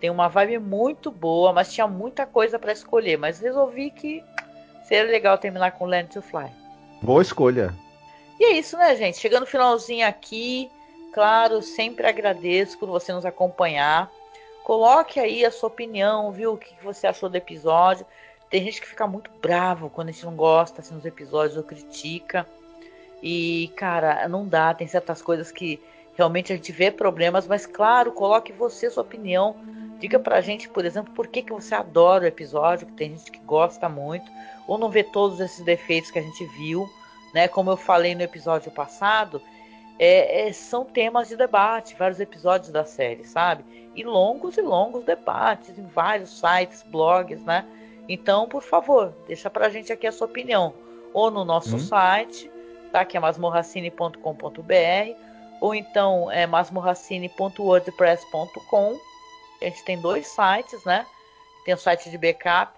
Tem 0.00 0.10
uma 0.10 0.28
vibe 0.28 0.58
muito 0.58 1.10
boa, 1.10 1.52
mas 1.52 1.72
tinha 1.72 1.86
muita 1.86 2.26
coisa 2.26 2.58
para 2.58 2.72
escolher. 2.72 3.18
Mas 3.18 3.38
resolvi 3.38 3.90
que 3.90 4.24
seria 4.82 5.10
legal 5.10 5.38
terminar 5.38 5.72
com 5.72 5.86
Land 5.86 6.08
to 6.08 6.22
Fly. 6.22 6.50
Boa 7.02 7.22
escolha. 7.22 7.72
E 8.38 8.44
é 8.44 8.52
isso, 8.52 8.76
né, 8.76 8.96
gente? 8.96 9.18
Chegando 9.18 9.42
no 9.42 9.46
finalzinho 9.46 10.06
aqui. 10.06 10.70
Claro, 11.12 11.60
sempre 11.60 12.06
agradeço 12.06 12.78
por 12.78 12.88
você 12.88 13.12
nos 13.12 13.26
acompanhar. 13.26 14.10
Coloque 14.64 15.20
aí 15.20 15.44
a 15.44 15.50
sua 15.50 15.68
opinião, 15.68 16.32
viu? 16.32 16.54
O 16.54 16.58
que 16.58 16.74
você 16.82 17.06
achou 17.06 17.28
do 17.28 17.36
episódio. 17.36 18.06
Tem 18.50 18.64
gente 18.64 18.80
que 18.80 18.88
fica 18.88 19.06
muito 19.06 19.30
bravo 19.40 19.88
quando 19.88 20.08
a 20.08 20.12
gente 20.12 20.26
não 20.26 20.34
gosta 20.34 20.80
assim, 20.80 20.94
nos 20.94 21.04
episódios 21.04 21.56
ou 21.56 21.62
critica. 21.62 22.46
E, 23.22 23.72
cara, 23.76 24.26
não 24.28 24.46
dá. 24.46 24.74
Tem 24.74 24.88
certas 24.88 25.22
coisas 25.22 25.52
que 25.52 25.80
realmente 26.16 26.52
a 26.52 26.56
gente 26.56 26.72
vê 26.72 26.90
problemas, 26.90 27.46
mas, 27.46 27.64
claro, 27.64 28.12
coloque 28.12 28.52
você 28.52 28.90
sua 28.90 29.04
opinião. 29.04 29.56
Diga 30.00 30.18
pra 30.18 30.40
gente, 30.40 30.68
por 30.68 30.84
exemplo, 30.84 31.12
por 31.14 31.28
que, 31.28 31.42
que 31.42 31.52
você 31.52 31.74
adora 31.74 32.24
o 32.24 32.26
episódio, 32.26 32.86
que 32.86 32.92
tem 32.94 33.10
gente 33.10 33.30
que 33.30 33.38
gosta 33.40 33.88
muito, 33.88 34.30
ou 34.66 34.76
não 34.76 34.90
vê 34.90 35.04
todos 35.04 35.38
esses 35.40 35.64
defeitos 35.64 36.10
que 36.10 36.18
a 36.18 36.22
gente 36.22 36.44
viu, 36.46 36.90
né? 37.32 37.46
Como 37.46 37.70
eu 37.70 37.76
falei 37.76 38.14
no 38.14 38.22
episódio 38.22 38.70
passado, 38.72 39.40
é, 39.98 40.48
é, 40.48 40.52
são 40.52 40.84
temas 40.84 41.28
de 41.28 41.36
debate, 41.36 41.94
vários 41.94 42.18
episódios 42.18 42.72
da 42.72 42.84
série, 42.84 43.24
sabe? 43.24 43.62
E 43.94 44.02
longos 44.02 44.56
e 44.56 44.62
longos 44.62 45.04
debates 45.04 45.78
em 45.78 45.86
vários 45.86 46.40
sites, 46.40 46.82
blogs, 46.82 47.42
né? 47.44 47.66
Então, 48.12 48.48
por 48.48 48.64
favor, 48.64 49.14
deixa 49.28 49.48
pra 49.48 49.68
gente 49.68 49.92
aqui 49.92 50.04
a 50.04 50.10
sua 50.10 50.26
opinião. 50.26 50.74
Ou 51.14 51.30
no 51.30 51.44
nosso 51.44 51.76
hum. 51.76 51.78
site, 51.78 52.50
tá? 52.90 53.04
Que 53.04 53.16
é 53.16 53.20
masmorracine.com.br, 53.20 55.14
ou 55.60 55.76
então 55.76 56.28
é 56.28 56.44
masmorracine.wordpress.com. 56.44 58.98
A 59.60 59.64
gente 59.64 59.84
tem 59.84 60.00
dois 60.00 60.26
sites, 60.26 60.84
né? 60.84 61.06
Tem 61.64 61.72
o 61.72 61.78
site 61.78 62.10
de 62.10 62.18
backup 62.18 62.72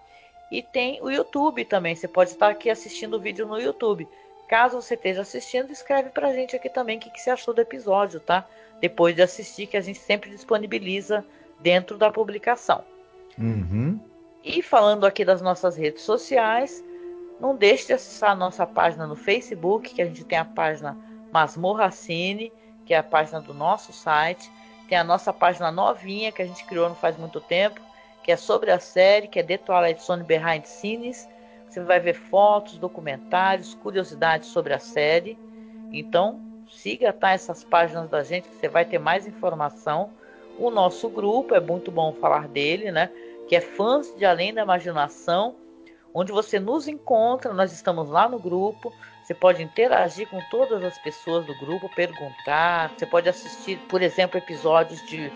e 0.51 0.63
tem 0.63 1.01
o 1.01 1.09
YouTube 1.09 1.65
também. 1.65 1.97
Você 1.97 2.07
pode 2.07 2.29
estar 2.29 2.51
aqui 2.51 2.69
assistindo 2.69 3.15
o 3.15 3.21
vídeo 3.21 3.47
no 3.47 3.59
YouTube. 3.59 4.07
Caso 4.47 4.83
você 4.83 4.97
esteja 4.97 5.23
assistindo, 5.23 5.73
escreve 5.73 6.11
pra 6.11 6.35
gente 6.35 6.55
aqui 6.55 6.69
também 6.69 6.99
o 6.99 7.01
que, 7.01 7.09
que 7.09 7.23
você 7.23 7.31
achou 7.31 7.55
do 7.55 7.63
episódio, 7.63 8.21
tá? 8.21 8.47
Depois 8.83 9.17
de 9.17 9.23
assistir, 9.23 9.67
que 9.67 9.79
a 9.79 9.81
gente 9.81 9.99
sempre 9.99 10.29
disponibiliza 10.29 11.25
dentro 11.59 11.97
da 11.97 12.13
publicação. 12.13 12.85
Uhum. 13.39 13.99
E 14.45 14.61
falando 14.61 15.05
aqui 15.05 15.25
das 15.25 15.41
nossas 15.41 15.77
redes 15.77 16.03
sociais, 16.03 16.85
não 17.39 17.55
deixe 17.55 17.87
de 17.87 17.93
acessar 17.93 18.31
a 18.31 18.37
nossa 18.37 18.67
página 18.67 19.07
no 19.07 19.15
Facebook, 19.15 19.95
que 19.95 20.03
a 20.03 20.07
gente 20.07 20.25
tem 20.25 20.39
a 20.39 20.45
página 20.45 20.97
Masmorra 21.33 21.91
Cine, 21.91 22.53
que 22.85 22.93
é 22.93 22.99
a 22.99 23.03
página 23.03 23.41
do 23.41 23.55
nosso 23.55 23.93
site. 23.93 24.51
Tem 24.89 24.99
a 24.99 25.05
nossa 25.05 25.33
página 25.33 25.71
novinha, 25.71 26.33
que 26.33 26.43
a 26.43 26.47
gente 26.47 26.65
criou 26.65 26.89
não 26.89 26.97
faz 26.97 27.17
muito 27.17 27.41
tempo, 27.41 27.81
que 28.23 28.33
é 28.33 28.37
sobre 28.37 28.71
a 28.71 28.79
série, 28.79 29.29
que 29.29 29.39
é 29.39 29.43
The 29.43 29.59
Twilight 29.59 30.03
Zone 30.03 30.25
Behind 30.25 30.65
Scenes. 30.65 31.29
Você 31.69 31.81
vai 31.81 32.01
ver 32.01 32.15
fotos, 32.15 32.77
documentários, 32.79 33.75
curiosidades 33.75 34.49
sobre 34.49 34.75
a 34.75 34.79
série. 34.79 35.39
Então, 35.93 36.41
siga 36.69 37.13
tá, 37.13 37.31
essas 37.31 37.65
páginas 37.65 38.11
da 38.11 38.23
gente, 38.23 38.49
que 38.49 38.57
você 38.57 38.69
vai 38.69 38.85
ter 38.85 38.99
mais 38.99 39.27
informação. 39.27 40.11
O 40.59 40.71
nosso 40.71 41.09
grupo, 41.09 41.55
é 41.55 41.61
muito 41.61 41.91
bom 41.91 42.13
falar 42.13 42.47
dele, 42.49 42.91
né? 42.93 43.11
Que 43.49 43.57
é 43.57 43.61
Fãs 43.61 44.15
de 44.17 44.25
Além 44.25 44.53
da 44.55 44.63
Imaginação, 44.63 45.57
onde 46.15 46.33
você 46.33 46.61
nos 46.61 46.89
encontra, 46.89 47.53
nós 47.53 47.73
estamos 47.73 48.09
lá 48.09 48.29
no 48.29 48.39
grupo, 48.39 48.93
você 49.23 49.35
pode 49.35 49.63
interagir 49.63 50.29
com 50.29 50.41
todas 50.51 50.85
as 50.85 50.99
pessoas 50.99 51.47
do 51.47 51.55
grupo, 51.59 51.89
perguntar, 51.95 52.93
você 52.97 53.07
pode 53.07 53.29
assistir, 53.29 53.79
por 53.89 54.03
exemplo, 54.03 54.37
episódios 54.37 55.01
de 55.07 55.33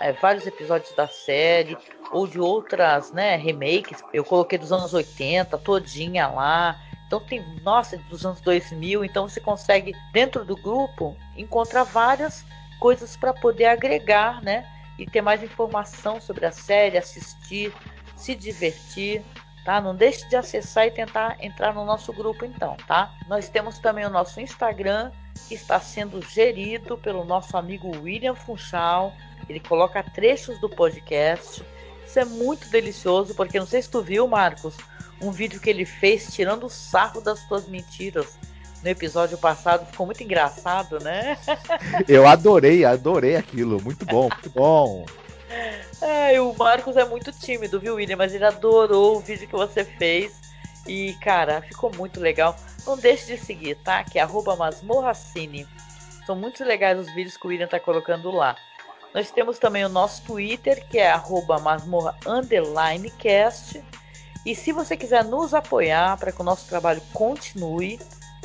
é, 0.00 0.12
vários 0.12 0.46
episódios 0.46 0.92
da 0.94 1.06
série 1.06 1.76
ou 2.10 2.26
de 2.26 2.40
outras, 2.40 3.12
né, 3.12 3.36
remakes. 3.36 4.02
Eu 4.12 4.24
coloquei 4.24 4.58
dos 4.58 4.72
anos 4.72 4.92
80, 4.92 5.56
todinha 5.58 6.26
lá. 6.26 6.80
Então 7.06 7.20
tem, 7.20 7.44
nossa, 7.62 7.96
dos 8.10 8.26
anos 8.26 8.40
2000, 8.40 9.04
então 9.04 9.28
você 9.28 9.40
consegue 9.40 9.94
dentro 10.12 10.44
do 10.44 10.56
grupo 10.56 11.16
encontrar 11.36 11.84
várias 11.84 12.44
coisas 12.80 13.16
para 13.16 13.32
poder 13.32 13.66
agregar, 13.66 14.42
né? 14.42 14.66
E 14.98 15.06
ter 15.06 15.20
mais 15.20 15.42
informação 15.42 16.20
sobre 16.20 16.46
a 16.46 16.52
série, 16.52 16.98
assistir, 16.98 17.72
se 18.16 18.34
divertir, 18.34 19.22
tá? 19.64 19.80
Não 19.80 19.94
deixe 19.94 20.26
de 20.28 20.36
acessar 20.36 20.86
e 20.86 20.90
tentar 20.90 21.36
entrar 21.40 21.74
no 21.74 21.84
nosso 21.84 22.12
grupo 22.12 22.44
então, 22.44 22.76
tá? 22.86 23.12
Nós 23.28 23.48
temos 23.48 23.78
também 23.78 24.06
o 24.06 24.10
nosso 24.10 24.40
Instagram, 24.40 25.10
que 25.48 25.54
está 25.54 25.78
sendo 25.80 26.22
gerido 26.22 26.96
pelo 26.96 27.24
nosso 27.24 27.56
amigo 27.56 27.90
William 28.02 28.34
Funchal. 28.34 29.12
Ele 29.48 29.60
coloca 29.60 30.02
trechos 30.02 30.58
do 30.60 30.68
podcast. 30.68 31.64
Isso 32.04 32.18
é 32.18 32.24
muito 32.24 32.68
delicioso, 32.68 33.34
porque 33.34 33.58
não 33.58 33.66
sei 33.66 33.82
se 33.82 33.90
tu 33.90 34.00
viu, 34.00 34.26
Marcos, 34.26 34.76
um 35.20 35.30
vídeo 35.30 35.60
que 35.60 35.68
ele 35.68 35.84
fez 35.84 36.32
tirando 36.34 36.64
o 36.64 36.70
sarro 36.70 37.20
das 37.20 37.46
tuas 37.46 37.68
mentiras 37.68 38.38
no 38.86 38.90
episódio 38.90 39.36
passado. 39.36 39.84
Ficou 39.86 40.06
muito 40.06 40.22
engraçado, 40.22 41.00
né? 41.00 41.36
Eu 42.08 42.24
adorei, 42.26 42.84
adorei 42.84 43.34
aquilo. 43.34 43.82
Muito 43.82 44.06
bom, 44.06 44.28
muito 44.32 44.50
bom. 44.50 45.04
É, 46.00 46.40
o 46.40 46.54
Marcos 46.54 46.96
é 46.96 47.04
muito 47.04 47.32
tímido, 47.32 47.80
viu, 47.80 47.96
William? 47.96 48.16
Mas 48.16 48.32
ele 48.32 48.44
adorou 48.44 49.16
o 49.16 49.20
vídeo 49.20 49.48
que 49.48 49.56
você 49.56 49.84
fez. 49.84 50.32
E, 50.86 51.14
cara, 51.14 51.62
ficou 51.62 51.90
muito 51.96 52.20
legal. 52.20 52.56
Não 52.86 52.96
deixe 52.96 53.26
de 53.26 53.36
seguir, 53.44 53.74
tá? 53.82 54.04
Que 54.04 54.20
é 54.20 54.28
masmorracine. 54.56 55.66
São 56.24 56.36
muito 56.36 56.64
legais 56.64 56.96
os 56.98 57.12
vídeos 57.12 57.36
que 57.36 57.46
o 57.46 57.48
William 57.48 57.66
tá 57.66 57.80
colocando 57.80 58.30
lá. 58.30 58.54
Nós 59.12 59.32
temos 59.32 59.58
também 59.58 59.84
o 59.84 59.88
nosso 59.88 60.22
Twitter, 60.22 60.86
que 60.88 60.98
é 60.98 61.12
masmorra_cast. 61.60 63.82
E 64.44 64.54
se 64.54 64.70
você 64.70 64.96
quiser 64.96 65.24
nos 65.24 65.52
apoiar 65.54 66.16
para 66.18 66.30
que 66.30 66.40
o 66.40 66.44
nosso 66.44 66.68
trabalho 66.68 67.02
continue, 67.12 67.98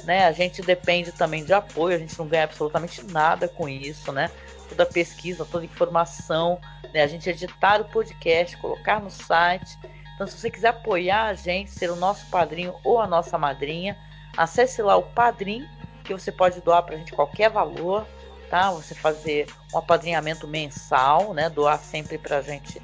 né? 0.03 0.25
A 0.25 0.31
gente 0.31 0.61
depende 0.61 1.11
também 1.11 1.43
de 1.43 1.53
apoio, 1.53 1.95
a 1.95 1.99
gente 1.99 2.17
não 2.17 2.27
ganha 2.27 2.43
absolutamente 2.43 3.03
nada 3.03 3.47
com 3.47 3.67
isso, 3.67 4.11
né? 4.11 4.29
Toda 4.69 4.85
pesquisa, 4.85 5.45
toda 5.45 5.65
informação, 5.65 6.59
né? 6.93 7.03
A 7.03 7.07
gente 7.07 7.29
editar 7.29 7.81
o 7.81 7.85
podcast, 7.85 8.57
colocar 8.57 8.99
no 8.99 9.09
site. 9.09 9.77
Então, 10.15 10.27
se 10.27 10.37
você 10.37 10.51
quiser 10.51 10.69
apoiar 10.69 11.25
a 11.25 11.33
gente, 11.33 11.71
ser 11.71 11.89
o 11.89 11.95
nosso 11.95 12.25
padrinho 12.27 12.75
ou 12.83 12.99
a 12.99 13.07
nossa 13.07 13.37
madrinha, 13.37 13.97
acesse 14.37 14.81
lá 14.81 14.95
o 14.95 15.03
Padrim, 15.03 15.67
que 16.03 16.13
você 16.13 16.31
pode 16.31 16.61
doar 16.61 16.83
para 16.83 16.95
a 16.95 16.97
gente 16.97 17.11
qualquer 17.11 17.49
valor, 17.49 18.05
tá? 18.49 18.71
Você 18.71 18.93
fazer 18.93 19.47
um 19.73 19.77
apadrinhamento 19.77 20.47
mensal, 20.47 21.33
né? 21.33 21.49
Doar 21.49 21.79
sempre 21.79 22.17
para 22.17 22.37
a 22.37 22.41
gente 22.41 22.81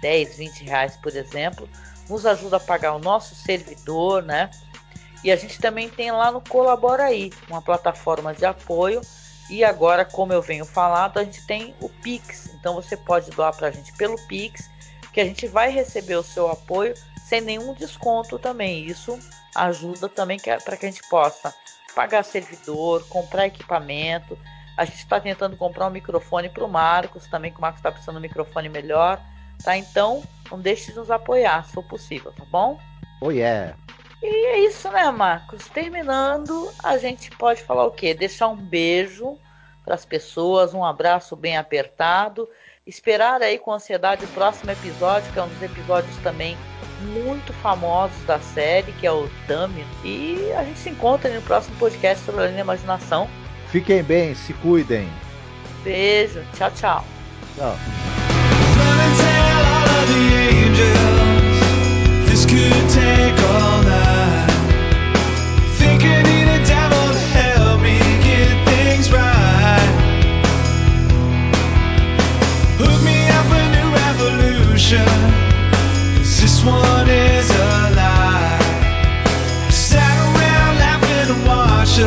10, 0.00 0.36
20 0.36 0.64
reais, 0.64 0.96
por 0.96 1.14
exemplo. 1.14 1.68
Nos 2.08 2.26
ajuda 2.26 2.56
a 2.56 2.60
pagar 2.60 2.94
o 2.94 2.98
nosso 2.98 3.34
servidor, 3.34 4.22
né? 4.22 4.50
E 5.22 5.30
a 5.30 5.36
gente 5.36 5.58
também 5.60 5.88
tem 5.88 6.10
lá 6.10 6.30
no 6.30 6.40
Colabora 6.40 7.04
aí, 7.04 7.30
uma 7.48 7.60
plataforma 7.60 8.34
de 8.34 8.44
apoio. 8.44 9.00
E 9.50 9.64
agora, 9.64 10.04
como 10.04 10.32
eu 10.32 10.40
venho 10.40 10.64
falando, 10.64 11.18
a 11.18 11.24
gente 11.24 11.46
tem 11.46 11.74
o 11.80 11.88
Pix. 11.88 12.54
Então 12.54 12.74
você 12.74 12.96
pode 12.96 13.30
doar 13.30 13.54
para 13.54 13.68
a 13.68 13.70
gente 13.70 13.92
pelo 13.94 14.16
Pix, 14.26 14.70
que 15.12 15.20
a 15.20 15.24
gente 15.24 15.46
vai 15.46 15.70
receber 15.70 16.16
o 16.16 16.22
seu 16.22 16.50
apoio 16.50 16.94
sem 17.26 17.40
nenhum 17.40 17.74
desconto 17.74 18.38
também. 18.38 18.86
Isso 18.86 19.18
ajuda 19.54 20.08
também 20.08 20.38
para 20.38 20.76
que 20.76 20.86
a 20.86 20.90
gente 20.90 21.06
possa 21.08 21.54
pagar 21.94 22.24
servidor, 22.24 23.06
comprar 23.08 23.46
equipamento. 23.46 24.38
A 24.76 24.84
gente 24.84 24.98
está 24.98 25.20
tentando 25.20 25.56
comprar 25.56 25.88
um 25.88 25.90
microfone 25.90 26.48
para 26.48 26.64
o 26.64 26.68
Marcos 26.68 27.26
também, 27.26 27.52
que 27.52 27.58
o 27.58 27.60
Marcos 27.60 27.80
está 27.80 27.90
precisando 27.90 28.14
de 28.14 28.20
um 28.20 28.22
microfone 28.22 28.68
melhor. 28.68 29.20
Tá? 29.62 29.76
Então, 29.76 30.22
não 30.50 30.58
deixe 30.58 30.92
de 30.92 30.96
nos 30.96 31.10
apoiar, 31.10 31.64
se 31.66 31.72
for 31.72 31.84
possível, 31.84 32.32
tá 32.32 32.44
bom? 32.50 32.78
Oh 33.20 33.30
yeah! 33.30 33.76
E 34.22 34.46
é 34.46 34.58
isso, 34.60 34.90
né, 34.90 35.10
Marcos? 35.10 35.66
Terminando, 35.68 36.70
a 36.82 36.98
gente 36.98 37.30
pode 37.30 37.62
falar 37.62 37.86
o 37.86 37.90
quê? 37.90 38.12
Deixar 38.12 38.48
um 38.48 38.56
beijo 38.56 39.38
para 39.84 39.94
as 39.94 40.04
pessoas, 40.04 40.74
um 40.74 40.84
abraço 40.84 41.34
bem 41.34 41.56
apertado, 41.56 42.48
esperar 42.86 43.40
aí 43.40 43.58
com 43.58 43.72
ansiedade 43.72 44.24
o 44.24 44.28
próximo 44.28 44.70
episódio, 44.70 45.32
que 45.32 45.38
é 45.38 45.42
um 45.42 45.48
dos 45.48 45.62
episódios 45.62 46.14
também 46.18 46.56
muito 47.00 47.52
famosos 47.54 48.22
da 48.24 48.38
série, 48.38 48.92
que 48.92 49.06
é 49.06 49.12
o 49.12 49.28
Dummy. 49.48 49.86
E 50.04 50.52
a 50.52 50.64
gente 50.64 50.78
se 50.78 50.90
encontra 50.90 51.30
no 51.32 51.40
próximo 51.42 51.76
podcast 51.76 52.24
sobre 52.24 52.42
a 52.42 52.46
linha 52.48 52.60
imaginação. 52.60 53.28
Fiquem 53.68 54.02
bem, 54.02 54.34
se 54.34 54.52
cuidem. 54.54 55.08
Beijo, 55.82 56.44
tchau, 56.56 56.70
tchau. 56.72 57.04
Tchau. 57.56 57.76
Cause 74.90 76.40
this 76.40 76.64
one 76.64 77.08
is 77.08 77.48
a 77.48 77.94
lie. 77.94 78.58
Sat 79.70 80.18
around 80.34 80.78
laughing 80.78 81.30
and 81.30 81.46
watched 81.46 82.00